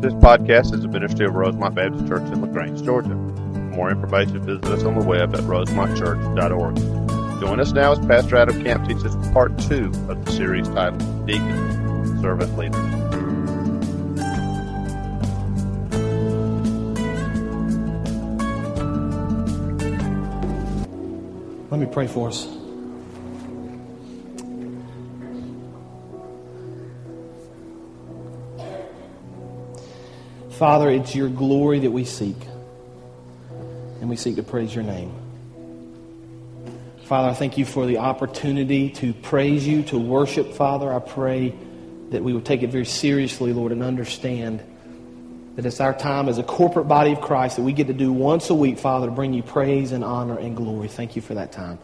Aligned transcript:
This 0.00 0.14
podcast 0.14 0.72
is 0.72 0.82
a 0.82 0.88
ministry 0.88 1.26
of 1.26 1.34
Rosemont 1.34 1.74
Baptist 1.74 2.06
Church 2.08 2.22
in 2.22 2.40
LaGrange, 2.40 2.82
Georgia. 2.82 3.10
For 3.10 3.58
more 3.58 3.90
information, 3.90 4.40
visit 4.40 4.64
us 4.64 4.82
on 4.82 4.98
the 4.98 5.04
web 5.04 5.34
at 5.34 5.42
rosemontchurch.org. 5.42 7.40
Join 7.42 7.60
us 7.60 7.72
now 7.72 7.92
as 7.92 7.98
Pastor 7.98 8.36
Adam 8.36 8.64
Camp 8.64 8.88
teaches 8.88 9.14
part 9.34 9.58
two 9.58 9.92
of 10.08 10.24
the 10.24 10.32
series 10.32 10.66
titled 10.68 11.26
Deacon, 11.26 12.18
Servant 12.22 12.56
Leader. 12.56 12.78
Let 21.70 21.78
me 21.78 21.86
pray 21.92 22.06
for 22.06 22.28
us. 22.28 22.59
Father, 30.60 30.90
it's 30.90 31.14
your 31.14 31.30
glory 31.30 31.78
that 31.78 31.90
we 31.90 32.04
seek, 32.04 32.36
and 34.02 34.10
we 34.10 34.16
seek 34.16 34.36
to 34.36 34.42
praise 34.42 34.74
your 34.74 34.84
name. 34.84 35.10
Father, 37.04 37.30
I 37.30 37.32
thank 37.32 37.56
you 37.56 37.64
for 37.64 37.86
the 37.86 37.96
opportunity 37.96 38.90
to 38.90 39.14
praise 39.14 39.66
you, 39.66 39.84
to 39.84 39.98
worship, 39.98 40.52
Father. 40.52 40.92
I 40.92 40.98
pray 40.98 41.54
that 42.10 42.22
we 42.22 42.34
would 42.34 42.44
take 42.44 42.62
it 42.62 42.68
very 42.68 42.84
seriously, 42.84 43.54
Lord, 43.54 43.72
and 43.72 43.82
understand 43.82 44.62
that 45.56 45.64
it's 45.64 45.80
our 45.80 45.94
time 45.94 46.28
as 46.28 46.36
a 46.36 46.42
corporate 46.42 46.88
body 46.88 47.12
of 47.12 47.22
Christ 47.22 47.56
that 47.56 47.62
we 47.62 47.72
get 47.72 47.86
to 47.86 47.94
do 47.94 48.12
once 48.12 48.50
a 48.50 48.54
week, 48.54 48.78
Father, 48.78 49.06
to 49.06 49.12
bring 49.12 49.32
you 49.32 49.42
praise 49.42 49.92
and 49.92 50.04
honor 50.04 50.38
and 50.38 50.54
glory. 50.54 50.88
Thank 50.88 51.16
you 51.16 51.22
for 51.22 51.32
that 51.36 51.52
time. 51.52 51.78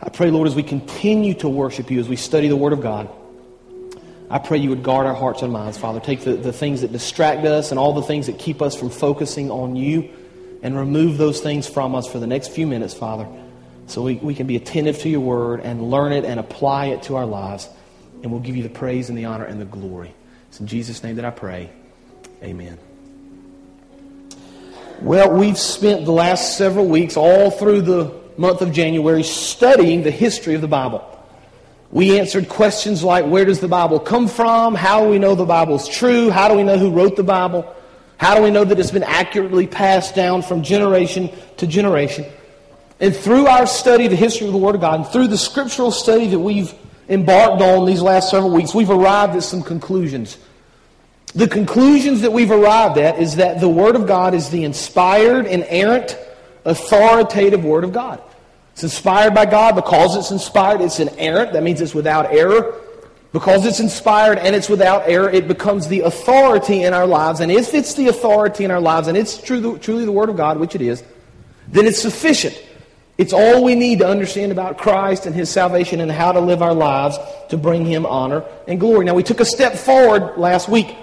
I 0.00 0.08
pray, 0.08 0.30
Lord, 0.30 0.46
as 0.46 0.54
we 0.54 0.62
continue 0.62 1.34
to 1.34 1.48
worship 1.48 1.90
you, 1.90 1.98
as 1.98 2.08
we 2.08 2.14
study 2.14 2.46
the 2.46 2.54
Word 2.56 2.72
of 2.72 2.80
God, 2.80 3.10
I 4.30 4.38
pray 4.38 4.58
you 4.58 4.70
would 4.70 4.82
guard 4.82 5.06
our 5.06 5.14
hearts 5.14 5.42
and 5.42 5.52
minds, 5.52 5.78
Father. 5.78 6.00
Take 6.00 6.20
the, 6.20 6.34
the 6.34 6.52
things 6.52 6.82
that 6.82 6.92
distract 6.92 7.46
us 7.46 7.70
and 7.70 7.78
all 7.78 7.94
the 7.94 8.02
things 8.02 8.26
that 8.26 8.38
keep 8.38 8.60
us 8.60 8.76
from 8.76 8.90
focusing 8.90 9.50
on 9.50 9.74
you 9.74 10.10
and 10.62 10.76
remove 10.76 11.16
those 11.16 11.40
things 11.40 11.66
from 11.66 11.94
us 11.94 12.06
for 12.06 12.18
the 12.18 12.26
next 12.26 12.48
few 12.48 12.66
minutes, 12.66 12.92
Father, 12.92 13.26
so 13.86 14.02
we, 14.02 14.16
we 14.16 14.34
can 14.34 14.46
be 14.46 14.56
attentive 14.56 14.98
to 14.98 15.08
your 15.08 15.20
word 15.20 15.60
and 15.60 15.90
learn 15.90 16.12
it 16.12 16.24
and 16.24 16.38
apply 16.38 16.86
it 16.86 17.04
to 17.04 17.16
our 17.16 17.24
lives. 17.24 17.68
And 18.22 18.30
we'll 18.30 18.40
give 18.40 18.56
you 18.56 18.62
the 18.62 18.68
praise 18.68 19.08
and 19.08 19.16
the 19.16 19.24
honor 19.26 19.44
and 19.44 19.60
the 19.60 19.64
glory. 19.64 20.14
It's 20.48 20.60
in 20.60 20.66
Jesus' 20.66 21.02
name 21.02 21.16
that 21.16 21.24
I 21.24 21.30
pray. 21.30 21.70
Amen. 22.42 22.78
Well, 25.00 25.32
we've 25.32 25.58
spent 25.58 26.04
the 26.04 26.12
last 26.12 26.58
several 26.58 26.86
weeks, 26.86 27.16
all 27.16 27.50
through 27.50 27.82
the 27.82 28.12
month 28.36 28.60
of 28.60 28.72
January, 28.72 29.22
studying 29.22 30.02
the 30.02 30.10
history 30.10 30.54
of 30.54 30.60
the 30.60 30.68
Bible. 30.68 31.17
We 31.90 32.18
answered 32.18 32.48
questions 32.48 33.02
like 33.02 33.24
where 33.24 33.44
does 33.44 33.60
the 33.60 33.68
Bible 33.68 33.98
come 33.98 34.28
from? 34.28 34.74
How 34.74 35.04
do 35.04 35.10
we 35.10 35.18
know 35.18 35.34
the 35.34 35.46
Bible 35.46 35.76
is 35.76 35.88
true? 35.88 36.30
How 36.30 36.48
do 36.48 36.54
we 36.54 36.62
know 36.62 36.76
who 36.76 36.90
wrote 36.90 37.16
the 37.16 37.22
Bible? 37.22 37.74
How 38.18 38.34
do 38.34 38.42
we 38.42 38.50
know 38.50 38.64
that 38.64 38.78
it's 38.78 38.90
been 38.90 39.04
accurately 39.04 39.66
passed 39.66 40.14
down 40.14 40.42
from 40.42 40.62
generation 40.62 41.30
to 41.58 41.66
generation? 41.66 42.26
And 43.00 43.14
through 43.14 43.46
our 43.46 43.66
study 43.66 44.06
of 44.06 44.10
the 44.10 44.16
history 44.16 44.48
of 44.48 44.52
the 44.52 44.58
Word 44.58 44.74
of 44.74 44.80
God, 44.80 45.00
and 45.00 45.08
through 45.08 45.28
the 45.28 45.38
scriptural 45.38 45.92
study 45.92 46.26
that 46.26 46.38
we've 46.38 46.74
embarked 47.08 47.62
on 47.62 47.86
these 47.86 48.02
last 48.02 48.30
several 48.30 48.52
weeks, 48.52 48.74
we've 48.74 48.90
arrived 48.90 49.36
at 49.36 49.44
some 49.44 49.62
conclusions. 49.62 50.36
The 51.34 51.46
conclusions 51.46 52.22
that 52.22 52.32
we've 52.32 52.50
arrived 52.50 52.98
at 52.98 53.18
is 53.18 53.36
that 53.36 53.60
the 53.60 53.68
Word 53.68 53.94
of 53.94 54.06
God 54.06 54.34
is 54.34 54.50
the 54.50 54.64
inspired, 54.64 55.46
inerrant, 55.46 56.18
authoritative 56.64 57.64
Word 57.64 57.84
of 57.84 57.92
God. 57.92 58.20
It's 58.78 58.84
inspired 58.84 59.34
by 59.34 59.44
God 59.44 59.74
because 59.74 60.14
it's 60.14 60.30
inspired. 60.30 60.80
It's 60.80 61.00
inerrant. 61.00 61.52
That 61.52 61.64
means 61.64 61.80
it's 61.80 61.96
without 61.96 62.32
error. 62.32 62.80
Because 63.32 63.66
it's 63.66 63.80
inspired 63.80 64.38
and 64.38 64.54
it's 64.54 64.68
without 64.68 65.08
error, 65.08 65.28
it 65.28 65.48
becomes 65.48 65.88
the 65.88 66.02
authority 66.02 66.84
in 66.84 66.94
our 66.94 67.04
lives. 67.04 67.40
And 67.40 67.50
if 67.50 67.74
it's 67.74 67.94
the 67.94 68.06
authority 68.06 68.62
in 68.62 68.70
our 68.70 68.80
lives, 68.80 69.08
and 69.08 69.16
it's 69.16 69.36
true, 69.42 69.78
truly 69.78 70.04
the 70.04 70.12
Word 70.12 70.28
of 70.28 70.36
God, 70.36 70.60
which 70.60 70.76
it 70.76 70.80
is, 70.80 71.02
then 71.66 71.86
it's 71.86 72.00
sufficient. 72.00 72.56
It's 73.18 73.32
all 73.32 73.64
we 73.64 73.74
need 73.74 73.98
to 73.98 74.06
understand 74.06 74.52
about 74.52 74.78
Christ 74.78 75.26
and 75.26 75.34
His 75.34 75.50
salvation 75.50 76.00
and 76.00 76.12
how 76.12 76.30
to 76.30 76.38
live 76.38 76.62
our 76.62 76.72
lives 76.72 77.18
to 77.48 77.56
bring 77.56 77.84
Him 77.84 78.06
honor 78.06 78.44
and 78.68 78.78
glory. 78.78 79.04
Now, 79.04 79.14
we 79.14 79.24
took 79.24 79.40
a 79.40 79.44
step 79.44 79.74
forward 79.74 80.38
last 80.38 80.68
week. 80.68 80.94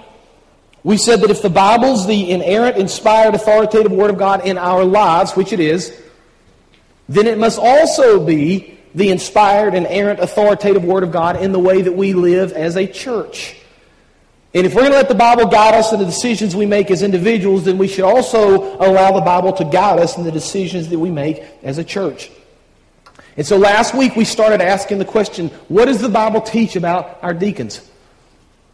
We 0.82 0.96
said 0.96 1.20
that 1.20 1.30
if 1.30 1.42
the 1.42 1.50
Bible's 1.50 2.06
the 2.06 2.30
inerrant, 2.30 2.78
inspired, 2.78 3.34
authoritative 3.34 3.92
Word 3.92 4.08
of 4.08 4.16
God 4.16 4.46
in 4.46 4.56
our 4.56 4.82
lives, 4.82 5.32
which 5.32 5.52
it 5.52 5.60
is, 5.60 5.94
then 7.08 7.26
it 7.26 7.38
must 7.38 7.58
also 7.58 8.24
be 8.24 8.78
the 8.94 9.10
inspired 9.10 9.74
and 9.74 9.86
errant 9.86 10.20
authoritative 10.20 10.84
Word 10.84 11.02
of 11.02 11.12
God 11.12 11.42
in 11.42 11.52
the 11.52 11.58
way 11.58 11.82
that 11.82 11.92
we 11.92 12.14
live 12.14 12.52
as 12.52 12.76
a 12.76 12.86
church. 12.86 13.54
And 14.54 14.66
if 14.66 14.74
we're 14.74 14.80
going 14.80 14.92
to 14.92 14.96
let 14.96 15.08
the 15.08 15.14
Bible 15.14 15.46
guide 15.46 15.74
us 15.74 15.92
in 15.92 15.98
the 15.98 16.06
decisions 16.06 16.56
we 16.56 16.64
make 16.64 16.90
as 16.90 17.02
individuals, 17.02 17.64
then 17.64 17.76
we 17.76 17.88
should 17.88 18.04
also 18.04 18.76
allow 18.78 19.12
the 19.12 19.20
Bible 19.20 19.52
to 19.52 19.64
guide 19.64 19.98
us 19.98 20.16
in 20.16 20.24
the 20.24 20.32
decisions 20.32 20.88
that 20.88 20.98
we 20.98 21.10
make 21.10 21.44
as 21.62 21.76
a 21.76 21.84
church. 21.84 22.30
And 23.36 23.46
so 23.46 23.58
last 23.58 23.94
week 23.94 24.16
we 24.16 24.24
started 24.24 24.62
asking 24.62 24.98
the 24.98 25.04
question 25.04 25.48
what 25.68 25.84
does 25.84 26.00
the 26.00 26.08
Bible 26.08 26.40
teach 26.40 26.74
about 26.74 27.18
our 27.22 27.34
deacons? 27.34 27.86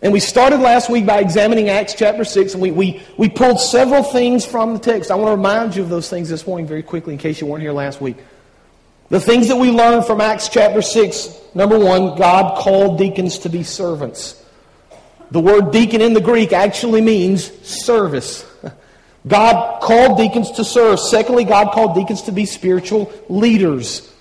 And 0.03 0.13
we 0.13 0.19
started 0.19 0.59
last 0.59 0.91
week 0.91 1.07
by 1.07 1.21
examining 1.21 1.69
Acts 1.69 1.95
chapter 1.95 2.25
6, 2.25 2.55
and 2.55 2.63
we, 2.63 2.73
we, 2.73 3.01
we 3.17 3.29
pulled 3.29 3.61
several 3.61 4.03
things 4.03 4.45
from 4.45 4.73
the 4.73 4.81
text. 4.81 5.13
I 5.13 5.15
want 5.15 5.29
to 5.29 5.37
remind 5.37 5.77
you 5.77 5.83
of 5.85 5.91
those 5.91 6.11
things 6.11 6.29
this 6.29 6.45
morning 6.45 6.67
very 6.67 6.83
quickly 6.83 7.13
in 7.13 7.21
case 7.21 7.41
you 7.41 7.47
weren't 7.47 7.63
here 7.63 7.73
last 7.73 8.01
week. 8.01 8.17
The 9.11 9.21
things 9.21 9.47
that 9.47 9.57
we 9.57 9.71
learned 9.71 10.05
from 10.05 10.21
Acts 10.21 10.49
chapter 10.49 10.83
6 10.83 11.55
number 11.55 11.79
one, 11.79 12.17
God 12.17 12.59
called 12.59 12.99
deacons 12.99 13.39
to 13.41 13.49
be 13.49 13.63
servants. 13.63 14.45
The 15.31 15.39
word 15.39 15.71
deacon 15.71 16.01
in 16.01 16.15
the 16.15 16.21
Greek 16.21 16.53
actually 16.53 17.01
means 17.01 17.53
service. 17.65 18.45
God 19.29 19.83
called 19.83 20.19
deacons 20.19 20.51
to 20.53 20.65
serve. 20.65 20.99
Secondly, 20.99 21.45
God 21.45 21.71
called 21.73 21.95
deacons 21.95 22.23
to 22.23 22.33
be 22.33 22.45
spiritual 22.45 23.13
leaders. 23.29 24.13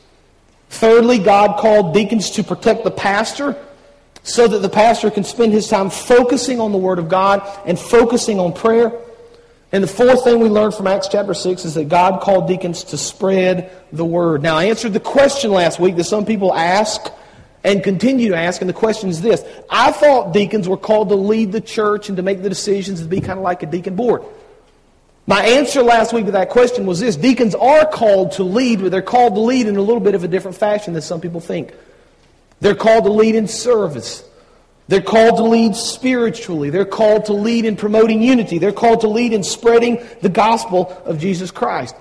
Thirdly, 0.70 1.18
God 1.18 1.60
called 1.60 1.96
deacons 1.96 2.30
to 2.32 2.44
protect 2.44 2.84
the 2.84 2.92
pastor 2.92 3.58
so 4.24 4.48
that 4.48 4.60
the 4.60 4.70
pastor 4.70 5.10
can 5.10 5.24
spend 5.24 5.52
his 5.54 5.68
time 5.68 5.90
focusing 5.90 6.60
on 6.60 6.72
the 6.72 6.78
Word 6.78 7.00
of 7.00 7.10
God 7.10 7.42
and 7.66 7.80
focusing 7.80 8.40
on 8.40 8.54
prayer. 8.54 8.92
And 9.72 9.84
the 9.84 9.88
fourth 9.88 10.24
thing 10.24 10.40
we 10.40 10.50
learned 10.50 10.76
from 10.76 10.88
Acts 10.88 11.08
chapter 11.08 11.34
6 11.34 11.66
is 11.66 11.74
that 11.76 11.88
God 11.88 12.22
called 12.22 12.48
deacons 12.48 12.84
to 12.86 12.98
spread 12.98 13.72
the 13.92 14.06
Word. 14.06 14.44
Now, 14.44 14.58
I 14.58 14.66
answered 14.66 14.94
the 14.94 15.00
question 15.00 15.52
last 15.52 15.80
week 15.80 15.96
that 15.96 16.04
some 16.04 16.26
people 16.26 16.54
ask 16.54 17.10
and 17.64 17.84
continue 17.84 18.30
to 18.30 18.36
ask, 18.36 18.62
and 18.62 18.70
the 18.70 18.74
question 18.74 19.10
is 19.10 19.22
this 19.22 19.44
I 19.70 19.92
thought 19.92 20.34
deacons 20.34 20.68
were 20.68 20.78
called 20.78 21.10
to 21.10 21.16
lead 21.16 21.52
the 21.52 21.62
church 21.62 22.10
and 22.10 22.18
to 22.18 22.24
make 22.24 22.42
the 22.42 22.50
decisions 22.50 23.02
and 23.02 23.10
be 23.10 23.22
kind 23.22 23.40
of 23.40 23.44
like 23.44 23.64
a 23.64 23.66
deacon 23.66 23.96
board. 23.96 24.24
My 25.28 25.44
answer 25.46 25.84
last 25.84 26.14
week 26.14 26.26
to 26.26 26.32
that 26.32 26.50
question 26.50 26.86
was 26.86 27.00
this 27.00 27.16
deacons 27.16 27.56
are 27.56 27.86
called 27.86 28.34
to 28.34 28.44
lead, 28.44 28.82
but 28.82 28.92
they're 28.92 29.02
called 29.02 29.36
to 29.36 29.42
lead 29.42 29.68
in 29.68 29.78
a 29.78 29.82
little 29.82 30.02
bit 30.02 30.16
of 30.16 30.24
a 30.24 30.28
different 30.28 30.58
fashion 30.58 30.94
than 30.94 31.02
some 31.02 31.22
people 31.22 31.40
think. 31.40 31.74
They're 32.62 32.76
called 32.76 33.04
to 33.04 33.12
lead 33.12 33.36
in 33.36 33.48
service. 33.48 34.24
They're 34.88 35.02
called 35.02 35.38
to 35.38 35.44
lead 35.44 35.76
spiritually. 35.76 36.70
They're 36.70 36.86
called 36.86 37.26
to 37.26 37.34
lead 37.34 37.66
in 37.66 37.76
promoting 37.76 38.22
unity. 38.22 38.58
They're 38.58 38.72
called 38.72 39.02
to 39.02 39.08
lead 39.08 39.34
in 39.34 39.44
spreading 39.44 40.06
the 40.22 40.30
gospel 40.30 41.02
of 41.06 41.20
Jesus 41.20 41.52
Christ. 41.52 41.96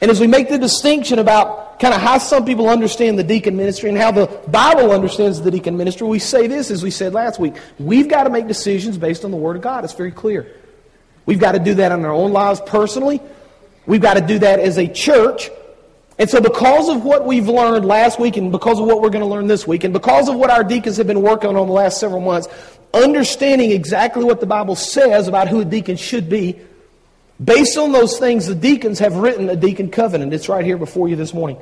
And 0.00 0.10
as 0.10 0.20
we 0.20 0.26
make 0.26 0.48
the 0.48 0.58
distinction 0.58 1.18
about 1.18 1.78
kind 1.80 1.92
of 1.92 2.00
how 2.00 2.18
some 2.18 2.44
people 2.44 2.68
understand 2.68 3.18
the 3.18 3.24
deacon 3.24 3.56
ministry 3.56 3.88
and 3.88 3.98
how 3.98 4.10
the 4.10 4.26
Bible 4.48 4.92
understands 4.92 5.40
the 5.42 5.50
deacon 5.50 5.76
ministry, 5.76 6.06
we 6.06 6.18
say 6.18 6.46
this, 6.46 6.70
as 6.70 6.82
we 6.82 6.90
said 6.90 7.12
last 7.12 7.38
week. 7.38 7.54
We've 7.78 8.08
got 8.08 8.24
to 8.24 8.30
make 8.30 8.46
decisions 8.46 8.96
based 8.96 9.24
on 9.24 9.30
the 9.30 9.36
Word 9.36 9.56
of 9.56 9.62
God. 9.62 9.84
It's 9.84 9.92
very 9.92 10.12
clear. 10.12 10.54
We've 11.26 11.40
got 11.40 11.52
to 11.52 11.58
do 11.58 11.74
that 11.74 11.92
in 11.92 12.04
our 12.04 12.12
own 12.12 12.32
lives 12.32 12.62
personally. 12.64 13.20
We've 13.86 14.00
got 14.00 14.14
to 14.14 14.20
do 14.20 14.38
that 14.38 14.60
as 14.60 14.78
a 14.78 14.86
church. 14.86 15.50
And 16.20 16.28
so, 16.28 16.38
because 16.38 16.90
of 16.90 17.02
what 17.02 17.24
we've 17.24 17.48
learned 17.48 17.86
last 17.86 18.20
week, 18.20 18.36
and 18.36 18.52
because 18.52 18.78
of 18.78 18.84
what 18.84 19.00
we're 19.00 19.08
going 19.08 19.24
to 19.24 19.26
learn 19.26 19.46
this 19.46 19.66
week, 19.66 19.84
and 19.84 19.92
because 19.94 20.28
of 20.28 20.36
what 20.36 20.50
our 20.50 20.62
deacons 20.62 20.98
have 20.98 21.06
been 21.06 21.22
working 21.22 21.48
on 21.48 21.66
the 21.66 21.72
last 21.72 21.98
several 21.98 22.20
months, 22.20 22.46
understanding 22.92 23.70
exactly 23.70 24.22
what 24.22 24.38
the 24.38 24.46
Bible 24.46 24.76
says 24.76 25.28
about 25.28 25.48
who 25.48 25.60
a 25.60 25.64
deacon 25.64 25.96
should 25.96 26.28
be, 26.28 26.58
based 27.42 27.78
on 27.78 27.92
those 27.92 28.18
things, 28.18 28.46
the 28.46 28.54
deacons 28.54 28.98
have 28.98 29.16
written 29.16 29.48
a 29.48 29.56
deacon 29.56 29.90
covenant. 29.90 30.34
It's 30.34 30.46
right 30.46 30.62
here 30.62 30.76
before 30.76 31.08
you 31.08 31.16
this 31.16 31.32
morning. 31.32 31.56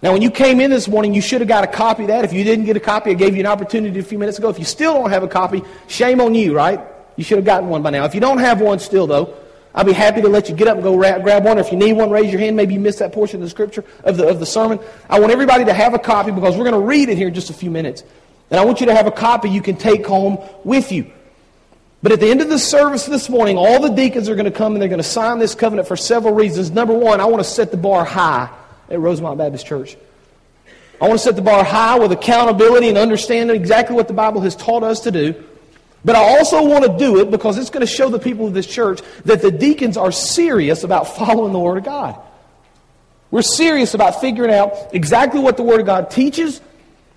Now, 0.00 0.12
when 0.12 0.22
you 0.22 0.30
came 0.30 0.60
in 0.60 0.70
this 0.70 0.86
morning, 0.86 1.12
you 1.12 1.20
should 1.20 1.40
have 1.40 1.48
got 1.48 1.64
a 1.64 1.66
copy 1.66 2.04
of 2.04 2.08
that. 2.08 2.24
If 2.24 2.32
you 2.32 2.44
didn't 2.44 2.66
get 2.66 2.76
a 2.76 2.80
copy, 2.80 3.10
I 3.10 3.14
gave 3.14 3.34
you 3.34 3.40
an 3.40 3.46
opportunity 3.46 3.98
a 3.98 4.04
few 4.04 4.20
minutes 4.20 4.38
ago. 4.38 4.48
If 4.48 4.60
you 4.60 4.64
still 4.64 4.94
don't 4.94 5.10
have 5.10 5.24
a 5.24 5.28
copy, 5.28 5.64
shame 5.88 6.20
on 6.20 6.36
you, 6.36 6.54
right? 6.54 6.80
You 7.16 7.24
should 7.24 7.38
have 7.38 7.44
gotten 7.44 7.68
one 7.68 7.82
by 7.82 7.90
now. 7.90 8.04
If 8.04 8.14
you 8.14 8.20
don't 8.20 8.38
have 8.38 8.60
one 8.60 8.78
still, 8.78 9.08
though, 9.08 9.34
I'll 9.74 9.84
be 9.84 9.92
happy 9.92 10.20
to 10.20 10.28
let 10.28 10.48
you 10.48 10.54
get 10.54 10.68
up 10.68 10.74
and 10.74 10.82
go 10.82 10.96
ra- 10.96 11.18
grab 11.18 11.44
one. 11.44 11.58
If 11.58 11.70
you 11.70 11.78
need 11.78 11.92
one, 11.92 12.10
raise 12.10 12.32
your 12.32 12.40
hand. 12.40 12.56
Maybe 12.56 12.74
you 12.74 12.80
missed 12.80 12.98
that 12.98 13.12
portion 13.12 13.36
of 13.36 13.46
the 13.46 13.50
scripture 13.50 13.84
of 14.02 14.16
the, 14.16 14.28
of 14.28 14.40
the 14.40 14.46
sermon. 14.46 14.80
I 15.08 15.20
want 15.20 15.32
everybody 15.32 15.64
to 15.66 15.72
have 15.72 15.94
a 15.94 15.98
copy 15.98 16.32
because 16.32 16.56
we're 16.56 16.64
going 16.64 16.80
to 16.80 16.86
read 16.86 17.08
it 17.08 17.16
here 17.16 17.28
in 17.28 17.34
just 17.34 17.50
a 17.50 17.54
few 17.54 17.70
minutes. 17.70 18.02
And 18.50 18.58
I 18.58 18.64
want 18.64 18.80
you 18.80 18.86
to 18.86 18.94
have 18.94 19.06
a 19.06 19.12
copy 19.12 19.48
you 19.48 19.62
can 19.62 19.76
take 19.76 20.04
home 20.04 20.38
with 20.64 20.90
you. 20.90 21.10
But 22.02 22.12
at 22.12 22.20
the 22.20 22.28
end 22.30 22.40
of 22.40 22.48
the 22.48 22.58
service 22.58 23.06
this 23.06 23.28
morning, 23.28 23.56
all 23.56 23.80
the 23.80 23.90
deacons 23.90 24.28
are 24.28 24.34
going 24.34 24.46
to 24.46 24.50
come 24.50 24.72
and 24.72 24.82
they're 24.82 24.88
going 24.88 25.02
to 25.02 25.08
sign 25.08 25.38
this 25.38 25.54
covenant 25.54 25.86
for 25.86 25.96
several 25.96 26.34
reasons. 26.34 26.70
Number 26.70 26.94
one, 26.94 27.20
I 27.20 27.26
want 27.26 27.44
to 27.44 27.48
set 27.48 27.70
the 27.70 27.76
bar 27.76 28.04
high 28.04 28.48
at 28.88 28.98
Rosemont 28.98 29.38
Baptist 29.38 29.66
Church. 29.66 29.96
I 31.00 31.08
want 31.08 31.20
to 31.20 31.24
set 31.24 31.36
the 31.36 31.42
bar 31.42 31.62
high 31.62 31.98
with 31.98 32.10
accountability 32.10 32.88
and 32.88 32.98
understanding 32.98 33.54
exactly 33.54 33.94
what 33.94 34.08
the 34.08 34.14
Bible 34.14 34.40
has 34.40 34.56
taught 34.56 34.82
us 34.82 35.00
to 35.00 35.10
do. 35.10 35.44
But 36.04 36.16
I 36.16 36.38
also 36.38 36.66
want 36.66 36.84
to 36.84 36.96
do 36.98 37.20
it 37.20 37.30
because 37.30 37.58
it's 37.58 37.70
going 37.70 37.86
to 37.86 37.92
show 37.92 38.08
the 38.08 38.18
people 38.18 38.46
of 38.46 38.54
this 38.54 38.66
church 38.66 39.02
that 39.26 39.42
the 39.42 39.50
deacons 39.50 39.96
are 39.96 40.12
serious 40.12 40.82
about 40.82 41.16
following 41.16 41.52
the 41.52 41.58
Word 41.58 41.78
of 41.78 41.84
God. 41.84 42.18
We're 43.30 43.42
serious 43.42 43.94
about 43.94 44.20
figuring 44.20 44.52
out 44.52 44.94
exactly 44.94 45.40
what 45.40 45.56
the 45.56 45.62
Word 45.62 45.80
of 45.80 45.86
God 45.86 46.10
teaches. 46.10 46.60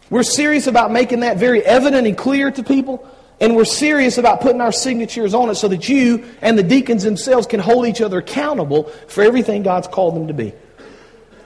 We're 0.10 0.24
serious 0.24 0.68
about 0.68 0.92
making 0.92 1.22
that 1.22 1.38
very 1.38 1.66
evident 1.66 2.06
and 2.06 2.18
clear 2.18 2.52
to 2.52 2.64
people. 2.64 3.10
And 3.40 3.56
we're 3.56 3.66
serious 3.66 4.18
about 4.18 4.42
putting 4.42 4.62
our 4.62 4.72
signatures 4.72 5.34
on 5.34 5.50
it 5.50 5.56
so 5.56 5.68
that 5.70 5.90
you 5.90 6.26
and 6.42 6.58
the 6.58 6.64
deacons 6.64 7.04
themselves 7.04 7.48
can 7.48 7.60
hold 7.60 7.88
each 7.88 8.00
other 8.00 8.20
accountable 8.20 8.84
for 9.08 9.24
everything 9.24 9.64
God's 9.64 9.88
called 9.88 10.16
them 10.16 10.28
to 10.28 10.34
be. 10.34 10.54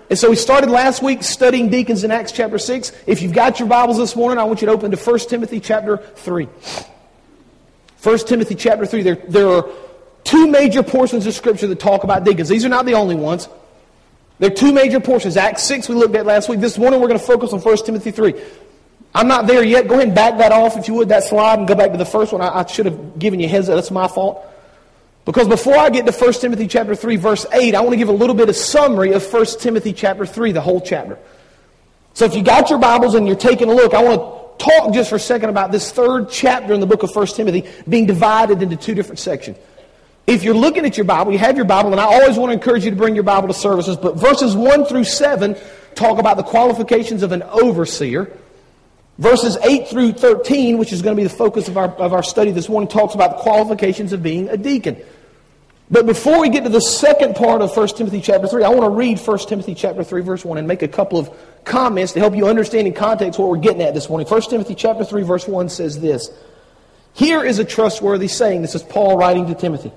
And 0.10 0.18
so 0.18 0.30
we 0.30 0.36
started 0.36 0.70
last 0.70 1.02
week 1.02 1.24
studying 1.24 1.70
deacons 1.70 2.04
in 2.04 2.12
Acts 2.12 2.32
chapter 2.32 2.58
6. 2.58 2.92
If 3.06 3.22
you've 3.22 3.34
got 3.34 3.60
your 3.60 3.68
Bibles 3.68 3.98
this 3.98 4.16
morning, 4.16 4.38
I 4.38 4.44
want 4.44 4.62
you 4.62 4.68
to 4.68 4.74
open 4.74 4.92
to 4.92 4.98
1 4.98 5.20
Timothy 5.20 5.60
chapter 5.60 5.98
3. 5.98 6.48
1 8.08 8.20
Timothy 8.20 8.56
chapter 8.56 8.86
3. 8.86 9.02
There, 9.02 9.16
there 9.16 9.50
are 9.50 9.70
two 10.24 10.48
major 10.48 10.82
portions 10.82 11.28
of 11.28 11.34
Scripture 11.34 11.68
that 11.68 11.78
talk 11.82 12.06
about 12.06 12.24
deacons. 12.24 12.48
These 12.48 12.64
are 12.64 12.70
not 12.70 12.86
the 12.86 12.94
only 12.94 13.16
ones. 13.16 13.50
There 14.40 14.50
are 14.50 14.54
two 14.54 14.72
major 14.72 15.02
portions. 15.02 15.36
Acts 15.36 15.64
6 15.64 15.90
we 15.90 15.96
looked 15.96 16.16
at 16.16 16.26
last 16.26 16.48
week. 16.48 16.62
This 16.62 16.78
morning 16.78 17.02
we're 17.02 17.10
going 17.10 17.20
to 17.20 17.26
focus 17.26 17.52
on 17.52 17.60
1 17.60 17.78
Timothy 17.84 18.12
3. 18.12 18.34
I'm 19.14 19.28
not 19.28 19.46
there 19.46 19.62
yet. 19.62 19.90
Go 19.90 19.96
ahead 19.96 20.08
and 20.08 20.16
back 20.16 20.38
that 20.38 20.54
off 20.54 20.78
if 20.78 20.88
you 20.88 20.94
would, 20.94 21.10
that 21.10 21.26
slide, 21.26 21.60
and 21.60 21.68
go 21.68 21.76
back 21.76 21.92
to 21.92 21.98
the 21.98 22.06
first 22.06 22.32
one. 22.32 22.40
I, 22.40 22.60
I 22.60 22.66
should 22.66 22.86
have 22.86 23.20
given 23.20 23.42
you 23.42 23.50
heads 23.50 23.68
up. 23.68 23.76
That's 23.76 23.92
my 23.92 24.08
fault. 24.08 24.42
Because 25.26 25.50
before 25.50 25.76
I 25.78 25.90
get 25.90 26.06
to 26.06 26.14
1 26.14 26.34
Timothy 26.34 26.68
chapter 26.68 26.96
3, 26.96 27.18
verse 27.18 27.46
8, 27.52 27.76
I 27.76 27.82
want 27.82 27.92
to 27.92 27.98
give 27.98 28.08
a 28.08 28.14
little 28.14 28.36
bit 28.38 28.48
of 28.48 28.56
summary 28.56 29.12
of 29.12 29.34
1 29.34 29.46
Timothy 29.60 29.92
chapter 29.92 30.26
3, 30.26 30.54
the 30.54 30.62
whole 30.62 30.80
chapter. 30.80 31.20
So 32.14 32.24
if 32.24 32.36
you 32.36 32.42
got 32.42 32.70
your 32.70 32.80
Bibles 32.80 33.16
and 33.16 33.28
you're 33.28 33.36
taking 33.36 33.68
a 33.68 33.74
look, 33.74 33.94
I 33.94 34.02
want 34.02 34.22
to 34.22 34.47
talk 34.58 34.94
just 34.94 35.10
for 35.10 35.16
a 35.16 35.20
second 35.20 35.50
about 35.50 35.72
this 35.72 35.92
third 35.92 36.30
chapter 36.30 36.74
in 36.74 36.80
the 36.80 36.88
book 36.88 37.04
of 37.04 37.16
1 37.16 37.28
Timothy 37.28 37.68
being 37.88 38.06
divided 38.06 38.62
into 38.62 38.76
two 38.76 38.96
different 38.96 39.20
sections. 39.20 39.58
If 40.26 40.44
you're 40.44 40.56
looking 40.56 40.86
at 40.86 40.98
your 40.98 41.06
Bible, 41.06 41.32
you 41.32 41.40
have 41.40 41.56
your 41.56 41.66
Bible, 41.66 41.92
and 41.92 42.02
I 42.02 42.04
always 42.04 42.38
want 42.38 42.50
to 42.50 42.54
encourage 42.54 42.84
you 42.84 42.92
to 42.92 42.98
bring 42.98 43.16
your 43.16 43.24
Bible 43.24 43.48
to 43.48 43.54
services, 43.54 43.96
but 43.96 44.18
verses 44.18 44.56
1 44.56 44.86
through 44.86 45.06
7 45.06 45.56
talk 45.96 46.20
about 46.20 46.38
the 46.38 46.44
qualifications 46.44 47.24
of 47.24 47.32
an 47.32 47.44
overseer. 47.44 48.32
Verses 49.18 49.58
8 49.64 49.88
through 49.88 50.12
13, 50.14 50.78
which 50.78 50.94
is 50.94 51.02
going 51.02 51.16
to 51.16 51.20
be 51.20 51.28
the 51.28 51.34
focus 51.34 51.68
of 51.68 51.78
our, 51.78 51.90
of 51.96 52.14
our 52.14 52.22
study 52.22 52.52
this 52.52 52.70
morning, 52.70 52.88
talks 52.88 53.16
about 53.16 53.38
the 53.38 53.44
qualifications 53.44 54.14
of 54.14 54.22
being 54.22 54.48
a 54.50 54.58
deacon. 54.58 54.98
But 55.90 56.06
before 56.06 56.42
we 56.42 56.50
get 56.50 56.66
to 56.66 56.70
the 56.70 56.82
second 56.82 57.36
part 57.36 57.62
of 57.62 57.76
1 57.76 57.88
Timothy 57.90 58.20
chapter 58.20 58.48
3, 58.48 58.64
I 58.64 58.70
want 58.70 58.82
to 58.82 58.90
read 58.90 59.20
1 59.20 59.38
Timothy 59.40 59.74
chapter 59.74 60.04
3, 60.04 60.22
verse 60.22 60.44
1, 60.44 60.58
and 60.58 60.68
make 60.68 60.82
a 60.82 60.88
couple 60.88 61.18
of 61.18 61.30
comments 61.64 62.12
to 62.14 62.20
help 62.20 62.36
you 62.36 62.48
understand 62.48 62.88
in 62.88 62.94
context 62.94 63.40
what 63.40 63.50
we're 63.50 63.58
getting 63.58 63.82
at 63.82 63.94
this 63.94 64.10
morning. 64.10 64.28
1 64.28 64.42
Timothy 64.44 64.76
chapter 64.76 65.06
3, 65.06 65.24
verse 65.24 65.48
1 65.48 65.70
says 65.70 66.00
this 66.02 66.30
Here 67.14 67.44
is 67.44 67.60
a 67.60 67.66
trustworthy 67.66 68.28
saying. 68.28 68.62
This 68.62 68.76
is 68.76 68.84
Paul 68.84 69.18
writing 69.18 69.48
to 69.48 69.56
Timothy. 69.56 69.94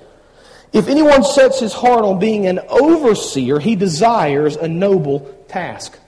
If 0.72 0.87
anyone 0.87 1.25
sets 1.25 1.58
his 1.58 1.72
heart 1.72 2.04
on 2.04 2.20
being 2.20 2.46
an 2.46 2.60
overseer, 2.69 3.58
he 3.58 3.75
desires 3.75 4.54
a 4.54 4.69
noble 4.69 5.20
task. 5.48 5.98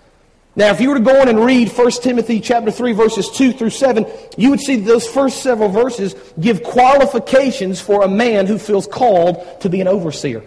Now, 0.55 0.71
if 0.71 0.81
you 0.83 0.91
were 0.91 0.97
to 0.97 1.05
go 1.05 1.19
on 1.21 1.29
and 1.29 1.43
read 1.43 1.71
1 1.71 1.91
Timothy 2.03 2.39
chapter 2.39 2.71
3, 2.71 2.93
verses 2.93 3.31
2 3.31 3.53
through 3.53 3.71
7, 3.71 4.05
you 4.37 4.51
would 4.51 4.61
see 4.61 4.77
those 4.77 5.07
first 5.07 5.43
several 5.43 5.71
verses 5.71 6.15
give 6.39 6.63
qualifications 6.63 7.81
for 7.81 8.03
a 8.03 8.09
man 8.09 8.47
who 8.47 8.59
feels 8.59 8.87
called 8.87 9.61
to 9.63 9.71
be 9.71 9.81
an 9.81 9.89
overseer. 9.89 10.43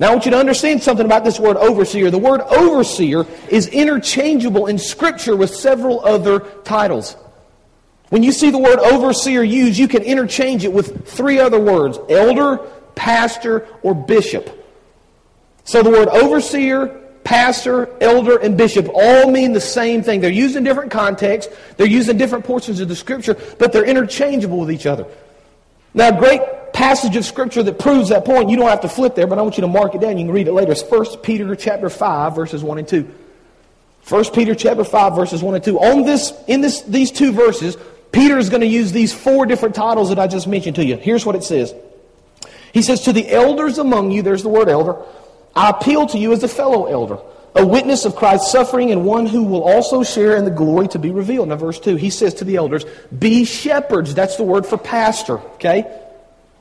Now, 0.00 0.08
I 0.08 0.10
want 0.10 0.24
you 0.24 0.32
to 0.32 0.38
understand 0.38 0.82
something 0.82 1.06
about 1.06 1.22
this 1.22 1.38
word 1.38 1.56
overseer. 1.56 2.10
The 2.10 2.18
word 2.18 2.40
overseer 2.40 3.26
is 3.48 3.68
interchangeable 3.68 4.66
in 4.66 4.76
Scripture 4.76 5.36
with 5.36 5.54
several 5.54 6.04
other 6.04 6.40
titles. 6.64 7.16
When 8.08 8.22
you 8.22 8.32
see 8.32 8.50
the 8.50 8.58
word 8.58 8.78
overseer 8.78 9.42
used, 9.42 9.78
you 9.78 9.88
can 9.88 10.02
interchange 10.02 10.64
it 10.64 10.72
with 10.72 11.08
three 11.08 11.38
other 11.38 11.60
words 11.60 11.98
elder, 12.08 12.58
pastor, 12.96 13.68
or 13.82 13.94
bishop. 13.94 14.50
So 15.64 15.82
the 15.82 15.90
word 15.90 16.08
overseer, 16.08 17.05
pastor, 17.26 17.90
elder, 18.00 18.38
and 18.38 18.56
bishop 18.56 18.88
all 18.94 19.28
mean 19.28 19.52
the 19.52 19.60
same 19.60 20.00
thing. 20.00 20.20
They're 20.20 20.30
used 20.30 20.54
in 20.54 20.62
different 20.62 20.92
contexts, 20.92 21.52
they're 21.76 21.86
used 21.88 22.08
in 22.08 22.16
different 22.16 22.44
portions 22.44 22.78
of 22.78 22.88
the 22.88 22.94
scripture, 22.94 23.36
but 23.58 23.72
they're 23.72 23.84
interchangeable 23.84 24.60
with 24.60 24.70
each 24.70 24.86
other. 24.86 25.06
Now, 25.92 26.16
a 26.16 26.18
great 26.18 26.40
passage 26.72 27.16
of 27.16 27.24
scripture 27.24 27.64
that 27.64 27.80
proves 27.80 28.10
that 28.10 28.24
point, 28.24 28.48
you 28.48 28.56
don't 28.56 28.68
have 28.68 28.82
to 28.82 28.88
flip 28.88 29.16
there, 29.16 29.26
but 29.26 29.40
I 29.40 29.42
want 29.42 29.56
you 29.56 29.62
to 29.62 29.66
mark 29.66 29.96
it 29.96 30.02
down. 30.02 30.18
You 30.18 30.24
can 30.24 30.32
read 30.32 30.46
it 30.46 30.52
later. 30.52 30.70
It's 30.70 30.84
1 30.84 31.18
Peter 31.22 31.56
chapter 31.56 31.90
5, 31.90 32.36
verses 32.36 32.62
1 32.62 32.78
and 32.78 32.86
2. 32.86 33.14
1 34.08 34.24
Peter 34.26 34.54
chapter 34.54 34.84
5, 34.84 35.16
verses 35.16 35.42
1 35.42 35.54
and 35.56 35.64
2. 35.64 35.80
On 35.80 36.04
this, 36.04 36.32
in 36.46 36.60
this, 36.60 36.82
these 36.82 37.10
two 37.10 37.32
verses, 37.32 37.76
Peter 38.12 38.38
is 38.38 38.50
going 38.50 38.60
to 38.60 38.68
use 38.68 38.92
these 38.92 39.12
four 39.12 39.46
different 39.46 39.74
titles 39.74 40.10
that 40.10 40.18
I 40.20 40.28
just 40.28 40.46
mentioned 40.46 40.76
to 40.76 40.84
you. 40.84 40.96
Here's 40.96 41.26
what 41.26 41.34
it 41.34 41.42
says. 41.42 41.74
He 42.72 42.82
says, 42.82 43.00
To 43.02 43.12
the 43.12 43.28
elders 43.32 43.78
among 43.78 44.12
you, 44.12 44.22
there's 44.22 44.44
the 44.44 44.48
word 44.48 44.68
elder, 44.68 44.96
I 45.56 45.70
appeal 45.70 46.06
to 46.08 46.18
you 46.18 46.32
as 46.32 46.42
a 46.42 46.48
fellow 46.48 46.84
elder, 46.84 47.18
a 47.54 47.66
witness 47.66 48.04
of 48.04 48.14
Christ's 48.14 48.52
suffering 48.52 48.92
and 48.92 49.06
one 49.06 49.24
who 49.24 49.42
will 49.42 49.64
also 49.64 50.02
share 50.02 50.36
in 50.36 50.44
the 50.44 50.50
glory 50.50 50.88
to 50.88 50.98
be 50.98 51.10
revealed. 51.10 51.48
Now, 51.48 51.56
verse 51.56 51.80
2, 51.80 51.96
he 51.96 52.10
says 52.10 52.34
to 52.34 52.44
the 52.44 52.56
elders, 52.56 52.84
Be 53.18 53.46
shepherds. 53.46 54.14
That's 54.14 54.36
the 54.36 54.42
word 54.42 54.66
for 54.66 54.76
pastor, 54.76 55.38
okay? 55.54 56.00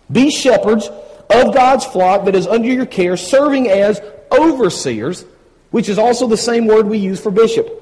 Be 0.09 0.31
shepherds 0.31 0.87
of 1.29 1.53
God's 1.53 1.85
flock 1.85 2.25
that 2.25 2.35
is 2.35 2.47
under 2.47 2.69
your 2.69 2.85
care, 2.85 3.17
serving 3.17 3.69
as 3.69 3.99
overseers, 4.31 5.25
which 5.71 5.89
is 5.89 5.97
also 5.97 6.27
the 6.27 6.37
same 6.37 6.65
word 6.65 6.87
we 6.87 6.97
use 6.97 7.19
for 7.19 7.31
bishop. 7.31 7.81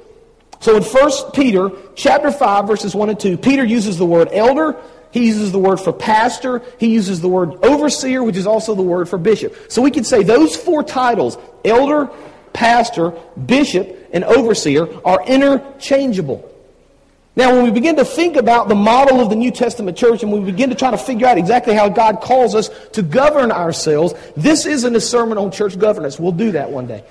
So 0.62 0.77
in 0.77 0.81
1 0.81 1.31
Peter 1.33 1.71
chapter 1.95 2.31
5, 2.31 2.68
verses 2.68 2.95
1 2.95 3.09
and 3.09 3.19
2, 3.19 3.38
Peter 3.38 3.63
uses 3.63 3.98
the 3.98 4.06
word 4.06 4.30
elder 4.31 4.77
he 5.13 5.27
uses 5.27 5.51
the 5.51 5.60
word 5.60 5.80
for 5.80 5.94
pastor. 5.94 6.63
He 6.80 6.88
uses 6.88 7.21
the 7.21 7.30
word 7.30 7.63
overseer, 7.63 8.24
which 8.24 8.36
is 8.36 8.48
also 8.48 8.74
the 8.74 8.81
word 8.81 9.07
for 9.07 9.19
bishop. 9.19 9.56
So 9.71 9.81
we 9.81 9.92
could 9.92 10.07
say 10.07 10.24
those 10.24 10.56
four 10.56 10.83
titles, 10.83 11.38
elder, 11.63 12.10
pastor, 12.51 13.12
bishop, 13.45 14.10
and 14.12 14.24
overseer, 14.24 14.88
are 15.06 15.24
interchangeable. 15.24 16.50
Now, 17.36 17.54
when 17.54 17.63
we 17.63 17.69
begin 17.69 17.95
to 17.98 18.06
think 18.06 18.36
about 18.38 18.69
the 18.69 18.75
model 18.75 19.19
of 19.19 19.30
the 19.30 19.36
New 19.36 19.51
Testament 19.51 19.98
church 19.98 20.24
and 20.24 20.31
we 20.31 20.39
begin 20.39 20.71
to 20.71 20.75
try 20.75 20.89
to 20.89 20.98
figure 20.98 21.27
out 21.27 21.38
exactly 21.38 21.75
how 21.75 21.89
God 21.89 22.19
calls 22.21 22.56
us 22.56 22.69
to 22.94 23.04
govern 23.04 23.51
ourselves, 23.51 24.16
this 24.36 24.66
isn't 24.66 24.95
a 24.95 25.01
sermon 25.01 25.38
on 25.38 25.51
church 25.51 25.77
governance. 25.77 26.19
We'll 26.19 26.31
do 26.31 26.54
that 26.54 26.71
one 26.71 26.88
day. 26.88 27.04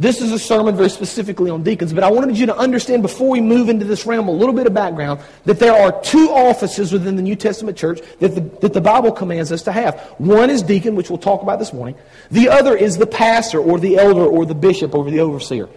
This 0.00 0.20
is 0.20 0.30
a 0.30 0.38
sermon 0.38 0.76
very 0.76 0.90
specifically 0.90 1.50
on 1.50 1.64
deacons, 1.64 1.92
but 1.92 2.04
I 2.04 2.10
wanted 2.10 2.38
you 2.38 2.46
to 2.46 2.56
understand 2.56 3.02
before 3.02 3.30
we 3.30 3.40
move 3.40 3.68
into 3.68 3.84
this 3.84 4.06
realm 4.06 4.28
a 4.28 4.32
little 4.32 4.54
bit 4.54 4.68
of 4.68 4.72
background 4.72 5.20
that 5.44 5.58
there 5.58 5.72
are 5.72 6.00
two 6.02 6.30
offices 6.30 6.92
within 6.92 7.16
the 7.16 7.22
New 7.22 7.34
Testament 7.34 7.76
church 7.76 8.00
that 8.20 8.36
the, 8.36 8.40
that 8.60 8.74
the 8.74 8.80
Bible 8.80 9.10
commands 9.10 9.50
us 9.50 9.62
to 9.62 9.72
have. 9.72 9.98
One 10.18 10.50
is 10.50 10.62
deacon, 10.62 10.94
which 10.94 11.10
we'll 11.10 11.18
talk 11.18 11.42
about 11.42 11.58
this 11.58 11.72
morning. 11.72 11.96
The 12.30 12.48
other 12.48 12.76
is 12.76 12.96
the 12.96 13.08
pastor 13.08 13.58
or 13.58 13.80
the 13.80 13.96
elder 13.96 14.24
or 14.24 14.46
the 14.46 14.54
bishop 14.54 14.94
or 14.94 15.10
the 15.10 15.18
overseer. 15.18 15.68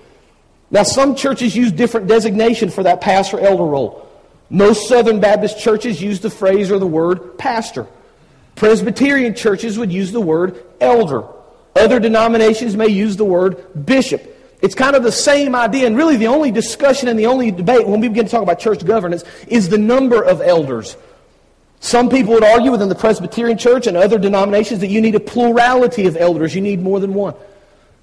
Now, 0.69 0.83
some 0.83 1.15
churches 1.15 1.55
use 1.55 1.71
different 1.71 2.05
designation 2.05 2.69
for 2.69 2.83
that 2.83 3.01
pastor 3.01 3.39
elder 3.39 3.65
role. 3.65 4.07
Most 4.51 4.87
Southern 4.87 5.19
Baptist 5.19 5.59
churches 5.59 5.99
use 5.99 6.19
the 6.19 6.29
phrase 6.29 6.69
or 6.69 6.77
the 6.77 6.85
word 6.85 7.39
pastor. 7.39 7.87
Presbyterian 8.53 9.33
churches 9.33 9.79
would 9.79 9.91
use 9.91 10.11
the 10.11 10.21
word 10.21 10.63
elder. 10.79 11.23
Other 11.75 11.99
denominations 11.99 12.75
may 12.75 12.87
use 12.87 13.17
the 13.17 13.25
word 13.25 13.85
bishop. 13.85 14.27
It's 14.61 14.75
kind 14.75 14.95
of 14.95 15.03
the 15.03 15.11
same 15.11 15.55
idea, 15.55 15.87
and 15.87 15.97
really 15.97 16.17
the 16.17 16.27
only 16.27 16.51
discussion 16.51 17.07
and 17.07 17.17
the 17.17 17.25
only 17.25 17.51
debate 17.51 17.87
when 17.87 17.99
we 17.99 18.07
begin 18.07 18.25
to 18.25 18.31
talk 18.31 18.43
about 18.43 18.59
church 18.59 18.85
governance 18.85 19.23
is 19.47 19.69
the 19.69 19.77
number 19.77 20.23
of 20.23 20.41
elders. 20.41 20.95
Some 21.79 22.09
people 22.09 22.35
would 22.35 22.43
argue 22.43 22.71
within 22.71 22.89
the 22.89 22.95
Presbyterian 22.95 23.57
church 23.57 23.87
and 23.87 23.97
other 23.97 24.19
denominations 24.19 24.81
that 24.81 24.87
you 24.87 25.01
need 25.01 25.15
a 25.15 25.19
plurality 25.19 26.05
of 26.05 26.15
elders. 26.15 26.53
You 26.53 26.61
need 26.61 26.79
more 26.79 26.99
than 26.99 27.15
one. 27.15 27.33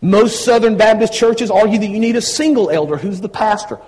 Most 0.00 0.44
Southern 0.44 0.76
Baptist 0.76 1.12
churches 1.12 1.48
argue 1.48 1.78
that 1.78 1.86
you 1.86 2.00
need 2.00 2.16
a 2.16 2.20
single 2.20 2.70
elder 2.70 2.96
who's 2.96 3.20
the 3.20 3.28
pastor. 3.28 3.78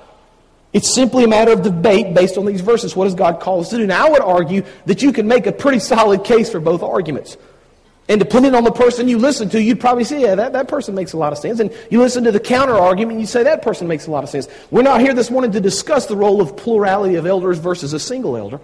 It's 0.73 0.95
simply 0.95 1.25
a 1.25 1.29
matter 1.29 1.51
of 1.51 1.63
debate 1.63 2.15
based 2.15 2.39
on 2.39 2.47
these 2.47 2.61
verses. 2.61 2.95
What 2.95 3.05
does 3.05 3.17
God 3.17 3.41
call 3.41 3.61
us 3.61 3.71
to 3.71 3.79
do? 3.79 3.87
Now, 3.87 4.07
I 4.07 4.11
would 4.11 4.23
argue 4.23 4.65
that 4.87 5.03
you 5.03 5.13
can 5.13 5.27
make 5.27 5.47
a 5.47 5.53
pretty 5.53 5.81
solid 5.81 6.23
case 6.23 6.51
for 6.51 6.61
both 6.61 6.85
arguments. 6.85 7.37
And 8.11 8.19
depending 8.19 8.57
on 8.57 8.65
the 8.65 8.73
person 8.73 9.09
you 9.09 9.19
listen 9.19 9.49
to, 9.51 9.63
you'd 9.63 9.79
probably 9.79 10.03
say, 10.03 10.21
yeah, 10.21 10.35
that, 10.35 10.53
that 10.55 10.67
person 10.67 10.97
makes 10.97 11.13
a 11.13 11.17
lot 11.17 11.33
of 11.33 11.39
sense. 11.39 11.61
And 11.61 11.73
you 11.93 12.01
listen 12.01 12.25
to 12.25 12.33
the 12.33 12.41
counter 12.41 12.75
argument, 12.75 13.21
you 13.21 13.27
say, 13.27 13.45
that 13.45 13.63
person 13.63 13.87
makes 13.87 14.09
a 14.09 14.11
lot 14.11 14.25
of 14.25 14.31
sense. 14.31 14.49
We're 14.73 14.83
not 14.83 15.01
here 15.01 15.15
this 15.15 15.31
morning 15.31 15.53
to 15.53 15.61
discuss 15.61 16.07
the 16.07 16.17
role 16.17 16.41
of 16.41 16.57
plurality 16.57 17.15
of 17.15 17.25
elders 17.25 17.59
versus 17.59 17.93
a 17.93 18.01
single 18.01 18.37
elder. 18.37 18.59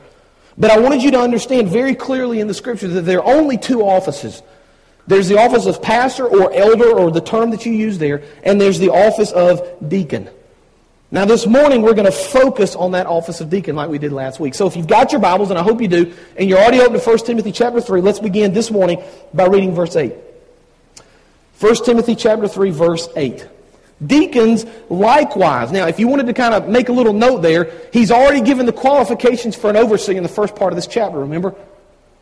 But 0.58 0.72
I 0.72 0.80
wanted 0.80 1.00
you 1.00 1.12
to 1.12 1.20
understand 1.20 1.68
very 1.68 1.94
clearly 1.94 2.40
in 2.40 2.48
the 2.48 2.54
scripture 2.54 2.88
that 2.88 3.02
there 3.02 3.22
are 3.22 3.36
only 3.36 3.56
two 3.56 3.82
offices. 3.82 4.42
There's 5.06 5.28
the 5.28 5.38
office 5.38 5.66
of 5.66 5.80
pastor 5.80 6.26
or 6.26 6.52
elder, 6.52 6.90
or 6.90 7.12
the 7.12 7.20
term 7.20 7.50
that 7.50 7.64
you 7.64 7.72
use 7.72 7.98
there, 7.98 8.24
and 8.42 8.60
there's 8.60 8.80
the 8.80 8.90
office 8.90 9.30
of 9.30 9.62
deacon. 9.88 10.28
Now, 11.16 11.24
this 11.24 11.46
morning, 11.46 11.80
we're 11.80 11.94
going 11.94 12.04
to 12.04 12.12
focus 12.12 12.76
on 12.76 12.92
that 12.92 13.06
office 13.06 13.40
of 13.40 13.48
deacon 13.48 13.74
like 13.74 13.88
we 13.88 13.96
did 13.96 14.12
last 14.12 14.38
week. 14.38 14.52
So, 14.52 14.66
if 14.66 14.76
you've 14.76 14.86
got 14.86 15.12
your 15.12 15.20
Bibles, 15.22 15.48
and 15.48 15.58
I 15.58 15.62
hope 15.62 15.80
you 15.80 15.88
do, 15.88 16.12
and 16.36 16.46
you're 16.46 16.58
already 16.58 16.78
open 16.78 17.00
to 17.00 17.02
1 17.02 17.18
Timothy 17.20 17.52
chapter 17.52 17.80
3, 17.80 18.02
let's 18.02 18.20
begin 18.20 18.52
this 18.52 18.70
morning 18.70 19.02
by 19.32 19.46
reading 19.46 19.74
verse 19.74 19.96
8. 19.96 20.14
1 21.58 21.74
Timothy 21.86 22.16
chapter 22.16 22.46
3, 22.46 22.68
verse 22.68 23.08
8. 23.16 23.48
Deacons 24.06 24.66
likewise. 24.90 25.72
Now, 25.72 25.86
if 25.86 25.98
you 25.98 26.06
wanted 26.06 26.26
to 26.26 26.34
kind 26.34 26.52
of 26.52 26.68
make 26.68 26.90
a 26.90 26.92
little 26.92 27.14
note 27.14 27.40
there, 27.40 27.72
he's 27.94 28.10
already 28.10 28.42
given 28.42 28.66
the 28.66 28.74
qualifications 28.74 29.56
for 29.56 29.70
an 29.70 29.76
overseer 29.76 30.18
in 30.18 30.22
the 30.22 30.28
first 30.28 30.54
part 30.54 30.74
of 30.74 30.76
this 30.76 30.86
chapter, 30.86 31.20
remember? 31.20 31.54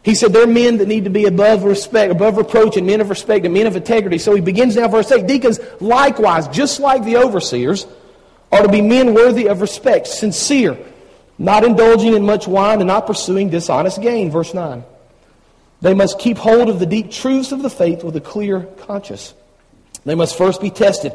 He 0.04 0.14
said 0.14 0.32
they're 0.32 0.46
men 0.46 0.76
that 0.76 0.86
need 0.86 1.02
to 1.02 1.10
be 1.10 1.24
above 1.24 1.64
respect, 1.64 2.12
above 2.12 2.36
reproach, 2.36 2.76
and 2.76 2.86
men 2.86 3.00
of 3.00 3.10
respect, 3.10 3.44
and 3.44 3.54
men 3.54 3.66
of 3.66 3.74
integrity. 3.74 4.18
So 4.18 4.36
he 4.36 4.40
begins 4.40 4.76
now, 4.76 4.86
verse 4.86 5.10
8. 5.10 5.26
Deacons 5.26 5.58
likewise, 5.80 6.46
just 6.46 6.78
like 6.78 7.04
the 7.04 7.16
overseers, 7.16 7.88
are 8.54 8.62
to 8.62 8.68
be 8.68 8.80
men 8.80 9.14
worthy 9.14 9.48
of 9.48 9.60
respect, 9.60 10.06
sincere, 10.06 10.78
not 11.38 11.64
indulging 11.64 12.14
in 12.14 12.24
much 12.24 12.46
wine, 12.46 12.80
and 12.80 12.88
not 12.88 13.06
pursuing 13.06 13.50
dishonest 13.50 14.00
gain. 14.00 14.30
Verse 14.30 14.54
9. 14.54 14.84
They 15.80 15.94
must 15.94 16.18
keep 16.18 16.38
hold 16.38 16.68
of 16.68 16.78
the 16.78 16.86
deep 16.86 17.10
truths 17.10 17.52
of 17.52 17.62
the 17.62 17.70
faith 17.70 18.04
with 18.04 18.16
a 18.16 18.20
clear 18.20 18.60
conscience. 18.60 19.34
They 20.04 20.14
must 20.14 20.38
first 20.38 20.60
be 20.60 20.70
tested 20.70 21.12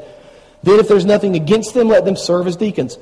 then, 0.63 0.79
if 0.79 0.88
there's 0.88 1.05
nothing 1.05 1.36
against 1.36 1.74
them, 1.74 1.88
let 1.88 2.05
them 2.05 2.15
serve 2.15 2.48
as 2.48 2.55
deacons. 2.55 2.98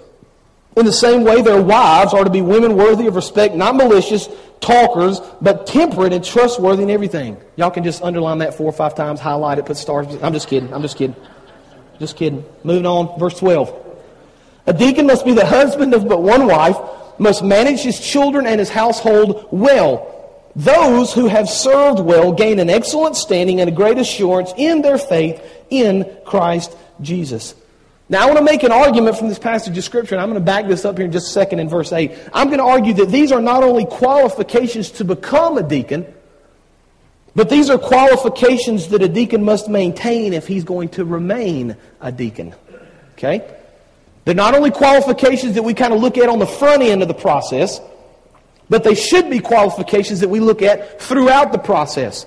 In 0.75 0.85
the 0.85 0.93
same 0.93 1.23
way, 1.23 1.41
their 1.41 1.61
wives 1.61 2.13
are 2.13 2.23
to 2.23 2.29
be 2.29 2.41
women 2.41 2.75
worthy 2.75 3.07
of 3.07 3.15
respect, 3.15 3.55
not 3.55 3.75
malicious, 3.75 4.29
talkers, 4.61 5.19
but 5.41 5.65
temperate 5.65 6.13
and 6.13 6.23
trustworthy 6.23 6.83
in 6.83 6.91
everything. 6.91 7.37
Y'all 7.55 7.71
can 7.71 7.83
just 7.83 8.03
underline 8.03 8.39
that 8.39 8.53
four 8.53 8.67
or 8.67 8.73
five 8.73 8.93
times, 8.93 9.19
highlight 9.19 9.57
it, 9.57 9.65
put 9.65 9.77
stars. 9.77 10.07
I'm 10.21 10.33
just 10.33 10.47
kidding. 10.47 10.71
I'm 10.71 10.83
just 10.83 10.97
kidding. 10.97 11.15
Just 11.97 12.15
kidding. 12.15 12.45
Moving 12.63 12.85
on, 12.85 13.17
verse 13.19 13.39
12. 13.39 13.86
A 14.67 14.73
deacon 14.73 15.07
must 15.07 15.25
be 15.25 15.33
the 15.33 15.45
husband 15.45 15.93
of 15.93 16.07
but 16.07 16.21
one 16.21 16.45
wife, 16.45 16.77
must 17.17 17.43
manage 17.43 17.81
his 17.81 17.99
children 17.99 18.45
and 18.45 18.59
his 18.59 18.69
household 18.69 19.47
well. 19.49 20.13
Those 20.55 21.13
who 21.13 21.27
have 21.27 21.49
served 21.49 21.99
well 21.99 22.31
gain 22.31 22.59
an 22.59 22.69
excellent 22.69 23.15
standing 23.15 23.61
and 23.61 23.69
a 23.69 23.73
great 23.73 23.97
assurance 23.97 24.51
in 24.57 24.81
their 24.81 24.97
faith 24.97 25.41
in 25.69 26.17
Christ 26.25 26.75
Jesus. 27.01 27.55
Now, 28.09 28.23
I 28.23 28.25
want 28.25 28.37
to 28.37 28.43
make 28.43 28.63
an 28.63 28.71
argument 28.71 29.17
from 29.17 29.27
this 29.29 29.39
passage 29.39 29.77
of 29.77 29.83
Scripture, 29.83 30.15
and 30.15 30.21
I'm 30.21 30.29
going 30.29 30.39
to 30.39 30.45
back 30.45 30.67
this 30.67 30.85
up 30.85 30.97
here 30.97 31.05
in 31.05 31.11
just 31.11 31.27
a 31.27 31.31
second 31.31 31.59
in 31.59 31.67
verse 31.67 31.91
8. 31.91 32.11
I'm 32.33 32.47
going 32.47 32.59
to 32.59 32.65
argue 32.65 32.93
that 32.95 33.09
these 33.09 33.31
are 33.31 33.41
not 33.41 33.63
only 33.63 33.85
qualifications 33.85 34.91
to 34.91 35.03
become 35.03 35.57
a 35.57 35.63
deacon, 35.63 36.05
but 37.35 37.49
these 37.49 37.69
are 37.69 37.77
qualifications 37.77 38.87
that 38.89 39.03
a 39.03 39.09
deacon 39.09 39.43
must 39.43 39.69
maintain 39.69 40.33
if 40.33 40.47
he's 40.47 40.63
going 40.63 40.89
to 40.89 41.05
remain 41.05 41.75
a 42.01 42.11
deacon. 42.11 42.55
Okay? 43.13 43.56
They're 44.27 44.35
not 44.35 44.55
only 44.55 44.71
qualifications 44.71 45.55
that 45.55 45.63
we 45.63 45.73
kind 45.73 45.93
of 45.93 46.01
look 46.01 46.17
at 46.17 46.27
on 46.27 46.37
the 46.37 46.45
front 46.45 46.83
end 46.83 47.01
of 47.01 47.07
the 47.07 47.13
process, 47.13 47.79
but 48.67 48.83
they 48.83 48.93
should 48.93 49.29
be 49.29 49.39
qualifications 49.39 50.19
that 50.19 50.27
we 50.27 50.41
look 50.41 50.61
at 50.61 51.01
throughout 51.01 51.53
the 51.53 51.57
process. 51.57 52.25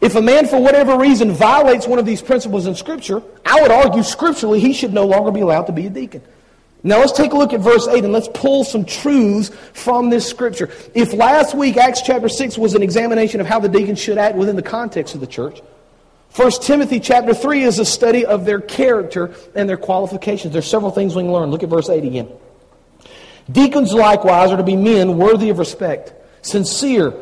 If 0.00 0.14
a 0.14 0.22
man, 0.22 0.46
for 0.46 0.58
whatever 0.58 0.96
reason, 0.96 1.32
violates 1.32 1.86
one 1.86 1.98
of 1.98 2.06
these 2.06 2.22
principles 2.22 2.66
in 2.66 2.74
Scripture, 2.74 3.22
I 3.44 3.60
would 3.60 3.70
argue 3.70 4.02
scripturally 4.02 4.58
he 4.58 4.72
should 4.72 4.94
no 4.94 5.04
longer 5.04 5.30
be 5.30 5.40
allowed 5.40 5.64
to 5.64 5.72
be 5.72 5.84
a 5.84 5.90
deacon. 5.90 6.22
Now 6.82 7.00
let's 7.00 7.12
take 7.12 7.34
a 7.34 7.36
look 7.36 7.52
at 7.52 7.60
verse 7.60 7.86
8 7.86 8.02
and 8.02 8.14
let's 8.14 8.30
pull 8.32 8.64
some 8.64 8.86
truths 8.86 9.50
from 9.74 10.08
this 10.08 10.26
scripture. 10.26 10.70
If 10.94 11.12
last 11.12 11.54
week, 11.54 11.76
Acts 11.76 12.00
chapter 12.00 12.30
6, 12.30 12.56
was 12.56 12.74
an 12.74 12.82
examination 12.82 13.42
of 13.42 13.46
how 13.46 13.60
the 13.60 13.68
deacons 13.68 14.00
should 14.00 14.16
act 14.16 14.34
within 14.34 14.56
the 14.56 14.62
context 14.62 15.14
of 15.14 15.20
the 15.20 15.26
church, 15.26 15.60
1 16.36 16.50
Timothy 16.60 17.00
chapter 17.00 17.32
3 17.32 17.62
is 17.62 17.78
a 17.78 17.84
study 17.86 18.26
of 18.26 18.44
their 18.44 18.60
character 18.60 19.34
and 19.54 19.66
their 19.66 19.78
qualifications. 19.78 20.52
There's 20.52 20.68
several 20.68 20.90
things 20.90 21.14
we 21.14 21.22
can 21.22 21.32
learn. 21.32 21.50
Look 21.50 21.62
at 21.62 21.70
verse 21.70 21.88
8 21.88 22.04
again. 22.04 22.28
Deacons 23.50 23.94
likewise 23.94 24.50
are 24.50 24.58
to 24.58 24.62
be 24.62 24.76
men 24.76 25.16
worthy 25.16 25.48
of 25.48 25.58
respect, 25.58 26.12
sincere, 26.42 27.14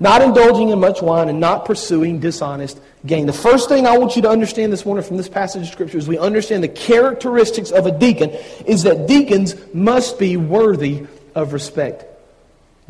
not 0.00 0.22
indulging 0.22 0.70
in 0.70 0.80
much 0.80 1.02
wine, 1.02 1.28
and 1.28 1.38
not 1.38 1.66
pursuing 1.66 2.18
dishonest 2.18 2.80
gain. 3.04 3.26
The 3.26 3.34
first 3.34 3.68
thing 3.68 3.86
I 3.86 3.98
want 3.98 4.16
you 4.16 4.22
to 4.22 4.30
understand 4.30 4.72
this 4.72 4.86
morning 4.86 5.04
from 5.04 5.18
this 5.18 5.28
passage 5.28 5.62
of 5.62 5.68
Scripture 5.68 5.98
is 5.98 6.08
we 6.08 6.16
understand 6.16 6.64
the 6.64 6.68
characteristics 6.68 7.72
of 7.72 7.84
a 7.84 7.98
deacon 7.98 8.30
is 8.64 8.84
that 8.84 9.06
deacons 9.06 9.54
must 9.74 10.18
be 10.18 10.38
worthy 10.38 11.06
of 11.34 11.52
respect. 11.52 12.06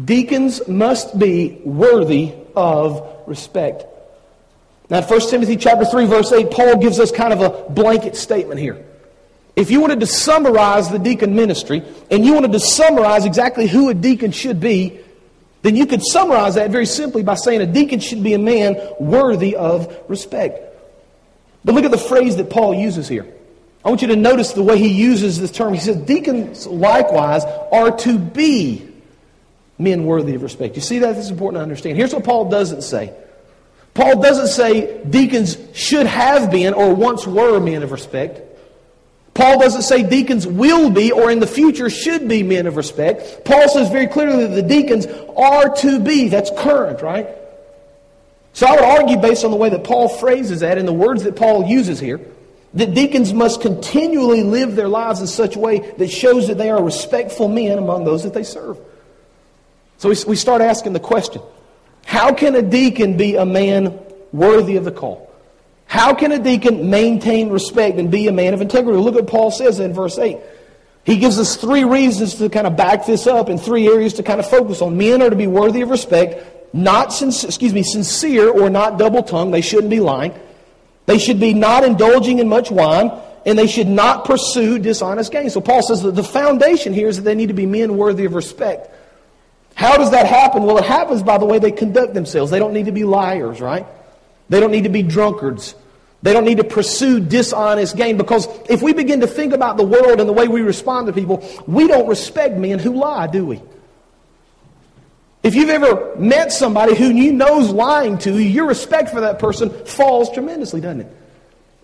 Deacons 0.03 0.69
must 0.69 1.19
be 1.19 1.61
worthy 1.65 2.35
of 2.55 3.25
respect. 3.27 3.87
Now, 4.93 5.01
1 5.01 5.21
Timothy 5.31 5.57
chapter 5.57 5.87
3, 5.87 6.05
verse 6.05 6.31
8, 6.33 6.51
Paul 6.51 6.77
gives 6.77 7.01
us 7.01 7.11
kind 7.11 7.33
of 7.33 7.41
a 7.41 7.71
blanket 7.71 8.15
statement 8.15 8.61
here. 8.61 8.85
If 9.57 9.71
you 9.71 9.81
wanted 9.81 10.01
to 10.01 10.07
summarize 10.07 10.91
the 10.91 10.99
deacon 10.99 11.35
ministry, 11.35 11.83
and 12.11 12.27
you 12.27 12.35
wanted 12.35 12.53
to 12.53 12.61
summarize 12.61 13.25
exactly 13.25 13.67
who 13.67 13.89
a 13.89 13.95
deacon 13.95 14.33
should 14.33 14.61
be, 14.61 15.01
then 15.63 15.77
you 15.77 15.87
could 15.87 16.03
summarize 16.03 16.57
that 16.57 16.71
very 16.71 16.85
simply 16.85 17.23
by 17.23 17.37
saying 17.37 17.63
a 17.63 17.67
deacon 17.67 18.01
should 18.01 18.23
be 18.23 18.35
a 18.35 18.39
man 18.39 18.77
worthy 19.01 19.57
of 19.57 19.97
respect. 20.09 20.61
But 21.65 21.75
look 21.75 21.87
at 21.87 21.91
the 21.91 21.97
phrase 21.97 22.37
that 22.37 22.51
Paul 22.51 22.75
uses 22.75 23.09
here. 23.09 23.27
I 23.87 23.89
want 23.89 24.03
you 24.03 24.09
to 24.09 24.17
notice 24.17 24.53
the 24.53 24.63
way 24.63 24.77
he 24.77 24.89
uses 24.89 25.41
this 25.41 25.53
term. 25.53 25.73
He 25.73 25.81
says, 25.81 25.97
Deacons 25.97 26.67
likewise 26.67 27.45
are 27.73 27.97
to 28.01 28.19
be 28.19 28.87
men 29.79 30.05
worthy 30.05 30.35
of 30.35 30.43
respect. 30.43 30.77
You 30.77 30.83
see 30.83 30.99
that? 30.99 31.15
This 31.15 31.25
is 31.25 31.31
important 31.31 31.61
to 31.61 31.63
understand. 31.63 31.97
Here's 31.97 32.13
what 32.13 32.25
Paul 32.25 32.51
doesn't 32.51 32.83
say 32.83 33.15
Paul 33.95 34.23
doesn't 34.23 34.49
say 34.49 35.03
deacons 35.05 35.59
should 35.75 36.07
have 36.07 36.51
been 36.51 36.73
or 36.75 36.95
once 36.95 37.27
were 37.27 37.61
men 37.61 37.83
of 37.83 37.93
respect. 37.93 38.41
Paul 39.35 39.59
doesn't 39.59 39.83
say 39.83 40.03
deacons 40.03 40.47
will 40.47 40.91
be 40.91 41.13
or 41.13 41.31
in 41.31 41.41
the 41.41 41.47
future 41.47 41.89
should 41.89 42.29
be 42.29 42.43
men 42.43 42.67
of 42.67 42.77
respect. 42.77 43.45
Paul 43.45 43.69
says 43.69 43.91
very 43.91 44.07
clearly 44.07 44.47
that 44.47 44.55
the 44.55 44.63
deacons 44.63 45.07
are 45.37 45.75
to 45.77 46.01
be. 46.01 46.29
That's 46.29 46.51
current, 46.59 47.03
right? 47.03 47.29
So 48.55 48.67
I 48.67 48.73
would 48.73 48.85
argue, 48.85 49.17
based 49.17 49.45
on 49.45 49.51
the 49.51 49.57
way 49.57 49.71
that 49.71 49.85
Paul 49.85 50.09
phrases 50.09 50.61
that 50.61 50.77
and 50.77 50.87
the 50.87 50.93
words 50.93 51.25
that 51.25 51.37
Paul 51.37 51.67
uses 51.67 51.99
here, 51.99 52.21
that 52.75 52.95
deacons 52.95 53.33
must 53.33 53.63
continually 53.63 54.43
live 54.43 54.77
their 54.77 54.89
lives 54.89 55.21
in 55.21 55.27
such 55.27 55.57
a 55.57 55.59
way 55.59 55.79
that 55.97 56.11
shows 56.11 56.49
that 56.49 56.59
they 56.59 56.71
are 56.71 56.83
respectful 56.83 57.49
men 57.49 57.79
among 57.79 58.05
those 58.05 58.23
that 58.25 58.35
they 58.35 58.45
serve. 58.45 58.79
So 59.99 60.13
we 60.27 60.37
start 60.37 60.61
asking 60.63 60.93
the 60.95 61.01
question 61.01 61.43
how 62.05 62.33
can 62.33 62.55
a 62.55 62.63
deacon 62.63 63.17
be 63.17 63.37
a 63.37 63.47
man 63.47 63.99
worthy 64.33 64.77
of 64.77 64.85
the 64.85 64.93
call? 64.93 65.31
How 65.87 66.15
can 66.15 66.33
a 66.33 66.39
deacon 66.39 66.89
maintain 66.89 67.51
respect 67.51 67.99
and 67.99 68.11
be 68.11 68.27
a 68.27 68.33
man 68.33 68.55
of 68.55 68.61
integrity? 68.61 68.99
Look 68.99 69.15
what 69.15 69.27
Paul 69.27 69.51
says 69.51 69.79
in 69.79 69.93
verse 69.93 70.19
8. 70.19 70.39
He 71.05 71.17
gives 71.17 71.39
us 71.39 71.57
three 71.57 71.85
reasons 71.85 72.37
to 72.37 72.49
kind 72.49 72.67
of 72.67 72.77
back 72.77 73.07
this 73.07 73.27
up 73.27 73.49
and 73.49 73.61
three 73.61 73.89
areas 73.89 74.15
to 74.15 74.23
kind 74.23 74.39
of 74.39 74.49
focus 74.49 74.81
on. 74.81 74.97
Men 74.97 75.21
are 75.21 75.31
to 75.31 75.37
be 75.37 75.49
worthy 75.49 75.81
of 75.81 75.91
respect, 75.91 76.75
not 76.75 77.21
excuse 77.21 77.75
me, 77.75 77.83
sincere 77.83 78.49
or 78.49 78.71
not 78.71 78.99
double 78.99 79.23
tongued. 79.23 79.53
They 79.53 79.61
shouldn't 79.61 79.91
be 79.91 80.01
lying. 80.01 80.33
They 81.07 81.19
should 81.19 81.41
be 81.41 81.55
not 81.55 81.85
indulging 81.85 82.39
in 82.39 82.49
much 82.49 82.71
wine, 82.71 83.11
and 83.45 83.59
they 83.59 83.67
should 83.67 83.89
not 83.89 84.25
pursue 84.25 84.79
dishonest 84.79 85.33
gain. 85.33 85.51
So 85.51 85.61
Paul 85.61 85.83
says 85.83 86.03
that 86.03 86.15
the 86.15 86.23
foundation 86.23 86.93
here 86.93 87.09
is 87.09 87.17
that 87.17 87.23
they 87.23 87.35
need 87.35 87.49
to 87.49 87.55
be 87.55 87.67
men 87.67 87.97
worthy 87.97 88.25
of 88.25 88.35
respect. 88.35 88.89
How 89.75 89.97
does 89.97 90.11
that 90.11 90.27
happen? 90.27 90.65
Well, 90.65 90.79
it 90.79 90.85
happens 90.85 91.23
by 91.23 91.39
the 91.39 91.47
way 91.47 91.59
they 91.59 91.73
conduct 91.73 92.15
themselves. 92.15 92.51
They 92.51 92.59
don't 92.59 92.73
need 92.73 92.87
to 92.87 92.93
be 92.93 93.05
liars, 93.05 93.61
right? 93.61 93.87
They 94.49 94.61
don't 94.61 94.71
need 94.71 94.85
to 94.85 94.91
be 94.91 95.03
drunkards. 95.03 95.75
They 96.23 96.33
don't 96.33 96.45
need 96.45 96.59
to 96.59 96.65
pursue 96.65 97.19
dishonest 97.19 97.97
gain 97.97 98.17
because 98.17 98.47
if 98.69 98.81
we 98.81 98.93
begin 98.93 99.21
to 99.21 99.27
think 99.27 99.53
about 99.53 99.77
the 99.77 99.85
world 99.85 100.21
and 100.21 100.29
the 100.29 100.33
way 100.33 100.47
we 100.47 100.61
respond 100.61 101.09
to 101.09 101.13
people, 101.13 101.45
we 101.67 101.89
don't 101.89 102.07
respect 102.07 102.57
men 102.57 102.79
who 102.79 102.95
lie, 102.95 103.27
do 103.27 103.45
we? 103.45 103.61
If 105.43 105.57
you've 105.57 105.71
ever 105.71 106.15
met 106.17 106.53
somebody 106.53 106.95
who 106.95 107.07
you 107.07 107.33
know's 107.33 107.71
lying 107.71 108.19
to 108.19 108.31
you, 108.39 108.49
your 108.49 108.67
respect 108.67 109.11
for 109.11 109.23
that 109.23 109.41
person 109.41 109.71
falls 109.85 110.31
tremendously, 110.31 110.81
doesn't 110.81 111.01
it? 111.01 111.17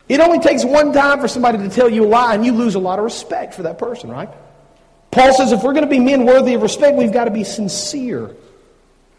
It 0.08 0.20
only 0.20 0.38
takes 0.38 0.64
one 0.64 0.92
time 0.92 1.20
for 1.20 1.26
somebody 1.26 1.58
to 1.58 1.68
tell 1.68 1.88
you 1.88 2.04
a 2.04 2.08
lie 2.08 2.34
and 2.34 2.46
you 2.46 2.52
lose 2.52 2.76
a 2.76 2.78
lot 2.78 3.00
of 3.00 3.04
respect 3.04 3.54
for 3.54 3.64
that 3.64 3.78
person, 3.78 4.08
right? 4.08 4.30
Paul 5.18 5.34
says 5.34 5.50
if 5.50 5.64
we're 5.64 5.72
going 5.72 5.82
to 5.82 5.90
be 5.90 5.98
men 5.98 6.24
worthy 6.24 6.54
of 6.54 6.62
respect, 6.62 6.96
we've 6.96 7.12
got 7.12 7.24
to 7.24 7.32
be 7.32 7.42
sincere. 7.42 8.36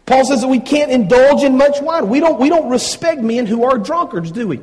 Paul 0.06 0.24
says 0.24 0.40
that 0.40 0.48
we 0.48 0.58
can't 0.58 0.90
indulge 0.90 1.42
in 1.42 1.58
much 1.58 1.82
wine. 1.82 2.08
We 2.08 2.20
don't, 2.20 2.40
we 2.40 2.48
don't 2.48 2.70
respect 2.70 3.20
men 3.20 3.44
who 3.44 3.64
are 3.64 3.76
drunkards, 3.76 4.32
do 4.32 4.48
we? 4.48 4.62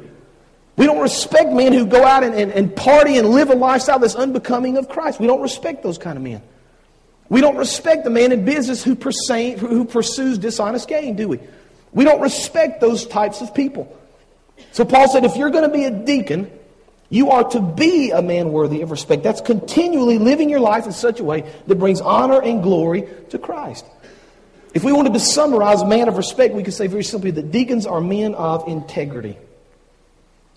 We 0.78 0.88
don't 0.88 1.00
respect 1.00 1.52
men 1.52 1.74
who 1.74 1.86
go 1.86 2.04
out 2.04 2.24
and, 2.24 2.34
and, 2.34 2.52
and 2.52 2.76
party 2.76 3.18
and 3.18 3.30
live 3.30 3.52
a 3.52 3.56
lifestyle 3.56 4.00
that's 4.00 4.16
unbecoming 4.16 4.78
of 4.78 4.90
Christ. 4.90 5.20
We 5.20 5.28
don't 5.28 5.42
respect 5.42 5.84
those 5.84 6.00
kind 6.00 6.18
of 6.18 6.24
men. 6.24 6.42
We 7.30 7.40
don't 7.40 7.58
respect 7.58 8.04
the 8.04 8.10
man 8.10 8.32
in 8.32 8.44
business 8.44 8.84
who, 8.84 8.96
pursue, 8.96 9.58
who 9.58 9.86
pursues 9.86 10.40
dishonest 10.40 10.88
gain, 10.88 11.16
do 11.16 11.28
we? 11.28 11.40
We 11.92 12.04
don't 12.04 12.20
respect 12.20 12.82
those 12.82 13.06
types 13.06 13.42
of 13.42 13.54
people. 13.54 13.96
So 14.72 14.86
Paul 14.86 15.08
said, 15.08 15.24
if 15.24 15.36
you're 15.36 15.52
going 15.52 15.70
to 15.70 15.78
be 15.78 15.86
a 15.86 15.92
deacon, 15.92 16.50
you 17.10 17.32
are 17.32 17.44
to 17.52 17.62
be 17.62 18.12
a 18.12 18.22
man 18.22 18.52
worthy 18.52 18.82
of 18.82 18.92
respect. 18.92 19.24
That's 19.24 19.42
continually 19.42 20.18
living 20.18 20.50
your 20.50 20.60
life 20.60 20.86
in 20.86 20.92
such 20.92 21.20
a 21.20 21.24
way 21.24 21.50
that 21.68 21.76
brings 21.76 22.02
honor 22.02 22.42
and 22.42 22.62
glory 22.62 23.08
to 23.30 23.40
Christ. 23.40 23.86
If 24.74 24.84
we 24.84 24.92
wanted 24.92 25.14
to 25.14 25.20
summarize 25.20 25.84
man 25.84 26.10
of 26.10 26.18
respect, 26.18 26.54
we 26.54 26.64
could 26.64 26.74
say 26.74 26.88
very 26.88 27.04
simply 27.04 27.32
that 27.32 27.52
deacons 27.52 27.86
are 27.86 28.02
men 28.02 28.36
of 28.36 28.68
integrity. 28.68 29.38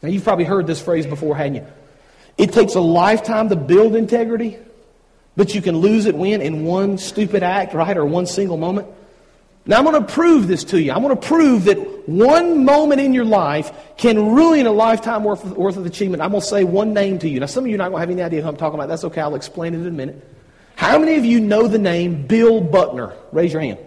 Now, 0.03 0.09
you've 0.09 0.25
probably 0.25 0.45
heard 0.45 0.67
this 0.67 0.81
phrase 0.81 1.07
before, 1.07 1.37
hadn't 1.37 1.57
you? 1.57 1.67
It 2.37 2.53
takes 2.53 2.75
a 2.75 2.81
lifetime 2.81 3.49
to 3.51 3.57
build 3.57 3.95
integrity, 3.95 4.59
but 5.37 5.55
you 5.55 5.63
can 5.63 5.77
lose 5.77 6.07
it 6.07 6.17
when? 6.17 6.41
In 6.41 6.65
one 6.65 6.99
stupid 6.99 7.43
act, 7.43 7.75
right? 7.75 7.97
Or 7.97 8.05
one 8.05 8.27
single 8.27 8.57
moment. 8.57 8.89
Now, 9.67 9.79
I'm 9.79 9.85
going 9.85 10.05
to 10.05 10.13
prove 10.13 10.49
this 10.49 10.65
to 10.65 10.81
you. 10.81 10.93
I'm 10.93 11.03
going 11.03 11.15
to 11.15 11.27
prove 11.27 11.65
that 11.65 11.79
one 12.07 12.65
moment 12.65 13.01
in 13.01 13.15
your 13.15 13.25
life 13.25 13.73
can 13.97 14.35
ruin 14.35 14.67
a 14.67 14.73
lifetime 14.73 15.25
worth 15.25 15.45
of, 15.45 15.57
worth 15.57 15.77
of 15.77 15.87
achievement. 15.87 16.23
I'm 16.23 16.31
going 16.31 16.41
to 16.41 16.47
say 16.47 16.65
one 16.65 16.93
name 16.93 17.19
to 17.21 17.29
you. 17.29 17.41
Now, 17.41 17.47
some 17.47 17.65
of 17.65 17.69
you 17.69 17.75
are 17.75 17.79
not 17.79 17.91
going 17.91 17.97
to 17.97 18.01
have 18.01 18.11
any 18.11 18.23
idea 18.23 18.43
who 18.43 18.49
I'm 18.49 18.57
talking 18.57 18.79
about. 18.79 18.89
That's 18.89 19.05
okay. 19.05 19.21
I'll 19.21 19.35
explain 19.35 19.75
it 19.75 19.79
in 19.79 19.87
a 19.87 19.91
minute. 19.91 20.27
How 20.77 20.99
many 20.99 21.17
of 21.17 21.25
you 21.25 21.41
know 21.41 21.69
the 21.69 21.79
name 21.79 22.27
Bill 22.27 22.61
Buckner? 22.61 23.15
Raise 23.33 23.53
your 23.53 23.61
hand. 23.63 23.79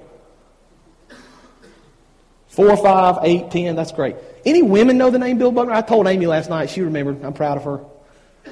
Four, 2.48 2.78
five, 2.78 3.18
eight, 3.24 3.50
ten. 3.50 3.76
That's 3.76 3.92
great. 3.92 4.16
Any 4.46 4.62
women 4.62 4.98
know 5.00 5.10
the 5.10 5.18
name 5.18 5.40
Bill 5.40 5.52
Buckner? 5.52 5.74
I 5.74 5.82
told 5.82 6.06
Amy 6.06 6.28
last 6.28 6.52
night. 6.52 6.70
She 6.70 6.82
remembered. 6.82 7.26
I'm 7.26 7.34
proud 7.34 7.58
of 7.58 7.64
her. 7.64 7.80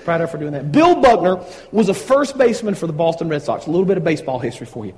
Proud 0.03 0.22
of 0.22 0.30
her 0.30 0.38
for 0.38 0.39
doing 0.39 0.53
that. 0.53 0.72
Bill 0.72 1.00
Buckner 1.00 1.46
was 1.72 1.88
a 1.88 1.94
first 1.94 2.36
baseman 2.36 2.74
for 2.74 2.88
the 2.88 2.94
Boston 2.94 3.30
Red 3.30 3.44
Sox. 3.44 3.68
A 3.68 3.70
little 3.70 3.86
bit 3.86 3.98
of 3.98 4.03
baseball 4.03 4.39
history 4.39 4.65
for 4.65 4.88
you. 4.88 4.96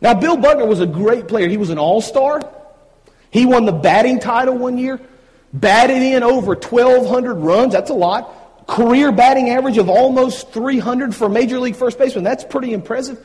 Now, 0.00 0.14
Bill 0.14 0.38
Buckner 0.38 0.64
was 0.64 0.80
a 0.80 0.86
great 0.86 1.28
player. 1.28 1.48
He 1.48 1.58
was 1.58 1.68
an 1.68 1.78
all 1.78 2.00
star. 2.00 2.40
He 3.30 3.46
won 3.46 3.64
the 3.64 3.72
batting 3.72 4.20
title 4.20 4.56
one 4.56 4.76
year, 4.78 5.00
batted 5.52 6.02
in 6.02 6.22
over 6.22 6.54
1,200 6.54 7.34
runs. 7.34 7.72
That's 7.72 7.90
a 7.90 7.94
lot. 7.94 8.66
Career 8.66 9.12
batting 9.12 9.50
average 9.50 9.78
of 9.78 9.88
almost 9.88 10.52
300 10.52 11.14
for 11.14 11.28
major 11.28 11.58
league 11.58 11.76
first 11.76 11.98
baseman. 11.98 12.24
That's 12.24 12.44
pretty 12.44 12.72
impressive. 12.72 13.24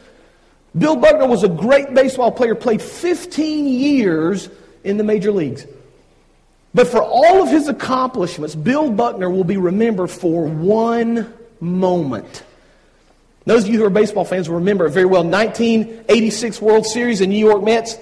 Bill 0.78 0.96
Buckner 0.96 1.28
was 1.28 1.44
a 1.44 1.50
great 1.50 1.94
baseball 1.94 2.32
player, 2.32 2.56
played 2.56 2.82
15 2.82 3.68
years 3.68 4.50
in 4.84 4.98
the 4.98 5.04
major 5.04 5.32
leagues. 5.32 5.66
But 6.74 6.88
for 6.88 7.02
all 7.02 7.42
of 7.42 7.50
his 7.50 7.70
accomplishments, 7.70 8.54
Bill 8.54 8.92
Buckner 8.92 9.30
will 9.30 9.46
be 9.46 9.58
remembered 9.58 10.12
for 10.12 10.46
one 10.46 11.34
moment. 11.62 12.44
Those 13.46 13.64
of 13.64 13.70
you 13.70 13.80
who 13.80 13.86
are 13.86 13.90
baseball 13.90 14.26
fans 14.26 14.50
will 14.50 14.58
remember 14.58 14.88
it 14.88 14.90
very 14.90 15.06
well. 15.06 15.24
1986 15.24 16.62
World 16.62 16.86
Series 16.86 17.22
in 17.22 17.30
New 17.30 17.38
York 17.38 17.64
Mets. 17.64 17.98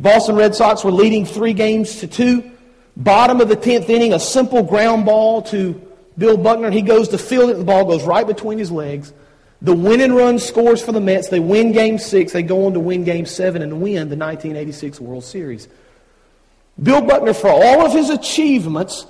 Boston 0.00 0.36
Red 0.36 0.54
Sox 0.54 0.84
were 0.84 0.92
leading 0.92 1.26
three 1.26 1.52
games 1.52 2.00
to 2.00 2.06
two. 2.06 2.50
Bottom 2.96 3.40
of 3.40 3.48
the 3.48 3.56
10th 3.56 3.88
inning, 3.88 4.12
a 4.12 4.20
simple 4.20 4.62
ground 4.62 5.06
ball 5.06 5.42
to 5.42 5.80
Bill 6.16 6.36
Buckner, 6.36 6.66
and 6.66 6.74
he 6.74 6.82
goes 6.82 7.08
to 7.08 7.18
field 7.18 7.50
it. 7.50 7.54
The 7.54 7.64
ball 7.64 7.84
goes 7.84 8.04
right 8.04 8.26
between 8.26 8.58
his 8.58 8.70
legs. 8.70 9.12
The 9.62 9.74
winning 9.74 10.12
run 10.12 10.38
scores 10.38 10.82
for 10.82 10.92
the 10.92 11.00
Mets. 11.00 11.28
They 11.28 11.40
win 11.40 11.72
game 11.72 11.98
six. 11.98 12.32
They 12.32 12.42
go 12.42 12.66
on 12.66 12.74
to 12.74 12.80
win 12.80 13.04
game 13.04 13.26
seven 13.26 13.62
and 13.62 13.80
win 13.80 14.08
the 14.08 14.16
1986 14.16 15.00
World 15.00 15.24
Series. 15.24 15.68
Bill 16.80 17.00
Buckner, 17.00 17.34
for 17.34 17.48
all 17.48 17.84
of 17.84 17.92
his 17.92 18.10
achievements, 18.10 19.04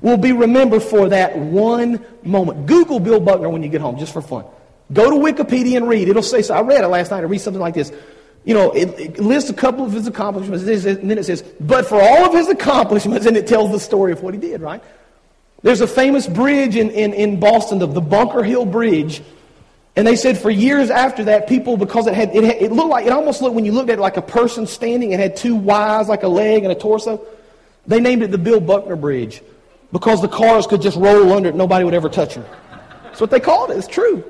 will 0.00 0.16
be 0.16 0.32
remembered 0.32 0.82
for 0.82 1.08
that 1.08 1.36
one 1.36 2.04
moment. 2.22 2.66
Google 2.66 3.00
Bill 3.00 3.20
Buckner 3.20 3.48
when 3.48 3.62
you 3.62 3.68
get 3.68 3.80
home, 3.80 3.98
just 3.98 4.12
for 4.12 4.22
fun. 4.22 4.44
Go 4.92 5.10
to 5.10 5.16
Wikipedia 5.16 5.76
and 5.76 5.88
read. 5.88 6.08
It'll 6.08 6.22
say, 6.22 6.42
so 6.42 6.54
I 6.54 6.62
read 6.62 6.82
it 6.82 6.88
last 6.88 7.10
night. 7.10 7.18
I 7.18 7.22
read 7.22 7.40
something 7.40 7.60
like 7.60 7.74
this. 7.74 7.92
You 8.44 8.54
know, 8.54 8.70
it, 8.72 8.88
it 8.98 9.18
lists 9.18 9.50
a 9.50 9.54
couple 9.54 9.84
of 9.84 9.92
his 9.92 10.06
accomplishments, 10.06 10.64
and 10.64 11.10
then 11.10 11.18
it 11.18 11.24
says, 11.24 11.42
but 11.60 11.86
for 11.86 12.00
all 12.00 12.24
of 12.24 12.32
his 12.32 12.48
accomplishments, 12.48 13.26
and 13.26 13.36
it 13.36 13.46
tells 13.46 13.70
the 13.70 13.80
story 13.80 14.12
of 14.12 14.22
what 14.22 14.32
he 14.32 14.40
did, 14.40 14.60
right? 14.60 14.82
There's 15.62 15.82
a 15.82 15.86
famous 15.86 16.26
bridge 16.26 16.76
in, 16.76 16.90
in, 16.90 17.12
in 17.12 17.38
Boston, 17.38 17.78
the, 17.78 17.86
the 17.86 18.00
Bunker 18.00 18.42
Hill 18.42 18.64
Bridge. 18.64 19.22
And 19.94 20.06
they 20.06 20.16
said 20.16 20.38
for 20.38 20.50
years 20.50 20.88
after 20.88 21.24
that, 21.24 21.48
people, 21.48 21.76
because 21.76 22.06
it 22.06 22.14
had, 22.14 22.34
it, 22.34 22.44
had, 22.44 22.56
it 22.56 22.72
looked 22.72 22.88
like, 22.88 23.04
it 23.04 23.12
almost 23.12 23.42
looked, 23.42 23.54
when 23.54 23.66
you 23.66 23.72
looked 23.72 23.90
at 23.90 23.98
it 23.98 24.00
like 24.00 24.16
a 24.16 24.22
person 24.22 24.66
standing, 24.66 25.12
it 25.12 25.20
had 25.20 25.36
two 25.36 25.56
Ys, 25.56 26.08
like 26.08 26.22
a 26.22 26.28
leg 26.28 26.62
and 26.62 26.72
a 26.72 26.74
torso. 26.74 27.26
They 27.86 28.00
named 28.00 28.22
it 28.22 28.30
the 28.30 28.38
Bill 28.38 28.60
Buckner 28.60 28.96
Bridge 28.96 29.42
because 29.92 30.22
the 30.22 30.28
cars 30.28 30.66
could 30.66 30.80
just 30.80 30.96
roll 30.96 31.32
under 31.32 31.50
it, 31.50 31.54
nobody 31.54 31.84
would 31.84 31.94
ever 31.94 32.08
touch 32.08 32.34
them. 32.34 32.44
That's 33.02 33.20
what 33.20 33.30
they 33.30 33.40
called 33.40 33.70
it. 33.70 33.76
It's 33.76 33.88
true. 33.88 34.24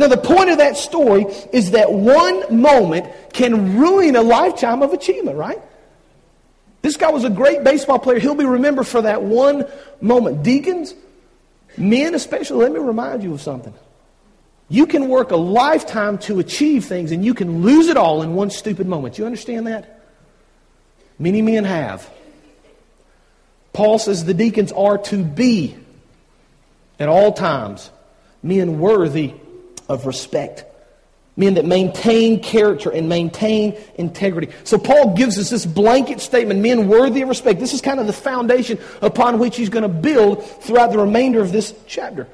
Now, 0.00 0.08
the 0.08 0.16
point 0.16 0.48
of 0.48 0.56
that 0.56 0.78
story 0.78 1.26
is 1.52 1.72
that 1.72 1.92
one 1.92 2.58
moment 2.58 3.12
can 3.34 3.76
ruin 3.76 4.16
a 4.16 4.22
lifetime 4.22 4.80
of 4.80 4.94
achievement, 4.94 5.36
right? 5.36 5.60
This 6.80 6.96
guy 6.96 7.10
was 7.10 7.24
a 7.24 7.28
great 7.28 7.64
baseball 7.64 7.98
player. 7.98 8.18
He'll 8.18 8.34
be 8.34 8.46
remembered 8.46 8.86
for 8.86 9.02
that 9.02 9.22
one 9.22 9.66
moment. 10.00 10.42
Deacons, 10.42 10.94
men 11.76 12.14
especially, 12.14 12.64
let 12.64 12.72
me 12.72 12.78
remind 12.78 13.22
you 13.22 13.34
of 13.34 13.42
something. 13.42 13.74
You 14.70 14.86
can 14.86 15.10
work 15.10 15.32
a 15.32 15.36
lifetime 15.36 16.16
to 16.20 16.38
achieve 16.38 16.86
things 16.86 17.12
and 17.12 17.22
you 17.22 17.34
can 17.34 17.60
lose 17.60 17.88
it 17.88 17.98
all 17.98 18.22
in 18.22 18.32
one 18.32 18.48
stupid 18.48 18.86
moment. 18.86 19.18
You 19.18 19.26
understand 19.26 19.66
that? 19.66 20.00
Many 21.18 21.42
men 21.42 21.64
have. 21.64 22.08
Paul 23.74 23.98
says 23.98 24.24
the 24.24 24.32
deacons 24.32 24.72
are 24.72 24.96
to 24.96 25.22
be 25.22 25.76
at 26.98 27.10
all 27.10 27.34
times 27.34 27.90
men 28.42 28.78
worthy 28.78 29.34
of 29.90 30.06
respect. 30.06 30.64
Men 31.36 31.54
that 31.54 31.64
maintain 31.64 32.42
character 32.42 32.90
and 32.90 33.08
maintain 33.08 33.76
integrity. 33.96 34.52
So 34.64 34.78
Paul 34.78 35.14
gives 35.14 35.38
us 35.38 35.50
this 35.50 35.66
blanket 35.66 36.20
statement, 36.20 36.60
men 36.60 36.88
worthy 36.88 37.22
of 37.22 37.28
respect. 37.28 37.60
This 37.60 37.74
is 37.74 37.80
kind 37.80 37.98
of 37.98 38.06
the 38.06 38.12
foundation 38.12 38.78
upon 39.02 39.38
which 39.38 39.56
he's 39.56 39.68
going 39.68 39.82
to 39.82 39.88
build 39.88 40.44
throughout 40.44 40.92
the 40.92 40.98
remainder 40.98 41.40
of 41.40 41.50
this 41.50 41.74
chapter. 41.86 42.28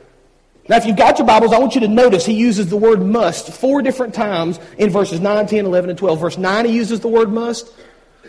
Now, 0.68 0.76
if 0.76 0.84
you've 0.84 0.96
got 0.96 1.18
your 1.18 1.26
Bibles, 1.26 1.52
I 1.52 1.58
want 1.58 1.76
you 1.76 1.80
to 1.82 1.88
notice 1.88 2.26
he 2.26 2.34
uses 2.34 2.68
the 2.68 2.76
word 2.76 3.00
must 3.00 3.52
four 3.52 3.82
different 3.82 4.14
times 4.14 4.58
in 4.76 4.90
verses 4.90 5.20
9, 5.20 5.46
10, 5.46 5.64
11, 5.64 5.90
and 5.90 5.98
12. 5.98 6.20
Verse 6.20 6.38
9, 6.38 6.64
he 6.64 6.72
uses 6.72 7.00
the 7.00 7.08
word 7.08 7.32
must. 7.32 7.72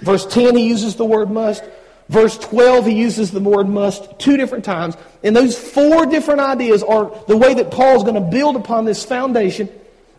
Verse 0.02 0.26
10, 0.28 0.56
he 0.56 0.68
uses 0.68 0.96
the 0.96 1.06
word 1.06 1.32
must. 1.32 1.64
Verse 2.10 2.38
12, 2.38 2.86
he 2.86 2.94
uses 2.94 3.32
the 3.32 3.40
word 3.40 3.68
must 3.68 4.18
two 4.18 4.38
different 4.38 4.64
times. 4.64 4.96
And 5.24 5.36
those 5.36 5.58
four 5.58 6.06
different 6.06 6.40
ideas 6.40 6.82
are 6.84 7.12
the 7.28 7.36
way 7.36 7.54
that 7.56 7.70
Paul 7.70 7.98
is 7.98 8.04
going 8.04 8.16
to 8.16 8.22
build 8.22 8.56
upon 8.56 8.86
this 8.86 9.04
foundation 9.04 9.70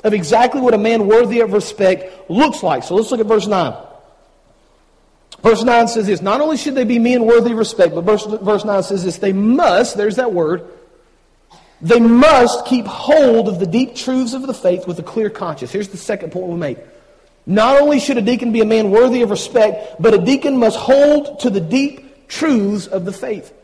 of 0.05 0.13
exactly 0.13 0.61
what 0.61 0.75
a 0.75 0.79
man 0.79 1.07
worthy 1.07 1.41
of 1.41 1.53
respect 1.53 2.31
looks 2.31 2.63
like. 2.63 2.85
So 2.85 2.95
let's 2.95 3.11
look 3.11 3.21
at 3.21 3.27
verse 3.27 3.47
9. 3.47 3.75
Verse 5.41 5.63
9 5.63 5.89
says 5.89 6.07
this 6.07 6.21
Not 6.21 6.41
only 6.41 6.57
should 6.57 6.75
they 6.75 6.85
be 6.85 6.99
men 6.99 7.25
worthy 7.25 7.53
of 7.53 7.59
respect, 7.59 7.95
but 7.95 8.03
verse, 8.03 8.27
verse 8.27 8.65
9 8.65 8.83
says 8.83 9.05
this 9.05 9.19
they 9.19 9.33
must, 9.33 9.97
there's 9.97 10.17
that 10.17 10.33
word, 10.33 10.69
they 11.81 12.01
must 12.01 12.67
keep 12.67 12.87
hold 12.87 13.49
of 13.49 13.61
the 13.61 13.67
deep 13.67 13.95
truths 13.95 14.35
of 14.35 14.43
the 14.43 14.55
faith 14.55 14.87
with 14.87 14.99
a 14.99 15.03
clear 15.03 15.31
conscience. 15.31 15.71
Here's 15.71 15.89
the 15.89 15.97
second 15.97 16.33
point 16.33 16.49
we 16.49 16.57
make. 16.57 16.79
Not 17.49 17.81
only 17.81 17.99
should 17.99 18.19
a 18.19 18.23
deacon 18.23 18.53
be 18.53 18.61
a 18.61 18.67
man 18.67 18.91
worthy 18.91 19.23
of 19.23 19.31
respect, 19.31 20.01
but 20.01 20.13
a 20.13 20.19
deacon 20.19 20.59
must 20.59 20.77
hold 20.77 21.41
to 21.41 21.51
the 21.51 21.63
deep 21.63 22.29
truths 22.29 22.87
of 22.87 23.07
the 23.07 23.13
faith. 23.13 23.55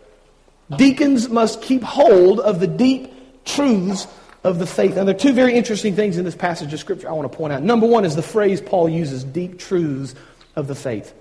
Deacons 0.75 1.29
must 1.29 1.61
keep 1.61 1.83
hold 1.83 2.41
of 2.41 2.61
the 2.61 2.67
deep 2.67 3.13
truths 3.45 4.07
of 4.43 4.59
the 4.59 4.67
faith. 4.67 4.97
Now, 4.97 5.05
there 5.05 5.15
are 5.15 5.19
two 5.19 5.35
very 5.35 5.53
interesting 5.53 5.95
things 5.95 6.17
in 6.17 6.25
this 6.25 6.35
passage 6.35 6.73
of 6.73 6.81
Scripture 6.81 7.11
I 7.11 7.13
want 7.13 7.31
to 7.31 7.37
point 7.37 7.53
out. 7.53 7.63
Number 7.63 7.87
one 7.87 8.07
is 8.07 8.17
the 8.17 8.23
phrase 8.23 8.63
Paul 8.63 8.89
uses, 8.89 9.23
deep 9.23 9.59
truths 9.59 10.15
of 10.57 10.67
the 10.67 10.75
faith. 10.75 11.13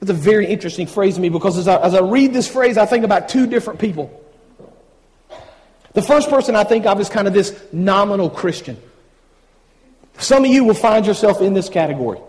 It's 0.00 0.10
a 0.10 0.14
very 0.14 0.48
interesting 0.48 0.88
phrase 0.88 1.14
to 1.14 1.20
me 1.20 1.28
because 1.28 1.56
as 1.56 1.68
I, 1.68 1.80
as 1.82 1.94
I 1.94 2.00
read 2.00 2.32
this 2.32 2.48
phrase, 2.48 2.78
I 2.78 2.86
think 2.86 3.04
about 3.04 3.28
two 3.28 3.46
different 3.46 3.78
people. 3.78 4.10
The 5.92 6.02
first 6.02 6.28
person 6.30 6.56
I 6.56 6.64
think 6.64 6.84
of 6.86 6.98
is 7.00 7.08
kind 7.08 7.28
of 7.28 7.34
this 7.34 7.56
nominal 7.72 8.28
Christian. 8.28 8.76
Some 10.20 10.44
of 10.44 10.50
you 10.50 10.64
will 10.64 10.74
find 10.74 11.06
yourself 11.06 11.40
in 11.40 11.54
this 11.54 11.68
category. 11.68 12.20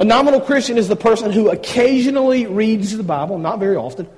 A 0.00 0.04
nominal 0.04 0.40
Christian 0.40 0.76
is 0.76 0.88
the 0.88 0.96
person 0.96 1.30
who 1.30 1.48
occasionally 1.48 2.46
reads 2.46 2.96
the 2.96 3.04
Bible, 3.04 3.38
not 3.38 3.60
very 3.60 3.76
often, 3.76 4.08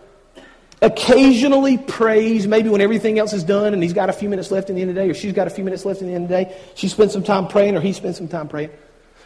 occasionally 0.81 1.77
prays, 1.77 2.47
maybe 2.47 2.71
when 2.71 2.81
everything 2.81 3.19
else 3.19 3.35
is 3.35 3.45
done 3.45 3.75
and 3.75 3.83
he's 3.83 3.93
got 3.93 4.09
a 4.09 4.15
few 4.15 4.31
minutes 4.31 4.51
left 4.51 4.71
in 4.71 4.77
the 4.77 4.81
end 4.81 4.91
of 4.91 4.97
the 4.97 5.03
day, 5.03 5.11
or 5.11 5.15
she's 5.15 5.35
got 5.35 5.47
a 5.47 5.51
few 5.51 5.65
minutes 5.65 5.85
left 5.85 6.01
in 6.01 6.07
the 6.07 6.15
end 6.15 6.25
of 6.25 6.31
the 6.31 6.45
day. 6.45 6.57
She 6.75 6.89
spends 6.89 7.13
some 7.13 7.23
time 7.23 7.49
praying, 7.49 7.77
or 7.77 7.81
he 7.81 7.93
spends 7.93 8.17
some 8.17 8.29
time 8.29 8.49
praying. 8.49 8.71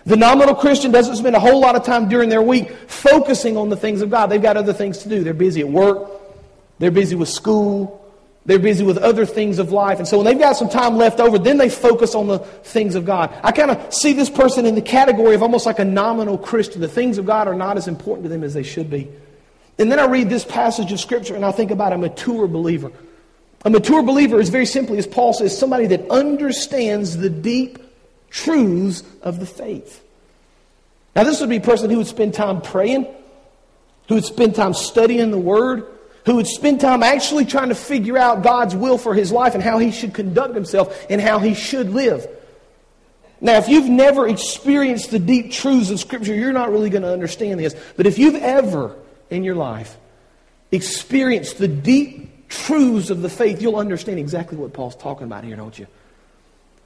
The 0.05 0.17
nominal 0.17 0.57
Christian 0.57 0.91
doesn't 0.91 1.17
spend 1.17 1.37
a 1.37 1.41
whole 1.41 1.61
lot 1.61 1.77
of 1.77 1.85
time 1.85 2.09
during 2.09 2.29
their 2.29 2.43
week 2.43 2.73
focusing 2.89 3.57
on 3.57 3.69
the 3.69 3.77
things 3.77 4.03
of 4.03 4.11
God. 4.11 4.27
They've 4.27 4.43
got 4.43 4.57
other 4.57 4.73
things 4.73 4.99
to 4.99 5.09
do. 5.09 5.23
They're 5.23 5.35
busy 5.35 5.61
at 5.61 5.69
work, 5.69 6.11
they're 6.81 6.91
busy 6.91 7.15
with 7.15 7.29
school, 7.29 8.00
they're 8.47 8.59
busy 8.59 8.85
with 8.85 8.97
other 8.99 9.27
things 9.27 9.59
of 9.59 9.71
life. 9.71 9.99
And 9.99 10.09
so 10.09 10.17
when 10.17 10.27
they've 10.27 10.39
got 10.39 10.57
some 10.57 10.69
time 10.69 10.97
left 10.97 11.21
over, 11.21 11.39
then 11.39 11.59
they 11.59 11.69
focus 11.69 12.15
on 12.15 12.27
the 12.27 12.39
things 12.39 12.95
of 12.95 13.05
God. 13.05 13.35
I 13.43 13.53
kind 13.53 13.71
of 13.71 13.93
see 13.93 14.13
this 14.13 14.31
person 14.31 14.65
in 14.65 14.75
the 14.75 14.83
category 14.83 15.35
of 15.35 15.43
almost 15.43 15.67
like 15.67 15.79
a 15.79 15.85
nominal 15.85 16.39
Christian. 16.39 16.81
The 16.81 16.89
things 16.89 17.19
of 17.19 17.27
God 17.27 17.49
are 17.49 17.55
not 17.55 17.77
as 17.77 17.87
important 17.87 18.25
to 18.25 18.29
them 18.31 18.43
as 18.43 18.55
they 18.55 18.63
should 18.63 18.89
be. 18.89 19.09
And 19.79 19.93
then 19.93 19.99
I 19.99 20.07
read 20.07 20.31
this 20.31 20.45
passage 20.45 20.91
of 20.91 21.01
Scripture 21.01 21.35
and 21.35 21.45
I 21.45 21.53
think 21.53 21.71
about 21.71 21.93
a 21.93 21.99
mature 21.99 22.47
believer. 22.49 22.93
A 23.65 23.71
mature 23.71 24.03
believer 24.03 24.41
is 24.41 24.49
very 24.49 24.67
simply, 24.67 24.97
as 24.97 25.07
Paul 25.07 25.35
says, 25.35 25.57
somebody 25.57 25.87
that 25.89 26.11
understands 26.11 27.19
the 27.19 27.29
deep 27.29 27.79
truths 28.31 29.03
of 29.23 29.39
the 29.39 29.47
faith. 29.47 30.03
Now, 31.15 31.25
this 31.25 31.41
would 31.41 31.51
be 31.51 31.57
a 31.57 31.61
person 31.61 31.91
who 31.91 31.99
would 31.99 32.07
spend 32.07 32.33
time 32.33 32.63
praying, 32.63 33.07
who 34.09 34.15
would 34.15 34.25
spend 34.25 34.55
time 34.55 34.73
studying 34.73 35.31
the 35.31 35.39
Word, 35.39 35.87
who 36.31 36.37
would 36.37 36.47
spend 36.47 36.81
time 36.81 37.03
actually 37.03 37.45
trying 37.45 37.71
to 37.71 37.75
figure 37.75 38.17
out 38.17 38.45
God's 38.45 38.77
will 38.77 38.99
for 38.99 39.15
his 39.15 39.33
life 39.33 39.55
and 39.55 39.63
how 39.63 39.79
he 39.79 39.91
should 39.91 40.15
conduct 40.15 40.55
himself 40.55 41.05
and 41.11 41.21
how 41.21 41.41
he 41.41 41.55
should 41.55 41.91
live. 41.91 42.25
Now, 43.41 43.57
if 43.57 43.69
you've 43.69 43.89
never 43.89 44.29
experienced 44.29 45.11
the 45.11 45.19
deep 45.19 45.51
truths 45.51 45.91
of 45.91 45.99
Scripture, 45.99 46.33
you're 46.33 46.53
not 46.53 46.71
really 46.71 46.89
going 46.89 47.03
to 47.03 47.13
understand 47.13 47.59
this. 47.59 47.75
But 47.97 48.07
if 48.07 48.17
you've 48.17 48.37
ever 48.37 48.95
in 49.29 49.43
your 49.43 49.57
life 49.57 49.97
experienced 50.71 51.59
the 51.59 51.67
deep 51.67 52.49
truths 52.49 53.11
of 53.11 53.23
the 53.23 53.29
faith, 53.29 53.61
you'll 53.61 53.75
understand 53.75 54.21
exactly 54.21 54.57
what 54.57 54.73
Paul's 54.73 54.95
talking 54.95 55.25
about 55.25 55.43
here, 55.43 55.57
don't 55.57 55.77
you? 55.77 55.89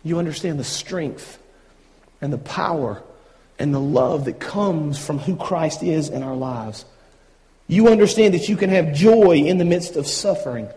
You 0.04 0.18
understand 0.18 0.58
the 0.58 0.64
strength 0.64 1.38
and 2.22 2.32
the 2.32 2.38
power 2.38 3.02
and 3.58 3.74
the 3.74 3.80
love 3.80 4.24
that 4.24 4.40
comes 4.40 4.98
from 4.98 5.18
who 5.18 5.36
Christ 5.36 5.82
is 5.82 6.08
in 6.08 6.22
our 6.22 6.34
lives. 6.34 6.86
You 7.66 7.88
understand 7.88 8.34
that 8.34 8.48
you 8.48 8.56
can 8.56 8.70
have 8.70 8.94
joy 8.94 9.36
in 9.36 9.58
the 9.58 9.64
midst 9.64 9.96
of 9.96 10.06
suffering. 10.06 10.68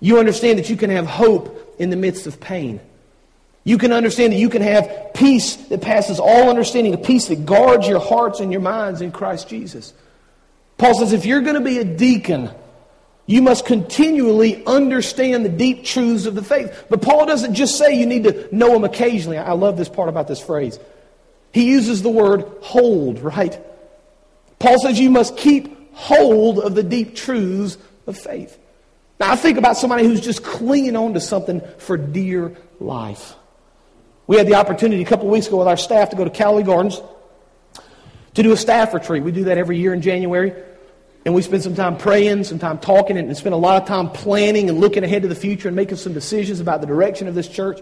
You 0.00 0.18
understand 0.18 0.58
that 0.58 0.70
you 0.70 0.76
can 0.76 0.90
have 0.90 1.06
hope 1.06 1.76
in 1.78 1.90
the 1.90 1.96
midst 1.96 2.26
of 2.26 2.40
pain. 2.40 2.80
You 3.64 3.78
can 3.78 3.92
understand 3.92 4.32
that 4.32 4.38
you 4.38 4.48
can 4.48 4.62
have 4.62 5.12
peace 5.14 5.56
that 5.56 5.80
passes 5.80 6.20
all 6.20 6.48
understanding, 6.48 6.94
a 6.94 6.98
peace 6.98 7.26
that 7.28 7.44
guards 7.44 7.88
your 7.88 7.98
hearts 7.98 8.38
and 8.38 8.52
your 8.52 8.60
minds 8.60 9.00
in 9.00 9.10
Christ 9.10 9.48
Jesus. 9.48 9.92
Paul 10.78 10.94
says 10.94 11.12
if 11.12 11.26
you're 11.26 11.40
going 11.40 11.56
to 11.56 11.60
be 11.60 11.78
a 11.78 11.84
deacon, 11.84 12.50
you 13.26 13.42
must 13.42 13.66
continually 13.66 14.64
understand 14.66 15.44
the 15.44 15.48
deep 15.48 15.84
truths 15.84 16.26
of 16.26 16.36
the 16.36 16.44
faith. 16.44 16.86
But 16.88 17.02
Paul 17.02 17.26
doesn't 17.26 17.54
just 17.54 17.76
say 17.76 17.98
you 17.98 18.06
need 18.06 18.24
to 18.24 18.48
know 18.54 18.72
them 18.72 18.84
occasionally. 18.84 19.38
I 19.38 19.52
love 19.52 19.76
this 19.76 19.88
part 19.88 20.08
about 20.08 20.28
this 20.28 20.40
phrase. 20.40 20.78
He 21.52 21.64
uses 21.64 22.02
the 22.02 22.10
word 22.10 22.44
hold, 22.60 23.18
right? 23.18 23.58
Paul 24.60 24.78
says 24.78 25.00
you 25.00 25.10
must 25.10 25.36
keep 25.36 25.75
hold 25.96 26.58
of 26.58 26.74
the 26.74 26.82
deep 26.82 27.16
truths 27.16 27.78
of 28.06 28.16
faith. 28.18 28.58
Now, 29.18 29.32
I 29.32 29.36
think 29.36 29.56
about 29.56 29.78
somebody 29.78 30.04
who's 30.04 30.20
just 30.20 30.44
clinging 30.44 30.94
on 30.94 31.14
to 31.14 31.20
something 31.20 31.62
for 31.78 31.96
dear 31.96 32.54
life. 32.78 33.34
We 34.26 34.36
had 34.36 34.46
the 34.46 34.56
opportunity 34.56 35.02
a 35.02 35.06
couple 35.06 35.26
weeks 35.28 35.46
ago 35.46 35.56
with 35.56 35.68
our 35.68 35.78
staff 35.78 36.10
to 36.10 36.16
go 36.16 36.24
to 36.24 36.30
Callaway 36.30 36.64
Gardens 36.64 37.00
to 38.34 38.42
do 38.42 38.52
a 38.52 38.56
staff 38.56 38.92
retreat. 38.92 39.22
We 39.22 39.32
do 39.32 39.44
that 39.44 39.56
every 39.56 39.78
year 39.78 39.94
in 39.94 40.02
January. 40.02 40.52
And 41.24 41.34
we 41.34 41.42
spend 41.42 41.62
some 41.62 41.74
time 41.74 41.96
praying, 41.96 42.44
some 42.44 42.58
time 42.58 42.78
talking, 42.78 43.16
and 43.16 43.34
spend 43.36 43.54
a 43.54 43.58
lot 43.58 43.82
of 43.82 43.88
time 43.88 44.10
planning 44.10 44.68
and 44.68 44.78
looking 44.78 45.02
ahead 45.02 45.22
to 45.22 45.28
the 45.28 45.34
future 45.34 45.68
and 45.68 45.74
making 45.74 45.96
some 45.96 46.12
decisions 46.12 46.60
about 46.60 46.82
the 46.82 46.86
direction 46.86 47.26
of 47.26 47.34
this 47.34 47.48
church. 47.48 47.80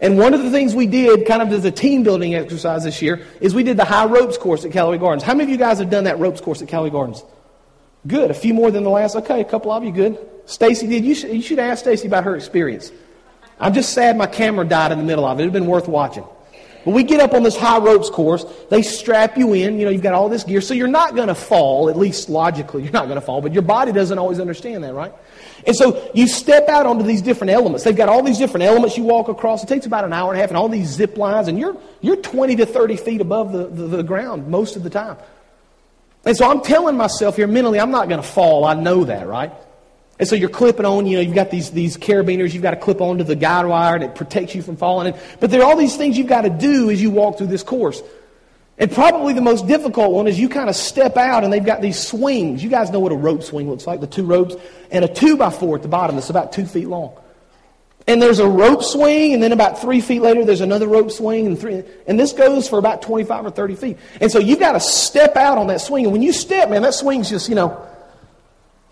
And 0.00 0.18
one 0.18 0.34
of 0.34 0.42
the 0.42 0.50
things 0.50 0.74
we 0.74 0.86
did, 0.86 1.26
kind 1.26 1.40
of 1.40 1.50
as 1.52 1.64
a 1.64 1.70
team 1.70 2.02
building 2.02 2.34
exercise 2.34 2.84
this 2.84 3.00
year, 3.00 3.22
is 3.40 3.54
we 3.54 3.62
did 3.62 3.78
the 3.78 3.84
high 3.84 4.04
ropes 4.04 4.36
course 4.36 4.64
at 4.64 4.72
Callaway 4.72 4.98
Gardens. 4.98 5.22
How 5.22 5.32
many 5.32 5.44
of 5.44 5.50
you 5.50 5.56
guys 5.56 5.78
have 5.78 5.88
done 5.88 6.04
that 6.04 6.18
ropes 6.18 6.40
course 6.40 6.60
at 6.60 6.68
Callaway 6.68 6.90
Gardens? 6.90 7.24
Good. 8.06 8.30
A 8.30 8.34
few 8.34 8.54
more 8.54 8.70
than 8.70 8.84
the 8.84 8.90
last. 8.90 9.16
Okay, 9.16 9.40
a 9.40 9.44
couple 9.44 9.72
of 9.72 9.84
you 9.84 9.92
good. 9.92 10.18
Stacy 10.46 10.86
did. 10.86 11.04
You 11.04 11.14
should, 11.14 11.32
you 11.32 11.42
should 11.42 11.58
ask 11.58 11.80
Stacy 11.80 12.06
about 12.06 12.24
her 12.24 12.36
experience. 12.36 12.92
I'm 13.58 13.72
just 13.74 13.92
sad 13.92 14.16
my 14.16 14.26
camera 14.26 14.64
died 14.66 14.92
in 14.92 14.98
the 14.98 15.04
middle 15.04 15.24
of 15.24 15.38
it. 15.38 15.42
It 15.42 15.46
would 15.46 15.54
have 15.54 15.62
been 15.62 15.70
worth 15.70 15.88
watching. 15.88 16.24
When 16.84 16.94
we 16.94 17.02
get 17.02 17.18
up 17.18 17.34
on 17.34 17.42
this 17.42 17.56
high 17.56 17.78
ropes 17.78 18.08
course, 18.08 18.44
they 18.70 18.80
strap 18.82 19.36
you 19.36 19.54
in. 19.54 19.76
You 19.80 19.86
know, 19.86 19.90
you've 19.90 20.02
got 20.04 20.14
all 20.14 20.28
this 20.28 20.44
gear, 20.44 20.60
so 20.60 20.72
you're 20.72 20.86
not 20.86 21.16
going 21.16 21.26
to 21.26 21.34
fall, 21.34 21.88
at 21.90 21.96
least 21.96 22.28
logically, 22.28 22.84
you're 22.84 22.92
not 22.92 23.06
going 23.06 23.18
to 23.18 23.26
fall, 23.26 23.40
but 23.40 23.52
your 23.52 23.62
body 23.62 23.90
doesn't 23.90 24.16
always 24.16 24.38
understand 24.38 24.84
that, 24.84 24.94
right? 24.94 25.12
And 25.66 25.74
so 25.74 26.08
you 26.14 26.28
step 26.28 26.68
out 26.68 26.86
onto 26.86 27.04
these 27.04 27.22
different 27.22 27.50
elements. 27.50 27.82
They've 27.82 27.96
got 27.96 28.08
all 28.08 28.22
these 28.22 28.38
different 28.38 28.62
elements 28.62 28.96
you 28.96 29.02
walk 29.02 29.26
across. 29.26 29.64
It 29.64 29.66
takes 29.66 29.84
about 29.84 30.04
an 30.04 30.12
hour 30.12 30.30
and 30.30 30.38
a 30.38 30.40
half 30.40 30.50
and 30.50 30.56
all 30.56 30.68
these 30.68 30.86
zip 30.86 31.18
lines, 31.18 31.48
and 31.48 31.58
you're, 31.58 31.76
you're 32.02 32.22
20 32.22 32.54
to 32.54 32.66
30 32.66 32.96
feet 32.98 33.20
above 33.20 33.52
the, 33.52 33.66
the, 33.66 33.96
the 33.96 34.02
ground 34.04 34.46
most 34.46 34.76
of 34.76 34.84
the 34.84 34.90
time. 34.90 35.16
And 36.26 36.36
so 36.36 36.50
I'm 36.50 36.60
telling 36.60 36.96
myself 36.96 37.36
here 37.36 37.46
mentally, 37.46 37.78
I'm 37.78 37.92
not 37.92 38.08
going 38.08 38.20
to 38.20 38.26
fall. 38.26 38.64
I 38.64 38.74
know 38.74 39.04
that, 39.04 39.28
right? 39.28 39.52
And 40.18 40.28
so 40.28 40.34
you're 40.34 40.48
clipping 40.48 40.84
on, 40.84 41.06
you 41.06 41.16
know, 41.16 41.22
you've 41.22 41.34
got 41.34 41.50
these, 41.50 41.70
these 41.70 41.96
carabiners 41.96 42.52
you've 42.52 42.62
got 42.62 42.72
to 42.72 42.78
clip 42.78 43.00
onto 43.00 43.22
the 43.22 43.36
guide 43.36 43.66
wire 43.66 43.98
that 43.98 44.14
protects 44.16 44.54
you 44.54 44.62
from 44.62 44.76
falling. 44.76 45.14
In. 45.14 45.20
But 45.40 45.50
there 45.50 45.62
are 45.62 45.70
all 45.70 45.76
these 45.76 45.96
things 45.96 46.18
you've 46.18 46.26
got 46.26 46.42
to 46.42 46.50
do 46.50 46.90
as 46.90 47.00
you 47.00 47.10
walk 47.10 47.38
through 47.38 47.46
this 47.46 47.62
course. 47.62 48.02
And 48.78 48.90
probably 48.90 49.34
the 49.34 49.40
most 49.40 49.66
difficult 49.66 50.12
one 50.12 50.26
is 50.26 50.38
you 50.38 50.48
kind 50.48 50.68
of 50.68 50.76
step 50.76 51.16
out 51.16 51.44
and 51.44 51.52
they've 51.52 51.64
got 51.64 51.80
these 51.80 51.98
swings. 51.98 52.62
You 52.62 52.70
guys 52.70 52.90
know 52.90 53.00
what 53.00 53.12
a 53.12 53.16
rope 53.16 53.42
swing 53.42 53.70
looks 53.70 53.86
like, 53.86 54.00
the 54.00 54.06
two 54.06 54.24
ropes, 54.24 54.56
and 54.90 55.04
a 55.04 55.08
two 55.08 55.36
by 55.36 55.50
four 55.50 55.76
at 55.76 55.82
the 55.82 55.88
bottom 55.88 56.16
that's 56.16 56.28
about 56.28 56.52
two 56.52 56.66
feet 56.66 56.88
long. 56.88 57.16
And 58.08 58.22
there's 58.22 58.38
a 58.38 58.48
rope 58.48 58.84
swing, 58.84 59.34
and 59.34 59.42
then 59.42 59.50
about 59.50 59.80
three 59.80 60.00
feet 60.00 60.22
later, 60.22 60.44
there's 60.44 60.60
another 60.60 60.86
rope 60.86 61.10
swing, 61.10 61.46
and 61.46 61.58
three, 61.58 61.82
and 62.06 62.18
this 62.18 62.32
goes 62.32 62.68
for 62.68 62.78
about 62.78 63.02
25 63.02 63.46
or 63.46 63.50
30 63.50 63.74
feet. 63.74 63.98
And 64.20 64.30
so 64.30 64.38
you've 64.38 64.60
got 64.60 64.72
to 64.72 64.80
step 64.80 65.36
out 65.36 65.58
on 65.58 65.66
that 65.68 65.80
swing. 65.80 66.04
And 66.04 66.12
when 66.12 66.22
you 66.22 66.32
step, 66.32 66.70
man, 66.70 66.82
that 66.82 66.94
swing's 66.94 67.28
just, 67.28 67.48
you 67.48 67.56
know, 67.56 67.84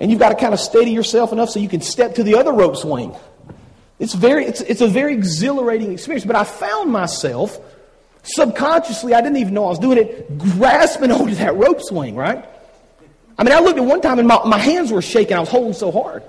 and 0.00 0.10
you've 0.10 0.18
got 0.18 0.30
to 0.30 0.34
kind 0.34 0.52
of 0.52 0.58
steady 0.58 0.90
yourself 0.90 1.32
enough 1.32 1.50
so 1.50 1.60
you 1.60 1.68
can 1.68 1.80
step 1.80 2.16
to 2.16 2.24
the 2.24 2.34
other 2.34 2.52
rope 2.52 2.76
swing. 2.76 3.14
It's, 4.00 4.14
very, 4.14 4.44
it's, 4.46 4.60
it's 4.62 4.80
a 4.80 4.88
very 4.88 5.14
exhilarating 5.14 5.92
experience. 5.92 6.24
But 6.24 6.36
I 6.36 6.44
found 6.44 6.90
myself 6.90 7.58
subconsciously, 8.24 9.14
I 9.14 9.20
didn't 9.20 9.36
even 9.36 9.54
know 9.54 9.66
I 9.66 9.68
was 9.68 9.78
doing 9.78 9.98
it, 9.98 10.38
grasping 10.38 11.10
onto 11.12 11.36
that 11.36 11.54
rope 11.56 11.80
swing, 11.80 12.16
right? 12.16 12.44
I 13.38 13.44
mean, 13.44 13.52
I 13.52 13.60
looked 13.60 13.78
at 13.78 13.84
one 13.84 14.00
time 14.00 14.18
and 14.18 14.26
my, 14.26 14.40
my 14.44 14.58
hands 14.58 14.90
were 14.92 15.02
shaking. 15.02 15.36
I 15.36 15.40
was 15.40 15.48
holding 15.48 15.72
so 15.72 15.90
hard. 15.90 16.22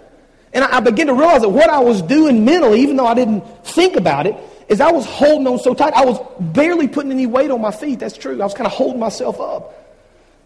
And 0.55 0.63
I, 0.63 0.77
I 0.77 0.79
began 0.79 1.07
to 1.07 1.13
realize 1.13 1.41
that 1.41 1.49
what 1.49 1.69
I 1.69 1.79
was 1.79 2.01
doing 2.01 2.45
mentally, 2.45 2.81
even 2.81 2.95
though 2.95 3.05
I 3.05 3.13
didn't 3.13 3.41
think 3.65 3.95
about 3.95 4.25
it, 4.25 4.35
is 4.69 4.81
I 4.81 4.91
was 4.91 5.05
holding 5.05 5.45
on 5.45 5.59
so 5.59 5.75
tight. 5.75 5.93
I 5.93 6.05
was 6.05 6.19
barely 6.39 6.87
putting 6.87 7.11
any 7.11 7.27
weight 7.27 7.51
on 7.51 7.61
my 7.61 7.71
feet. 7.71 7.99
That's 7.99 8.17
true. 8.17 8.33
I 8.41 8.45
was 8.45 8.53
kind 8.55 8.65
of 8.65 8.73
holding 8.73 8.99
myself 8.99 9.39
up. 9.39 9.83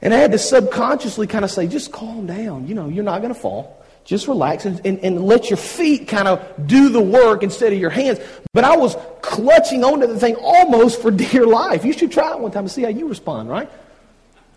And 0.02 0.14
I 0.14 0.18
had 0.18 0.32
to 0.32 0.38
subconsciously 0.38 1.28
kind 1.28 1.46
of 1.46 1.52
say, 1.52 1.68
just 1.68 1.92
calm 1.92 2.26
down. 2.26 2.68
You 2.68 2.76
know, 2.76 2.90
you're 2.90 3.04
not 3.04 3.22
going 3.22 3.34
to 3.34 3.40
fall. 3.40 3.86
Just 4.04 4.28
relax 4.28 4.66
and, 4.66 4.82
and, 4.86 5.00
and, 5.00 5.24
let 5.24 5.52
your 5.52 5.58
feet 5.58 6.08
kind 6.08 6.28
of 6.28 6.44
do 6.66 6.90
the 6.90 7.02
work 7.02 7.44
instead 7.44 7.74
of 7.74 7.80
your 7.80 7.92
hands. 7.92 8.18
But 8.54 8.64
I 8.64 8.76
was 8.76 8.96
clutching 9.22 9.84
onto 9.84 10.08
the 10.08 10.20
thing 10.20 10.36
almost 10.42 11.02
for 11.02 11.12
dear 11.12 11.46
life. 11.46 11.86
You 11.86 11.94
should 11.94 12.12
try 12.12 12.32
it 12.32 12.40
one 12.40 12.52
time 12.52 12.64
to 12.64 12.70
see 12.70 12.82
how 12.82 12.90
you 12.90 13.08
respond, 13.08 13.50
right? 13.50 13.70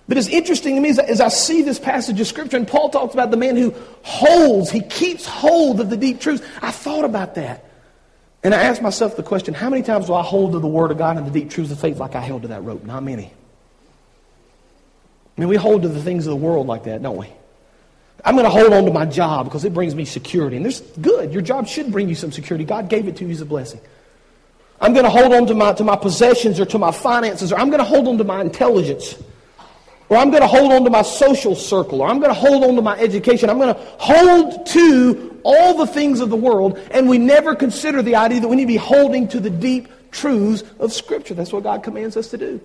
But 0.08 0.18
it's 0.18 0.28
interesting 0.28 0.74
to 0.74 0.80
me 0.80 0.88
as, 0.90 1.20
I 1.20 1.28
see 1.28 1.62
this 1.62 1.78
passage 1.78 2.20
of 2.20 2.26
Scripture, 2.26 2.56
and 2.56 2.66
Paul 2.66 2.90
talks 2.90 3.14
about 3.14 3.30
the 3.30 3.36
man 3.36 3.56
who 3.56 3.74
holds, 4.02 4.70
he 4.70 4.80
keeps 4.80 5.26
hold 5.26 5.80
of 5.80 5.90
the 5.90 5.96
deep 5.96 6.20
truths. 6.20 6.44
I 6.60 6.70
thought 6.70 7.04
about 7.04 7.36
that. 7.36 7.64
And 8.42 8.52
I 8.52 8.62
asked 8.62 8.82
myself 8.82 9.16
the 9.16 9.22
question 9.22 9.54
how 9.54 9.70
many 9.70 9.82
times 9.82 10.06
do 10.06 10.14
I 10.14 10.22
hold 10.22 10.52
to 10.52 10.58
the 10.58 10.66
Word 10.66 10.90
of 10.90 10.98
God 10.98 11.16
and 11.16 11.26
the 11.26 11.30
deep 11.30 11.50
truths 11.50 11.70
of 11.70 11.78
faith 11.78 11.98
like 11.98 12.16
I 12.16 12.20
held 12.20 12.42
to 12.42 12.48
that 12.48 12.64
rope? 12.64 12.84
Not 12.84 13.04
many. 13.04 13.32
I 15.36 15.40
mean, 15.40 15.48
we 15.48 15.56
hold 15.56 15.82
to 15.82 15.88
the 15.88 16.02
things 16.02 16.26
of 16.26 16.30
the 16.30 16.36
world 16.36 16.66
like 16.66 16.84
that, 16.84 17.02
don't 17.02 17.16
we? 17.16 17.28
I'm 18.24 18.34
going 18.34 18.44
to 18.44 18.50
hold 18.50 18.72
on 18.72 18.84
to 18.84 18.92
my 18.92 19.06
job 19.06 19.46
because 19.46 19.64
it 19.64 19.72
brings 19.72 19.94
me 19.94 20.04
security. 20.04 20.56
And 20.56 20.64
there's 20.64 20.80
good. 20.80 21.32
Your 21.32 21.42
job 21.42 21.66
should 21.66 21.90
bring 21.90 22.08
you 22.08 22.14
some 22.14 22.30
security. 22.30 22.64
God 22.64 22.88
gave 22.88 23.08
it 23.08 23.16
to 23.16 23.24
you 23.24 23.30
as 23.30 23.40
a 23.40 23.46
blessing. 23.46 23.80
I'm 24.80 24.92
going 24.92 25.04
to 25.04 25.10
hold 25.10 25.32
on 25.32 25.46
to 25.46 25.54
my, 25.54 25.72
to 25.74 25.84
my 25.84 25.96
possessions 25.96 26.60
or 26.60 26.64
to 26.66 26.78
my 26.78 26.90
finances, 26.90 27.52
or 27.52 27.58
I'm 27.58 27.68
going 27.68 27.78
to 27.78 27.84
hold 27.84 28.08
on 28.08 28.18
to 28.18 28.24
my 28.24 28.40
intelligence, 28.40 29.14
or 30.12 30.18
I'm 30.18 30.28
going 30.28 30.42
to 30.42 30.46
hold 30.46 30.70
on 30.74 30.84
to 30.84 30.90
my 30.90 31.00
social 31.00 31.54
circle, 31.54 32.02
or 32.02 32.08
I'm 32.08 32.18
going 32.18 32.28
to 32.28 32.38
hold 32.38 32.64
on 32.64 32.76
to 32.76 32.82
my 32.82 32.98
education. 32.98 33.48
I'm 33.48 33.56
going 33.56 33.74
to 33.74 33.80
hold 33.98 34.66
to 34.66 35.40
all 35.42 35.78
the 35.78 35.86
things 35.86 36.20
of 36.20 36.28
the 36.28 36.36
world, 36.36 36.78
and 36.90 37.08
we 37.08 37.16
never 37.16 37.54
consider 37.54 38.02
the 38.02 38.16
idea 38.16 38.40
that 38.40 38.48
we 38.48 38.56
need 38.56 38.64
to 38.64 38.68
be 38.68 38.76
holding 38.76 39.26
to 39.28 39.40
the 39.40 39.48
deep 39.48 39.88
truths 40.10 40.64
of 40.78 40.92
Scripture. 40.92 41.32
That's 41.32 41.50
what 41.50 41.62
God 41.62 41.82
commands 41.82 42.18
us 42.18 42.28
to 42.28 42.36
do. 42.36 42.60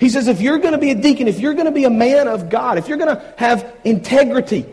He 0.00 0.08
says, 0.08 0.26
if 0.26 0.40
you're 0.40 0.58
going 0.58 0.72
to 0.72 0.78
be 0.78 0.90
a 0.90 0.96
deacon, 0.96 1.28
if 1.28 1.38
you're 1.38 1.54
going 1.54 1.66
to 1.66 1.70
be 1.70 1.84
a 1.84 1.90
man 1.90 2.26
of 2.26 2.50
God, 2.50 2.76
if 2.76 2.88
you're 2.88 2.98
going 2.98 3.14
to 3.14 3.34
have 3.36 3.72
integrity, 3.84 4.66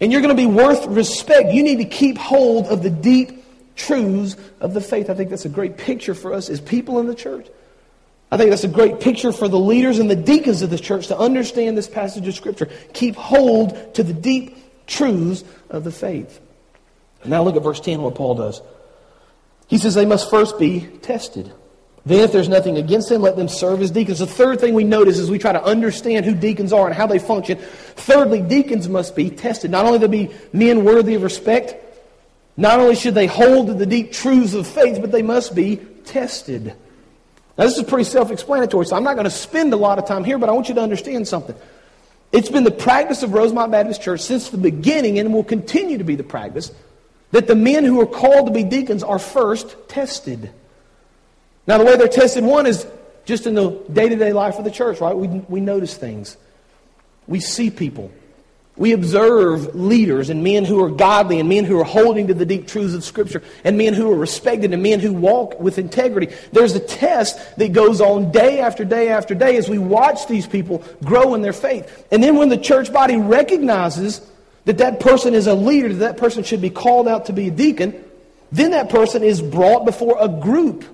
and 0.00 0.12
you're 0.12 0.20
going 0.20 0.36
to 0.36 0.40
be 0.40 0.46
worth 0.46 0.86
respect, 0.86 1.52
you 1.52 1.64
need 1.64 1.78
to 1.78 1.84
keep 1.84 2.16
hold 2.16 2.66
of 2.66 2.84
the 2.84 2.90
deep 2.90 3.44
truths 3.74 4.36
of 4.60 4.72
the 4.72 4.80
faith. 4.80 5.10
I 5.10 5.14
think 5.14 5.30
that's 5.30 5.46
a 5.46 5.48
great 5.48 5.78
picture 5.78 6.14
for 6.14 6.32
us 6.32 6.48
as 6.48 6.60
people 6.60 7.00
in 7.00 7.08
the 7.08 7.14
church. 7.16 7.48
I 8.30 8.36
think 8.36 8.50
that's 8.50 8.64
a 8.64 8.68
great 8.68 9.00
picture 9.00 9.32
for 9.32 9.48
the 9.48 9.58
leaders 9.58 9.98
and 9.98 10.10
the 10.10 10.16
deacons 10.16 10.62
of 10.62 10.70
the 10.70 10.78
church 10.78 11.08
to 11.08 11.18
understand 11.18 11.76
this 11.76 11.88
passage 11.88 12.26
of 12.26 12.34
Scripture. 12.34 12.68
Keep 12.92 13.14
hold 13.14 13.94
to 13.94 14.02
the 14.02 14.12
deep 14.12 14.56
truths 14.86 15.44
of 15.70 15.84
the 15.84 15.92
faith. 15.92 16.40
Now 17.24 17.42
look 17.42 17.56
at 17.56 17.62
verse 17.62 17.80
10, 17.80 18.02
what 18.02 18.14
Paul 18.14 18.34
does. 18.34 18.60
He 19.68 19.78
says 19.78 19.94
they 19.94 20.06
must 20.06 20.30
first 20.30 20.58
be 20.58 20.80
tested. 21.02 21.52
Then, 22.04 22.20
if 22.20 22.30
there's 22.30 22.48
nothing 22.48 22.78
against 22.78 23.08
them, 23.08 23.20
let 23.20 23.34
them 23.34 23.48
serve 23.48 23.82
as 23.82 23.90
deacons. 23.90 24.20
The 24.20 24.28
third 24.28 24.60
thing 24.60 24.74
we 24.74 24.84
notice 24.84 25.18
is 25.18 25.28
we 25.28 25.38
try 25.38 25.52
to 25.52 25.62
understand 25.62 26.24
who 26.24 26.36
deacons 26.36 26.72
are 26.72 26.86
and 26.86 26.94
how 26.94 27.08
they 27.08 27.18
function. 27.18 27.58
Thirdly, 27.58 28.42
deacons 28.42 28.88
must 28.88 29.16
be 29.16 29.28
tested. 29.28 29.72
Not 29.72 29.86
only 29.86 29.98
to 29.98 30.08
be 30.08 30.30
men 30.52 30.84
worthy 30.84 31.14
of 31.16 31.24
respect, 31.24 31.74
not 32.56 32.78
only 32.78 32.94
should 32.94 33.14
they 33.14 33.26
hold 33.26 33.66
to 33.66 33.74
the 33.74 33.86
deep 33.86 34.12
truths 34.12 34.54
of 34.54 34.68
faith, 34.68 35.00
but 35.00 35.10
they 35.10 35.22
must 35.22 35.56
be 35.56 35.76
tested. 36.04 36.76
Now, 37.58 37.64
this 37.64 37.78
is 37.78 37.84
pretty 37.84 38.04
self 38.04 38.30
explanatory, 38.30 38.86
so 38.86 38.96
I'm 38.96 39.04
not 39.04 39.14
going 39.14 39.24
to 39.24 39.30
spend 39.30 39.72
a 39.72 39.76
lot 39.76 39.98
of 39.98 40.06
time 40.06 40.24
here, 40.24 40.38
but 40.38 40.48
I 40.48 40.52
want 40.52 40.68
you 40.68 40.74
to 40.74 40.82
understand 40.82 41.26
something. 41.26 41.56
It's 42.32 42.50
been 42.50 42.64
the 42.64 42.70
practice 42.70 43.22
of 43.22 43.32
Rosemont 43.32 43.72
Baptist 43.72 44.02
Church 44.02 44.20
since 44.20 44.50
the 44.50 44.58
beginning, 44.58 45.18
and 45.18 45.32
will 45.32 45.44
continue 45.44 45.98
to 45.98 46.04
be 46.04 46.16
the 46.16 46.24
practice, 46.24 46.70
that 47.30 47.46
the 47.46 47.54
men 47.54 47.84
who 47.84 48.00
are 48.00 48.06
called 48.06 48.46
to 48.46 48.52
be 48.52 48.62
deacons 48.62 49.02
are 49.02 49.18
first 49.18 49.76
tested. 49.88 50.50
Now, 51.66 51.78
the 51.78 51.84
way 51.84 51.96
they're 51.96 52.08
tested, 52.08 52.44
one 52.44 52.66
is 52.66 52.86
just 53.24 53.46
in 53.46 53.54
the 53.54 53.70
day 53.92 54.08
to 54.08 54.16
day 54.16 54.32
life 54.32 54.58
of 54.58 54.64
the 54.64 54.70
church, 54.70 55.00
right? 55.00 55.16
We, 55.16 55.28
we 55.28 55.60
notice 55.60 55.96
things. 55.96 56.36
We 57.26 57.40
see 57.40 57.70
people. 57.70 58.12
We 58.78 58.92
observe 58.92 59.74
leaders 59.74 60.28
and 60.28 60.44
men 60.44 60.66
who 60.66 60.84
are 60.84 60.90
godly 60.90 61.40
and 61.40 61.48
men 61.48 61.64
who 61.64 61.80
are 61.80 61.84
holding 61.84 62.26
to 62.26 62.34
the 62.34 62.44
deep 62.44 62.68
truths 62.68 62.92
of 62.92 63.04
Scripture 63.04 63.42
and 63.64 63.78
men 63.78 63.94
who 63.94 64.12
are 64.12 64.16
respected 64.16 64.74
and 64.74 64.82
men 64.82 65.00
who 65.00 65.14
walk 65.14 65.58
with 65.58 65.78
integrity. 65.78 66.34
There's 66.52 66.74
a 66.74 66.80
test 66.80 67.38
that 67.56 67.72
goes 67.72 68.02
on 68.02 68.32
day 68.32 68.60
after 68.60 68.84
day 68.84 69.08
after 69.08 69.34
day 69.34 69.56
as 69.56 69.70
we 69.70 69.78
watch 69.78 70.26
these 70.26 70.46
people 70.46 70.84
grow 71.02 71.34
in 71.34 71.40
their 71.40 71.54
faith. 71.54 72.06
And 72.12 72.22
then 72.22 72.36
when 72.36 72.50
the 72.50 72.58
church 72.58 72.92
body 72.92 73.16
recognizes 73.16 74.20
that 74.66 74.78
that 74.78 75.00
person 75.00 75.32
is 75.32 75.46
a 75.46 75.54
leader, 75.54 75.88
that 75.88 75.94
that 75.94 76.16
person 76.18 76.44
should 76.44 76.60
be 76.60 76.70
called 76.70 77.08
out 77.08 77.26
to 77.26 77.32
be 77.32 77.48
a 77.48 77.50
deacon, 77.50 78.04
then 78.52 78.72
that 78.72 78.90
person 78.90 79.22
is 79.22 79.40
brought 79.40 79.86
before 79.86 80.18
a 80.20 80.28
group 80.28 80.84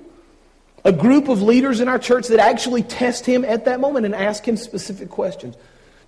a 0.85 0.93
group 0.93 1.29
of 1.29 1.41
leaders 1.41 1.79
in 1.79 1.87
our 1.87 1.99
church 1.99 2.27
that 2.27 2.41
actually 2.41 2.83
test 2.83 3.25
him 3.25 3.45
at 3.45 3.67
that 3.67 3.79
moment 3.79 4.05
and 4.05 4.17
ask 4.17 4.45
him 4.45 4.57
specific 4.57 5.09
questions 5.09 5.55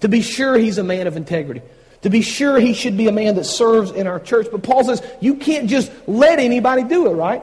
to 0.05 0.09
be 0.11 0.21
sure 0.21 0.59
he's 0.59 0.77
a 0.77 0.85
man 0.85 1.07
of 1.07 1.17
integrity, 1.17 1.63
to 2.03 2.11
be 2.11 2.21
sure 2.21 2.61
he 2.61 2.75
should 2.75 2.95
be 2.95 3.09
a 3.09 3.13
man 3.13 3.37
that 3.37 3.45
serves 3.45 3.91
in 3.91 4.07
our 4.07 4.21
church. 4.21 4.49
But 4.53 4.63
Paul 4.63 4.85
says 4.85 5.03
you 5.19 5.37
can't 5.37 5.67
just 5.67 5.91
let 6.07 6.39
anybody 6.39 6.83
do 6.83 7.07
it, 7.07 7.15
right? 7.15 7.43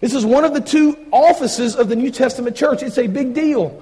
This 0.00 0.12
is 0.12 0.26
one 0.26 0.44
of 0.44 0.52
the 0.52 0.60
two 0.60 0.98
offices 1.12 1.76
of 1.76 1.88
the 1.88 1.94
New 1.94 2.10
Testament 2.10 2.56
church. 2.56 2.82
It's 2.82 2.98
a 2.98 3.06
big 3.06 3.34
deal. 3.34 3.80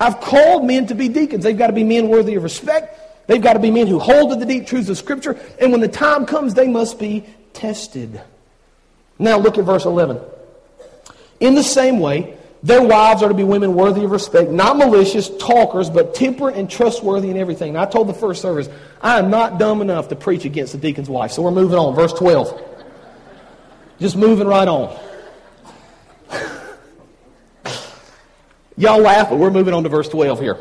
I've 0.00 0.18
called 0.18 0.64
men 0.64 0.86
to 0.86 0.94
be 0.94 1.10
deacons. 1.10 1.44
They've 1.44 1.58
got 1.58 1.66
to 1.66 1.74
be 1.74 1.84
men 1.84 2.08
worthy 2.08 2.36
of 2.36 2.42
respect. 2.42 3.28
They've 3.28 3.42
got 3.42 3.52
to 3.52 3.58
be 3.58 3.70
men 3.70 3.86
who 3.86 3.98
hold 3.98 4.30
to 4.30 4.36
the 4.36 4.46
deep 4.46 4.66
truths 4.66 4.88
of 4.88 4.96
Scripture. 4.96 5.38
And 5.60 5.72
when 5.72 5.82
the 5.82 5.88
time 5.88 6.24
comes, 6.24 6.54
they 6.54 6.68
must 6.68 6.98
be 6.98 7.26
tested. 7.52 8.18
Now 9.18 9.36
look 9.36 9.58
at 9.58 9.64
verse 9.66 9.84
11. 9.84 10.22
In 11.40 11.54
the 11.54 11.62
same 11.62 12.00
way, 12.00 12.38
their 12.64 12.82
wives 12.82 13.22
are 13.22 13.28
to 13.28 13.34
be 13.34 13.44
women 13.44 13.74
worthy 13.74 14.04
of 14.04 14.10
respect, 14.10 14.50
not 14.50 14.78
malicious 14.78 15.28
talkers, 15.36 15.90
but 15.90 16.14
temperate 16.14 16.56
and 16.56 16.70
trustworthy 16.70 17.28
in 17.28 17.36
everything. 17.36 17.76
I 17.76 17.84
told 17.84 18.08
the 18.08 18.14
first 18.14 18.40
service, 18.40 18.70
I 19.02 19.18
am 19.18 19.28
not 19.28 19.58
dumb 19.58 19.82
enough 19.82 20.08
to 20.08 20.16
preach 20.16 20.46
against 20.46 20.72
the 20.72 20.78
deacon's 20.78 21.10
wife. 21.10 21.30
So 21.30 21.42
we're 21.42 21.50
moving 21.50 21.76
on. 21.76 21.94
Verse 21.94 22.14
12. 22.14 22.58
Just 24.00 24.16
moving 24.16 24.46
right 24.46 24.66
on. 24.66 24.98
Y'all 28.78 29.00
laugh, 29.00 29.28
but 29.28 29.36
we're 29.36 29.50
moving 29.50 29.74
on 29.74 29.82
to 29.82 29.90
verse 29.90 30.08
12 30.08 30.40
here. 30.40 30.56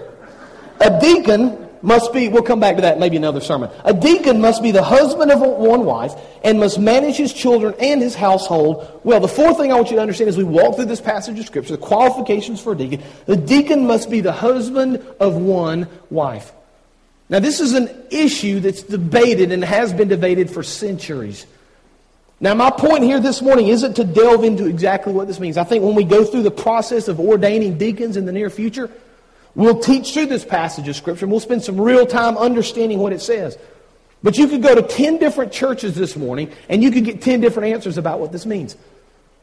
A 0.82 1.00
deacon 1.00 1.70
must 1.84 2.14
be, 2.14 2.30
we'll 2.30 2.42
come 2.42 2.62
back 2.62 2.78
to 2.78 2.82
that 2.82 2.98
maybe 2.98 3.18
another 3.18 3.42
sermon. 3.42 3.70
A 3.84 3.94
deacon 3.94 4.40
must 4.40 4.64
be 4.64 4.72
the 4.72 4.82
husband 4.82 5.30
of 5.32 5.42
one 5.42 5.86
wife 5.86 6.14
and 6.44 6.60
must 6.60 6.80
manage 6.80 7.18
his 7.18 7.34
children 7.34 7.76
and 7.80 8.02
his 8.02 8.16
household 8.16 9.02
well. 9.04 9.20
The 9.20 9.28
fourth 9.28 9.58
thing 9.58 9.72
I 9.72 9.76
want 9.76 9.90
you 9.92 9.98
to 9.98 10.02
understand 10.02 10.30
as 10.30 10.38
we 10.38 10.46
walk 10.46 10.78
through 10.78 10.86
this 10.86 11.02
passage 11.02 11.38
of 11.38 11.46
Scripture, 11.46 11.74
the 11.74 11.78
qualifications 11.78 12.62
for 12.62 12.72
a 12.72 12.76
deacon, 12.76 13.04
the 13.26 13.36
deacon 13.36 13.86
must 13.86 14.10
be 14.10 14.22
the 14.22 14.32
husband 14.32 15.06
of 15.20 15.36
one 15.36 15.90
wife. 16.10 16.54
Now, 17.28 17.40
this 17.40 17.60
is 17.60 17.74
an 17.74 17.90
issue 18.10 18.62
that's 18.62 18.84
debated 18.84 19.52
and 19.52 19.64
has 19.64 19.92
been 19.92 20.08
debated 20.08 20.50
for 20.50 20.64
centuries. 20.64 21.46
Now, 22.40 22.54
my 22.54 22.72
point 22.72 23.04
here 23.04 23.20
this 23.20 23.42
morning 23.42 23.68
isn't 23.68 23.96
to 23.96 24.04
delve 24.04 24.44
into 24.44 24.68
exactly 24.68 25.14
what 25.14 25.28
this 25.28 25.40
means. 25.40 25.58
I 25.58 25.64
think 25.64 25.84
when 25.84 25.96
we 25.96 26.04
go 26.04 26.24
through 26.24 26.44
the 26.44 26.52
process 26.52 27.08
of 27.08 27.20
ordaining 27.20 27.78
deacons 27.78 28.18
in 28.18 28.26
the 28.26 28.32
near 28.32 28.50
future, 28.50 28.90
We'll 29.56 29.80
teach 29.80 30.14
through 30.14 30.28
this 30.28 30.44
passage 30.44 30.88
of 30.88 30.96
Scripture 30.96 31.26
and 31.26 31.32
we'll 31.32 31.40
spend 31.40 31.64
some 31.64 31.80
real 31.80 32.06
time 32.06 32.38
understanding 32.38 33.00
what 33.00 33.14
it 33.14 33.22
says. 33.22 33.58
But 34.24 34.38
you 34.38 34.48
could 34.48 34.64
go 34.64 34.74
to 34.74 34.82
10 34.82 35.18
different 35.18 35.52
churches 35.52 35.96
this 35.96 36.16
morning 36.16 36.52
and 36.70 36.82
you 36.82 36.92
could 36.92 37.06
get 37.06 37.22
10 37.22 37.42
different 37.42 37.74
answers 37.74 37.98
about 37.98 38.20
what 38.20 38.32
this 38.32 38.46
means. 38.46 38.78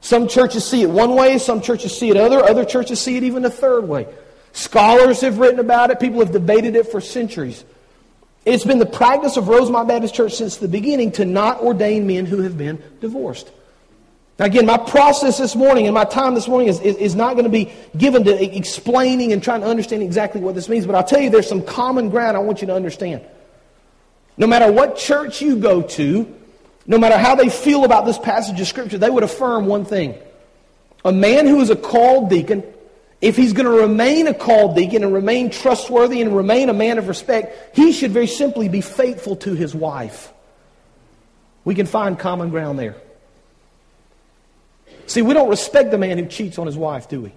Some 0.00 0.26
churches 0.26 0.64
see 0.68 0.82
it 0.82 0.90
one 0.90 1.14
way, 1.14 1.38
some 1.38 1.60
churches 1.60 1.96
see 1.96 2.10
it 2.10 2.16
other, 2.16 2.42
other 2.42 2.64
churches 2.64 3.00
see 3.00 3.16
it 3.16 3.22
even 3.22 3.44
a 3.44 3.50
third 3.50 3.86
way. 3.86 4.08
Scholars 4.52 5.20
have 5.20 5.38
written 5.38 5.60
about 5.60 5.90
it, 5.90 6.00
people 6.00 6.20
have 6.20 6.32
debated 6.32 6.74
it 6.74 6.90
for 6.90 7.00
centuries. 7.00 7.64
It's 8.46 8.64
been 8.64 8.78
the 8.78 8.86
practice 8.86 9.36
of 9.36 9.48
Rosemont 9.48 9.86
Baptist 9.86 10.14
Church 10.14 10.32
since 10.32 10.56
the 10.56 10.66
beginning 10.66 11.12
to 11.12 11.26
not 11.26 11.60
ordain 11.60 12.06
men 12.06 12.24
who 12.24 12.40
have 12.40 12.56
been 12.56 12.82
divorced. 13.00 13.50
Now, 14.40 14.46
again, 14.46 14.64
my 14.64 14.78
process 14.78 15.36
this 15.36 15.54
morning 15.54 15.86
and 15.86 15.92
my 15.92 16.06
time 16.06 16.34
this 16.34 16.48
morning 16.48 16.68
is, 16.68 16.80
is, 16.80 16.96
is, 16.96 17.14
not 17.14 17.34
going 17.34 17.44
to 17.44 17.50
be 17.50 17.70
given 17.94 18.24
to 18.24 18.56
explaining 18.56 19.34
and 19.34 19.42
trying 19.42 19.60
to 19.60 19.66
understand 19.66 20.02
exactly 20.02 20.40
what 20.40 20.54
this 20.54 20.66
means, 20.66 20.86
but 20.86 20.94
I'll 20.94 21.04
tell 21.04 21.20
you 21.20 21.28
there's 21.28 21.46
some 21.46 21.62
common 21.62 22.08
ground 22.08 22.38
I 22.38 22.40
want 22.40 22.62
you 22.62 22.66
to 22.68 22.74
understand. 22.74 23.20
No 24.38 24.46
matter 24.46 24.72
what 24.72 24.96
church 24.96 25.42
you 25.42 25.56
go 25.56 25.82
to, 25.82 26.34
no 26.86 26.96
matter 26.96 27.18
how 27.18 27.34
they 27.34 27.50
feel 27.50 27.84
about 27.84 28.06
this 28.06 28.18
passage 28.18 28.58
of 28.58 28.66
Scripture, 28.66 28.96
they 28.96 29.10
would 29.10 29.24
affirm 29.24 29.66
one 29.66 29.84
thing. 29.84 30.14
A 31.04 31.12
man 31.12 31.46
who 31.46 31.60
is 31.60 31.68
a 31.68 31.76
called 31.76 32.30
deacon, 32.30 32.64
if 33.20 33.36
he's 33.36 33.52
going 33.52 33.66
to 33.66 33.82
remain 33.82 34.26
a 34.26 34.32
called 34.32 34.74
deacon 34.74 35.04
and 35.04 35.12
remain 35.12 35.50
trustworthy 35.50 36.22
and 36.22 36.34
remain 36.34 36.70
a 36.70 36.74
man 36.74 36.96
of 36.96 37.08
respect, 37.08 37.76
he 37.76 37.92
should 37.92 38.12
very 38.12 38.26
simply 38.26 38.70
be 38.70 38.80
faithful 38.80 39.36
to 39.36 39.52
his 39.52 39.74
wife. 39.74 40.32
We 41.62 41.74
can 41.74 41.84
find 41.84 42.18
common 42.18 42.48
ground 42.48 42.78
there. 42.78 42.96
See, 45.10 45.22
we 45.22 45.34
don't 45.34 45.48
respect 45.48 45.90
the 45.90 45.98
man 45.98 46.18
who 46.18 46.26
cheats 46.26 46.56
on 46.56 46.66
his 46.66 46.76
wife, 46.76 47.08
do 47.08 47.22
we? 47.22 47.32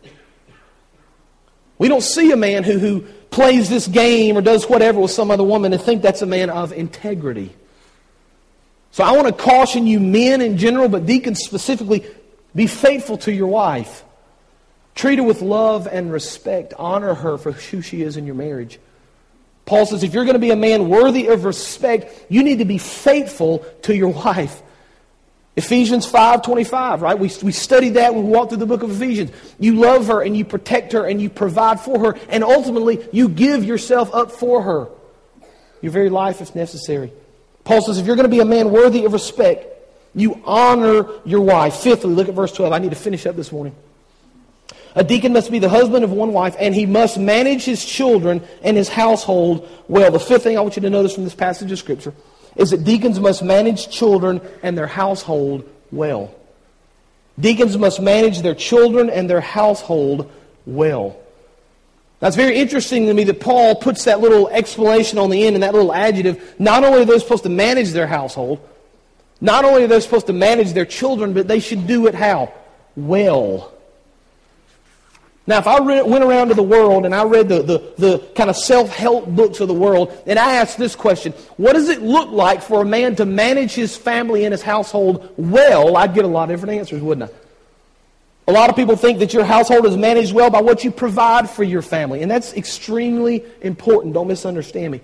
We 1.80 1.88
don't 1.88 2.04
see 2.04 2.32
a 2.32 2.38
man 2.38 2.64
who, 2.64 2.78
who 2.78 3.02
plays 3.32 3.68
this 3.68 3.88
game 3.88 4.38
or 4.38 4.42
does 4.42 4.70
whatever 4.70 5.00
with 5.00 5.10
some 5.10 5.32
other 5.32 5.44
woman 5.44 5.74
and 5.74 5.82
think 5.82 6.04
that's 6.04 6.22
a 6.22 6.28
man 6.28 6.52
of 6.52 6.72
integrity. 6.72 7.52
So 8.92 9.04
I 9.04 9.14
want 9.14 9.26
to 9.26 9.34
caution 9.34 9.88
you, 9.88 10.00
men 10.00 10.40
in 10.42 10.60
general, 10.60 10.88
but 10.88 11.08
deacons 11.08 11.40
specifically, 11.40 12.06
be 12.54 12.68
faithful 12.68 13.18
to 13.18 13.34
your 13.34 13.48
wife. 13.48 14.04
Treat 14.94 15.18
her 15.18 15.24
with 15.24 15.42
love 15.42 15.88
and 15.88 16.12
respect. 16.12 16.76
Honor 16.78 17.16
her 17.16 17.40
for 17.40 17.54
who 17.54 17.82
she 17.82 18.04
is 18.04 18.18
in 18.18 18.28
your 18.28 18.36
marriage. 18.36 18.80
Paul 19.66 19.88
says 19.88 20.04
if 20.04 20.14
you're 20.14 20.26
going 20.26 20.36
to 20.36 20.40
be 20.40 20.52
a 20.52 20.56
man 20.56 20.90
worthy 20.90 21.26
of 21.26 21.44
respect, 21.44 22.28
you 22.30 22.44
need 22.44 22.60
to 22.60 22.66
be 22.66 22.78
faithful 22.78 23.66
to 23.82 23.96
your 23.96 24.10
wife. 24.10 24.62
Ephesians 25.56 26.12
5.25, 26.12 27.02
right? 27.02 27.18
We, 27.18 27.32
we 27.44 27.52
studied 27.52 27.92
that 27.92 28.16
when 28.16 28.26
we 28.26 28.32
walked 28.32 28.50
through 28.50 28.58
the 28.58 28.66
book 28.66 28.82
of 28.82 28.90
Ephesians. 28.90 29.32
You 29.60 29.76
love 29.76 30.08
her 30.08 30.22
and 30.22 30.36
you 30.36 30.46
protect 30.46 30.94
her 30.94 31.06
and 31.06 31.22
you 31.22 31.30
provide 31.30 31.80
for 31.80 32.00
her 32.00 32.20
and 32.30 32.44
ultimately 32.44 33.08
you 33.12 33.30
give 33.30 33.64
yourself 33.64 34.14
up 34.14 34.32
for 34.32 34.64
her. 34.64 34.88
Your 35.82 35.92
very 35.92 36.10
life 36.10 36.42
if 36.42 36.56
necessary. 36.56 37.12
Paul 37.66 37.82
says 37.82 38.00
if 38.00 38.08
you're 38.08 38.16
going 38.16 38.30
to 38.30 38.36
be 38.36 38.40
a 38.40 38.46
man 38.46 38.72
worthy 38.72 39.06
of 39.06 39.14
respect, 39.14 39.68
you 40.16 40.42
honor 40.44 41.06
your 41.24 41.42
wife. 41.42 41.76
Fifthly, 41.76 42.14
look 42.14 42.30
at 42.30 42.36
verse 42.36 42.52
12. 42.52 42.74
I 42.74 42.80
need 42.80 42.92
to 42.92 42.96
finish 42.96 43.26
up 43.26 43.36
this 43.36 43.52
morning. 43.52 43.76
A 44.96 45.04
deacon 45.04 45.34
must 45.34 45.50
be 45.50 45.60
the 45.60 45.70
husband 45.70 46.04
of 46.04 46.12
one 46.12 46.34
wife, 46.34 46.56
and 46.60 46.76
he 46.76 46.86
must 46.86 47.18
manage 47.18 47.66
his 47.66 47.84
children 47.84 48.44
and 48.62 48.78
his 48.78 48.90
household 48.90 49.68
well. 49.88 50.12
The 50.12 50.20
fifth 50.20 50.44
thing 50.44 50.56
I 50.56 50.62
want 50.62 50.76
you 50.76 50.84
to 50.84 50.90
notice 50.90 51.16
from 51.16 51.24
this 51.24 51.34
passage 51.34 51.72
of 51.72 51.80
Scripture 51.80 52.14
is 52.56 52.72
that 52.72 52.84
deacons 52.84 53.20
must 53.20 53.44
manage 53.44 53.90
children 53.90 54.42
and 54.62 54.78
their 54.78 54.88
household 54.88 55.70
well. 55.92 56.34
Deacons 57.40 57.78
must 57.78 58.00
manage 58.00 58.42
their 58.42 58.56
children 58.56 59.10
and 59.10 59.30
their 59.30 59.42
household 59.42 60.32
well. 60.66 61.18
Now, 62.22 62.28
it's 62.28 62.38
very 62.38 62.56
interesting 62.56 63.08
to 63.08 63.14
me 63.14 63.26
that 63.26 63.42
Paul 63.42 63.76
puts 63.76 64.06
that 64.06 64.22
little 64.22 64.48
explanation 64.48 65.18
on 65.18 65.30
the 65.30 65.46
end 65.46 65.56
and 65.56 65.64
that 65.64 65.74
little 65.74 65.94
adjective. 65.94 66.56
Not 66.58 66.84
only 66.84 67.02
are 67.02 67.06
they 67.06 67.20
supposed 67.20 67.44
to 67.44 67.50
manage 67.50 67.92
their 67.92 68.08
household, 68.08 68.60
not 69.42 69.66
only 69.66 69.84
are 69.84 69.88
they 69.88 70.00
supposed 70.00 70.28
to 70.28 70.34
manage 70.34 70.72
their 70.72 70.86
children, 70.86 71.34
but 71.34 71.50
they 71.50 71.60
should 71.60 71.86
do 71.86 72.08
it 72.08 72.16
how? 72.16 72.54
Well. 72.96 73.73
Now, 75.46 75.60
if 75.60 75.68
I 75.68 75.80
went 75.82 76.24
around 76.24 76.48
to 76.50 76.54
the 76.54 76.64
world 76.64 77.06
and 77.06 77.14
I 77.14 77.26
read 77.26 77.50
the, 77.50 77.62
the, 77.62 77.94
the 77.98 78.20
kind 78.34 78.50
of 78.50 78.56
self 78.56 78.90
help 78.90 79.28
books 79.28 79.60
of 79.60 79.68
the 79.68 79.74
world, 79.74 80.18
and 80.26 80.40
I 80.40 80.56
asked 80.56 80.78
this 80.78 80.96
question 80.96 81.34
What 81.58 81.74
does 81.74 81.90
it 81.90 82.02
look 82.02 82.30
like 82.30 82.62
for 82.62 82.82
a 82.82 82.86
man 82.86 83.18
to 83.18 83.26
manage 83.26 83.74
his 83.74 83.98
family 83.98 84.46
and 84.46 84.54
his 84.54 84.62
household 84.62 85.34
well? 85.36 85.98
I'd 85.98 86.14
get 86.14 86.24
a 86.24 86.30
lot 86.30 86.44
of 86.44 86.50
different 86.56 86.80
answers, 86.80 87.02
wouldn't 87.02 87.30
I? 87.30 87.36
A 88.48 88.52
lot 88.52 88.70
of 88.70 88.76
people 88.76 88.96
think 88.96 89.20
that 89.20 89.34
your 89.34 89.46
household 89.46 89.86
is 89.86 89.96
managed 89.96 90.34
well 90.34 90.50
by 90.50 90.62
what 90.62 90.84
you 90.84 90.92
provide 90.92 91.50
for 91.50 91.64
your 91.64 91.82
family, 91.82 92.22
and 92.22 92.32
that's 92.32 92.54
extremely 92.54 93.44
important. 93.62 94.14
Don't 94.14 94.28
misunderstand 94.28 94.92
me. 94.92 95.02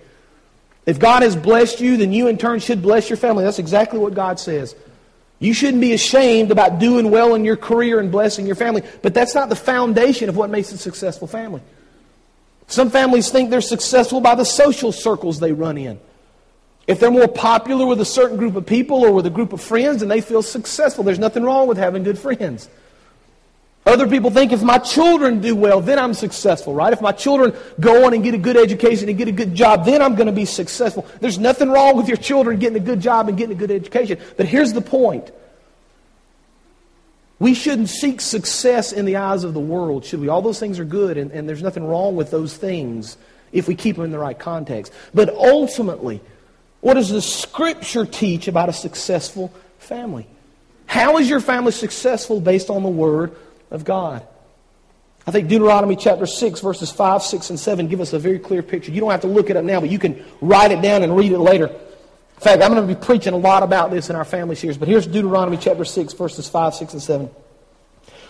If 0.86 1.00
God 1.00 1.22
has 1.22 1.36
blessed 1.36 1.82
you, 1.82 1.98
then 1.98 2.14
you 2.14 2.28
in 2.28 2.38
turn 2.38 2.60
should 2.60 2.82
bless 2.82 3.10
your 3.10 3.18
family. 3.18 3.44
That's 3.44 3.60
exactly 3.60 4.00
what 4.00 4.14
God 4.14 4.40
says. 4.40 4.76
You 5.40 5.54
shouldn't 5.54 5.82
be 5.82 5.94
ashamed 5.94 6.52
about 6.52 6.80
doing 6.80 7.12
well 7.12 7.34
in 7.34 7.46
your 7.46 7.56
career 7.56 8.00
and 8.00 8.12
blessing 8.12 8.46
your 8.46 8.56
family, 8.56 8.84
but 9.02 9.14
that's 9.14 9.34
not 9.34 9.50
the 9.50 9.56
foundation 9.56 10.28
of 10.28 10.36
what 10.36 10.50
makes 10.50 10.72
a 10.74 10.78
successful 10.78 11.28
family. 11.28 11.62
Some 12.68 12.90
families 12.92 13.32
think 13.32 13.50
they're 13.50 13.62
successful 13.62 14.22
by 14.22 14.36
the 14.36 14.44
social 14.44 14.92
circles 14.92 15.40
they 15.40 15.54
run 15.54 15.78
in. 15.78 16.00
If 16.88 17.00
they're 17.00 17.12
more 17.12 17.28
popular 17.28 17.86
with 17.86 18.02
a 18.02 18.06
certain 18.06 18.36
group 18.36 18.56
of 18.56 18.66
people 18.66 19.04
or 19.04 19.12
with 19.12 19.26
a 19.26 19.30
group 19.30 19.54
of 19.54 19.62
friends, 19.62 20.02
and 20.02 20.12
they 20.12 20.22
feel 20.22 20.42
successful. 20.42 21.04
There's 21.04 21.20
nothing 21.20 21.44
wrong 21.44 21.68
with 21.68 21.78
having 21.78 22.04
good 22.04 22.20
friends. 22.20 22.68
Other 23.90 24.08
people 24.08 24.30
think 24.30 24.52
if 24.52 24.62
my 24.62 24.78
children 24.78 25.42
do 25.42 25.56
well, 25.56 25.82
then 25.82 25.98
I'm 25.98 26.14
successful, 26.14 26.76
right? 26.76 26.94
If 26.94 27.02
my 27.02 27.12
children 27.12 27.56
go 27.80 28.06
on 28.06 28.14
and 28.14 28.24
get 28.24 28.36
a 28.36 28.38
good 28.38 28.56
education 28.56 29.10
and 29.10 29.18
get 29.18 29.28
a 29.28 29.32
good 29.32 29.56
job, 29.56 29.84
then 29.84 30.04
I'm 30.04 30.14
going 30.14 30.28
to 30.28 30.32
be 30.32 30.46
successful. 30.46 31.08
There's 31.20 31.40
nothing 31.40 31.72
wrong 31.72 31.98
with 31.98 32.08
your 32.08 32.18
children 32.18 32.60
getting 32.60 32.78
a 32.78 32.86
good 32.86 33.00
job 33.00 33.30
and 33.30 33.38
getting 33.38 33.56
a 33.56 33.60
good 33.60 33.72
education. 33.72 34.20
But 34.38 34.46
here's 34.46 34.74
the 34.74 34.82
point. 34.82 35.32
We 37.40 37.56
shouldn't 37.56 37.90
seek 37.90 38.22
success 38.22 38.92
in 38.92 39.06
the 39.06 39.16
eyes 39.16 39.44
of 39.44 39.56
the 39.56 39.60
world, 39.60 40.06
should 40.06 40.20
we? 40.20 40.28
All 40.28 40.44
those 40.44 40.60
things 40.60 40.78
are 40.78 40.86
good, 40.86 41.18
and, 41.18 41.32
and 41.32 41.50
there's 41.50 41.64
nothing 41.64 41.84
wrong 41.84 42.16
with 42.16 42.30
those 42.30 42.56
things 42.56 43.18
if 43.52 43.68
we 43.68 43.74
keep 43.74 43.96
them 43.96 44.06
in 44.06 44.12
the 44.12 44.20
right 44.20 44.38
context. 44.38 44.94
But 45.16 45.30
ultimately, 45.30 46.22
what 46.82 46.94
does 46.94 47.10
the 47.10 47.24
Scripture 47.24 48.06
teach 48.06 48.48
about 48.48 48.70
a 48.70 48.74
successful 48.74 49.52
family? 49.80 50.28
How 50.86 51.18
is 51.18 51.28
your 51.28 51.40
family 51.40 51.72
successful 51.72 52.40
based 52.40 52.70
on 52.70 52.84
the 52.84 52.90
Word 52.90 53.36
of 53.72 53.86
God. 53.86 54.26
I 55.28 55.32
think 55.32 55.48
Deuteronomy 55.48 55.96
chapter 55.96 56.26
6, 56.26 56.60
verses 56.62 56.92
5, 56.92 57.22
6, 57.22 57.50
and 57.52 57.60
7 57.60 57.88
give 57.88 58.02
us 58.02 58.14
a 58.14 58.20
very 58.20 58.40
clear 58.40 58.64
picture. 58.64 58.92
You 58.92 59.02
don't 59.02 59.12
have 59.12 59.22
to 59.22 59.28
look 59.28 59.50
it 59.50 59.58
up 59.58 59.64
now, 59.64 59.80
but 59.80 59.90
you 59.90 60.00
can 60.00 60.26
write 60.42 60.72
it 60.72 60.82
down 60.82 61.04
and 61.04 61.16
read 61.16 61.32
it 61.32 61.40
later. 61.40 61.68
In 61.68 62.42
fact, 62.42 62.64
I'm 62.64 62.74
going 62.74 62.88
to 62.88 62.96
be 62.96 63.00
preaching 63.00 63.34
a 63.34 63.38
lot 63.38 63.64
about 63.64 63.92
this 63.92 64.10
in 64.10 64.16
our 64.16 64.26
family 64.26 64.56
series, 64.56 64.78
but 64.78 64.88
here's 64.88 65.06
Deuteronomy 65.06 65.58
chapter 65.58 65.86
6, 65.86 66.14
verses 66.14 66.48
5, 66.48 66.74
6, 66.74 66.94
and 66.94 67.02
7. 67.02 67.30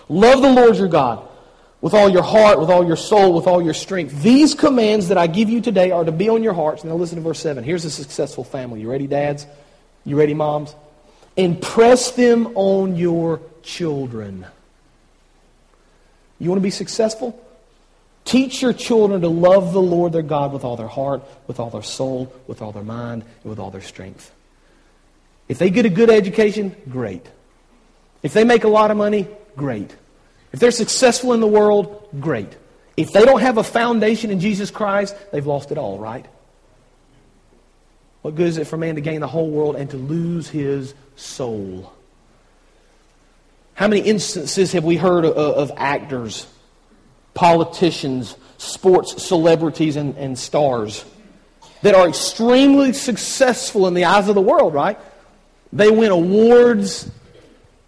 Love 0.10 0.42
the 0.42 0.52
Lord 0.52 0.76
your 0.76 0.88
God 0.88 1.26
with 1.82 1.94
all 1.94 2.10
your 2.10 2.24
heart, 2.24 2.60
with 2.60 2.70
all 2.70 2.86
your 2.86 2.98
soul, 2.98 3.34
with 3.34 3.48
all 3.48 3.62
your 3.62 3.74
strength. 3.74 4.22
These 4.22 4.56
commands 4.56 5.08
that 5.08 5.18
I 5.18 5.28
give 5.28 5.50
you 5.50 5.62
today 5.62 5.92
are 5.92 6.04
to 6.04 6.12
be 6.12 6.28
on 6.28 6.44
your 6.44 6.54
hearts. 6.54 6.84
Now 6.84 6.96
listen 6.96 7.18
to 7.18 7.22
verse 7.22 7.40
7. 7.40 7.64
Here's 7.64 7.86
a 7.86 7.92
successful 7.92 8.44
family. 8.44 8.82
You 8.82 8.90
ready, 8.90 9.08
dads? 9.08 9.46
You 10.04 10.18
ready, 10.18 10.34
moms? 10.34 10.76
Impress 11.38 12.12
them 12.12 12.48
on 12.56 12.96
your 12.96 13.40
children. 13.64 14.46
You 16.40 16.50
want 16.50 16.60
to 16.60 16.64
be 16.64 16.72
successful? 16.72 17.46
Teach 18.26 18.62
your 18.62 18.74
children 18.74 19.22
to 19.22 19.28
love 19.28 19.74
the 19.74 19.82
Lord 19.82 20.14
their 20.14 20.22
God 20.22 20.54
with 20.54 20.64
all 20.64 20.76
their 20.76 20.88
heart, 20.88 21.24
with 21.48 21.60
all 21.60 21.70
their 21.70 21.84
soul, 21.84 22.34
with 22.48 22.62
all 22.62 22.72
their 22.72 22.84
mind, 22.84 23.24
and 23.44 23.50
with 23.50 23.60
all 23.60 23.72
their 23.72 23.82
strength. 23.82 24.32
If 25.48 25.58
they 25.58 25.70
get 25.70 25.86
a 25.86 25.90
good 25.90 26.10
education, 26.10 26.76
great. 26.90 27.26
If 28.22 28.34
they 28.34 28.44
make 28.44 28.64
a 28.64 28.68
lot 28.68 28.92
of 28.92 28.98
money, 28.98 29.28
great. 29.58 29.96
If 30.52 30.60
they're 30.60 30.72
successful 30.72 31.34
in 31.34 31.40
the 31.40 31.48
world, 31.48 32.08
great. 32.20 32.56
If 32.96 33.12
they 33.12 33.24
don't 33.24 33.42
have 33.42 33.58
a 33.58 33.64
foundation 33.64 34.30
in 34.30 34.40
Jesus 34.40 34.72
Christ, 34.72 35.16
they've 35.32 35.46
lost 35.46 35.72
it 35.72 35.78
all, 35.78 35.98
right? 35.98 36.26
What 38.22 38.36
good 38.36 38.48
is 38.48 38.58
it 38.58 38.68
for 38.68 38.78
man 38.78 38.96
to 38.96 39.02
gain 39.02 39.22
the 39.22 39.28
whole 39.28 39.50
world 39.50 39.76
and 39.76 39.90
to 39.92 39.98
lose 39.98 40.50
his 40.50 40.94
soul? 41.16 41.94
How 43.80 43.88
many 43.88 44.02
instances 44.02 44.74
have 44.74 44.84
we 44.84 44.98
heard 44.98 45.24
of, 45.24 45.38
of 45.38 45.72
actors, 45.78 46.46
politicians, 47.34 48.36
sports 48.58 49.24
celebrities, 49.24 49.96
and, 49.96 50.18
and 50.18 50.38
stars 50.38 51.06
that 51.82 51.96
are 51.96 52.10
extremely 52.10 52.92
successful 52.92 53.88
in 53.88 53.94
the 53.94 54.04
eyes 54.04 54.28
of 54.28 54.36
the 54.36 54.42
world, 54.42 54.74
right? 54.74 55.00
They 55.72 55.90
win 55.90 56.12
awards, 56.12 57.10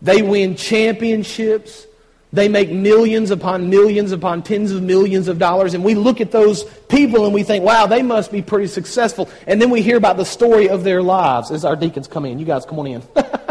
they 0.01 0.21
win 0.21 0.56
championships, 0.56 1.86
they 2.32 2.47
make 2.47 2.71
millions 2.71 3.30
upon 3.30 3.69
millions 3.69 4.13
upon 4.13 4.43
tens 4.43 4.71
of 4.71 4.82
millions 4.82 5.27
of 5.27 5.39
dollars. 5.39 5.73
And 5.73 5.84
we 5.84 5.95
look 5.95 6.21
at 6.21 6.32
those 6.32 6.63
people 6.88 7.25
and 7.25 7.34
we 7.34 7.43
think, 7.43 7.65
wow, 7.65 7.86
they 7.86 8.01
must 8.01 8.32
be 8.32 8.41
pretty 8.41 8.67
successful. 8.67 9.30
And 9.45 9.62
then 9.62 9.69
we 9.69 9.82
hear 9.82 9.97
about 9.97 10.15
the 10.15 10.23
story 10.23 10.69
of 10.69 10.86
their 10.86 11.04
lives 11.04 11.51
as 11.51 11.65
our 11.65 11.75
deacons 11.75 12.08
come 12.08 12.23
in. 12.23 12.39
You 12.39 12.45
guys, 12.45 12.65
come 12.65 12.80
on 12.80 12.88
in. 12.88 13.04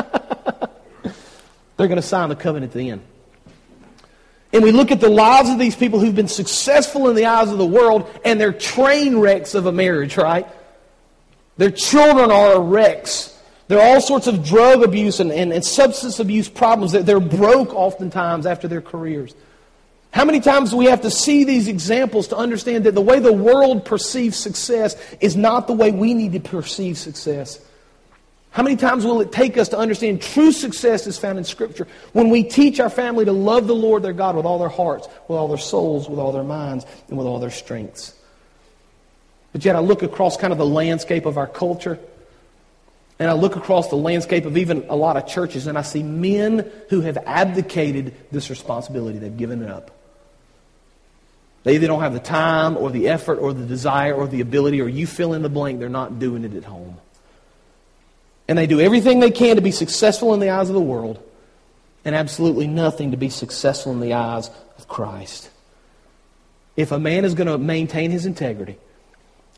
They're 1.81 1.89
going 1.89 1.97
to 1.97 2.07
sign 2.07 2.29
the 2.29 2.37
covenant 2.37 2.73
at 2.73 2.79
the 2.79 2.91
end. 2.91 3.03
And 4.53 4.63
we 4.63 4.71
look 4.71 4.91
at 4.91 5.01
the 5.01 5.09
lives 5.09 5.49
of 5.49 5.59
these 5.59 5.75
people 5.75 5.99
who've 5.99 6.15
been 6.15 6.29
successful 6.29 7.09
in 7.09 7.17
the 7.17 7.27
eyes 7.27 7.51
of 7.51 7.59
the 7.59 7.67
world, 7.67 8.11
and 8.25 8.41
they're 8.41 8.53
train 8.53 9.19
wrecks 9.19 9.55
of 9.55 9.67
a 9.67 9.73
marriage, 9.73 10.17
right? 10.17 10.47
Their 11.57 11.71
children 11.71 12.31
are 12.31 12.61
wrecks 12.61 13.31
there 13.71 13.79
are 13.79 13.95
all 13.95 14.01
sorts 14.01 14.27
of 14.27 14.45
drug 14.45 14.83
abuse 14.83 15.21
and, 15.21 15.31
and, 15.31 15.53
and 15.53 15.65
substance 15.65 16.19
abuse 16.19 16.49
problems 16.49 16.91
that 16.91 17.07
they're 17.07 17.21
broke 17.21 17.73
oftentimes 17.73 18.45
after 18.45 18.67
their 18.67 18.81
careers. 18.81 19.33
How 20.11 20.25
many 20.25 20.41
times 20.41 20.73
do 20.73 20.77
we 20.77 20.87
have 20.87 21.03
to 21.03 21.11
see 21.11 21.45
these 21.45 21.69
examples 21.69 22.27
to 22.29 22.37
understand 22.37 22.83
that 22.83 22.97
the 22.97 23.01
way 23.01 23.21
the 23.21 23.33
world 23.33 23.85
perceives 23.85 24.37
success 24.37 24.97
is 25.21 25.37
not 25.37 25.69
the 25.69 25.73
way 25.73 25.93
we 25.93 26.15
need 26.15 26.33
to 26.33 26.41
perceive 26.41 26.99
success? 26.99 27.65
How 28.53 28.65
many 28.65 28.77
times 28.77 29.05
will 29.05 29.21
it 29.21 29.31
take 29.31 29.57
us 29.57 29.69
to 29.69 29.79
understand 29.79 30.21
true 30.21 30.51
success 30.51 31.07
is 31.07 31.17
found 31.17 31.39
in 31.39 31.45
Scripture 31.45 31.87
when 32.13 32.31
we 32.31 32.43
teach 32.43 32.81
our 32.81 32.91
family 32.91 33.25
to 33.25 33.33
love 33.33 33.69
the 33.69 33.75
Lord 33.75 34.03
their 34.03 34.13
God 34.13 34.35
with 34.35 34.45
all 34.45 34.59
their 34.59 34.69
hearts, 34.69 35.07
with 35.29 35.39
all 35.39 35.47
their 35.47 35.57
souls, 35.57 36.09
with 36.09 36.19
all 36.19 36.33
their 36.33 36.43
minds, 36.43 36.85
and 37.09 37.17
with 37.17 37.27
all 37.27 37.39
their 37.39 37.51
strengths? 37.51 38.15
But 39.53 39.65
yet 39.65 39.77
I 39.77 39.81
look 39.81 40.03
across 40.03 40.37
kind 40.37 40.53
of 40.53 40.59
the 40.59 40.67
landscape 40.67 41.27
of 41.27 41.39
our 41.39 41.47
culture 41.47 41.99
and 43.21 43.29
I 43.29 43.35
look 43.35 43.55
across 43.55 43.89
the 43.89 43.97
landscape 43.97 44.47
of 44.47 44.57
even 44.57 44.87
a 44.89 44.97
lot 44.97 45.17
of 45.17 45.27
churches 45.27 45.67
and 45.67 45.77
I 45.77 45.83
see 45.83 46.03
men 46.03 46.71
who 46.89 47.03
have 47.03 47.19
abdicated 47.19 48.15
this 48.33 48.49
responsibility. 48.49 49.19
They've 49.19 49.37
given 49.37 49.63
it 49.63 49.71
up. 49.71 49.91
They 51.63 51.75
either 51.75 51.87
don't 51.87 52.01
have 52.01 52.15
the 52.15 52.21
time 52.21 52.79
or 52.79 52.91
the 52.91 53.09
effort 53.09 53.39
or 53.39 53.53
the 53.53 53.67
desire 53.67 54.15
or 54.15 54.27
the 54.27 54.41
ability, 54.41 54.81
or 54.81 54.89
you 54.89 55.07
fill 55.07 55.35
in 55.35 55.43
the 55.43 55.51
blank, 55.51 55.79
they're 55.79 55.91
not 55.91 56.19
doing 56.19 56.45
it 56.45 56.55
at 56.55 56.65
home. 56.65 56.97
And 58.51 58.59
they 58.59 58.67
do 58.67 58.81
everything 58.81 59.21
they 59.21 59.31
can 59.31 59.55
to 59.55 59.63
be 59.63 59.71
successful 59.71 60.35
in 60.35 60.41
the 60.41 60.51
eyes 60.51 60.69
of 60.69 60.75
the 60.75 60.81
world 60.81 61.23
and 62.05 62.17
absolutely 62.17 62.67
nothing 62.67 63.13
to 63.13 63.17
be 63.17 63.29
successful 63.29 63.93
in 63.93 64.01
the 64.01 64.15
eyes 64.15 64.51
of 64.77 64.89
Christ. 64.89 65.49
If 66.75 66.91
a 66.91 66.99
man 66.99 67.25
is 67.25 67.35
going 67.35 67.47
to 67.47 67.59
maintain 67.59 68.11
his 68.11 68.27
integrity, 68.27 68.77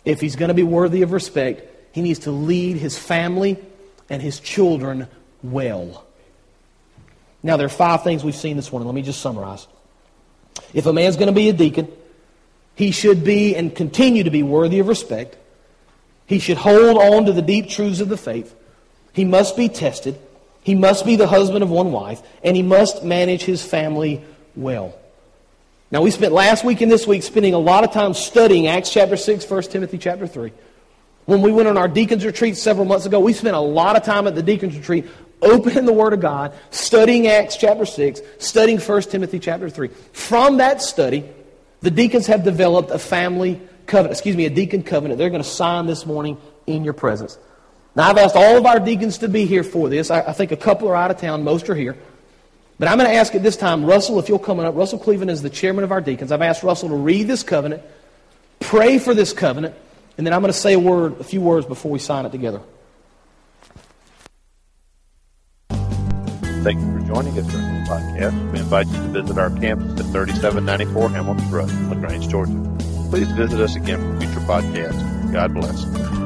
if 0.05 0.20
he's 0.20 0.37
going 0.37 0.48
to 0.50 0.55
be 0.55 0.62
worthy 0.62 1.00
of 1.00 1.12
respect, 1.12 1.94
he 1.94 2.02
needs 2.02 2.18
to 2.20 2.33
lead 2.33 2.76
his 2.76 2.98
family 2.98 3.57
and 4.11 4.20
his 4.20 4.38
children 4.40 5.09
well. 5.42 6.05
Now, 7.42 7.57
there 7.57 7.64
are 7.64 7.70
five 7.70 8.05
things 8.05 8.22
we've 8.22 8.37
seen 8.37 8.57
this 8.57 8.72
morning. 8.72 8.87
Let 8.87 8.94
me 8.94 9.00
just 9.00 9.22
summarize. 9.22 9.66
If 10.74 10.85
a 10.85 10.92
man's 10.92 11.16
going 11.16 11.28
to 11.28 11.33
be 11.33 11.48
a 11.48 11.55
deacon, 11.55 11.90
he 12.74 12.90
should 12.90 13.24
be 13.24 13.57
and 13.57 13.74
continue 13.74 14.24
to 14.24 14.31
be 14.31 14.42
worthy 14.42 14.81
of 14.81 14.87
respect. 14.87 15.38
He 16.26 16.38
should 16.38 16.59
hold 16.59 16.98
on 16.98 17.24
to 17.24 17.33
the 17.33 17.40
deep 17.40 17.70
truths 17.70 18.00
of 18.00 18.11
the 18.11 18.18
faith. 18.18 18.55
He 19.12 19.25
must 19.25 19.57
be 19.57 19.68
tested. 19.68 20.18
He 20.62 20.75
must 20.75 21.05
be 21.05 21.16
the 21.16 21.27
husband 21.27 21.62
of 21.62 21.70
one 21.70 21.92
wife. 21.92 22.22
And 22.42 22.57
he 22.57 22.62
must 22.62 23.05
manage 23.05 23.42
his 23.42 23.62
family 23.64 24.25
well. 24.57 24.98
Now, 25.90 26.01
we 26.01 26.11
spent 26.11 26.33
last 26.33 26.64
week 26.64 26.81
and 26.81 26.90
this 26.90 27.07
week 27.07 27.22
spending 27.22 27.53
a 27.53 27.59
lot 27.59 27.85
of 27.85 27.92
time 27.92 28.14
studying 28.14 28.66
Acts 28.66 28.90
chapter 28.90 29.16
6, 29.16 29.48
1 29.48 29.62
Timothy 29.64 29.98
chapter 29.98 30.27
3. 30.27 30.53
When 31.27 31.42
we 31.42 31.53
went 31.53 31.68
on 31.68 31.77
our 31.77 31.88
deacons 31.88 32.25
retreat 32.25 32.57
several 32.57 32.87
months 32.87 33.07
ago, 33.07 33.20
we 33.20 33.33
spent 33.33 33.55
a 33.55 33.61
lot 33.61 33.96
of 33.96 34.03
time 34.03 34.27
at 34.27 34.35
the 34.35 34.42
deacons 34.42 34.77
retreat 34.77 35.07
opening 35.42 35.85
the 35.85 35.92
Word 35.92 36.12
of 36.12 36.20
God, 36.20 36.55
studying 36.70 37.27
Acts 37.27 37.57
chapter 37.57 37.85
6, 37.85 38.20
studying 38.38 38.79
1 38.79 39.03
Timothy 39.03 39.38
chapter 39.38 39.68
3. 39.68 39.88
From 40.12 40.57
that 40.59 40.81
study, 40.81 41.25
the 41.81 41.90
deacons 41.90 42.27
have 42.29 42.44
developed 42.44 42.90
a 42.90 42.98
family 42.98 43.61
covenant, 43.87 44.12
excuse 44.12 44.37
me, 44.37 44.46
a 44.46 44.51
deacon 44.51 44.83
covenant. 44.83 45.18
They're 45.18 45.31
going 45.31 45.42
to 45.42 45.48
sign 45.48 45.87
this 45.87 46.07
morning 46.07 46.38
in 46.66 46.85
your 46.85 46.94
presence. 46.94 47.38
Now, 47.94 48.09
I've 48.09 48.18
asked 48.18 48.37
all 48.37 48.57
of 48.57 48.64
our 48.64 48.81
deacons 48.81 49.18
to 49.18 49.28
be 49.28 49.44
here 49.44 49.62
for 49.62 49.88
this. 49.88 50.11
I, 50.11 50.20
I 50.20 50.33
think 50.33 50.50
a 50.50 50.57
couple 50.57 50.88
are 50.88 50.96
out 50.96 51.11
of 51.11 51.18
town, 51.18 51.44
most 51.44 51.68
are 51.68 51.74
here. 51.74 51.96
But 52.78 52.88
I'm 52.88 52.98
going 52.98 53.09
to 53.09 53.14
ask 53.14 53.35
at 53.35 53.42
this 53.42 53.57
time, 53.57 53.85
Russell, 53.85 54.18
if 54.18 54.28
you'll 54.28 54.38
come 54.38 54.59
up. 54.59 54.74
Russell 54.74 54.98
Cleveland 54.98 55.31
is 55.31 55.42
the 55.42 55.50
chairman 55.50 55.85
of 55.85 55.92
our 55.92 56.00
deacons. 56.00 56.33
I've 56.33 56.42
asked 56.42 56.62
Russell 56.62 56.88
to 56.88 56.94
read 56.94 57.28
this 57.28 57.42
covenant, 57.42 57.83
pray 58.61 58.98
for 58.98 59.14
this 59.14 59.33
covenant, 59.33 59.74
and 60.16 60.26
then 60.26 60.33
I'm 60.33 60.40
going 60.40 60.52
to 60.52 60.59
say 60.59 60.72
a 60.72 60.78
word, 60.78 61.20
a 61.20 61.24
few 61.24 61.40
words 61.40 61.66
before 61.66 61.92
we 61.92 61.98
sign 61.98 62.26
it 62.26 62.33
together. 62.33 62.61
Thank 66.62 66.78
you 66.78 66.92
for 66.92 67.07
joining 67.07 67.38
us 67.38 67.46
during 67.46 67.74
this 67.74 67.88
podcast. 67.88 68.52
We 68.52 68.61
invite 68.61 68.87
you 68.87 68.92
to 68.94 69.22
visit 69.22 69.37
our 69.37 69.50
campus 69.50 70.00
at 70.00 70.12
3794 70.12 71.11
Hamilton 71.11 71.50
Road, 71.50 71.70
LaGrange, 71.88 72.28
Georgia. 72.28 72.76
Please 73.11 73.31
visit 73.33 73.61
us 73.61 73.76
again 73.76 74.00
for 74.00 74.20
future 74.26 74.40
podcasts. 74.40 75.33
God 75.33 75.55
bless. 75.55 76.22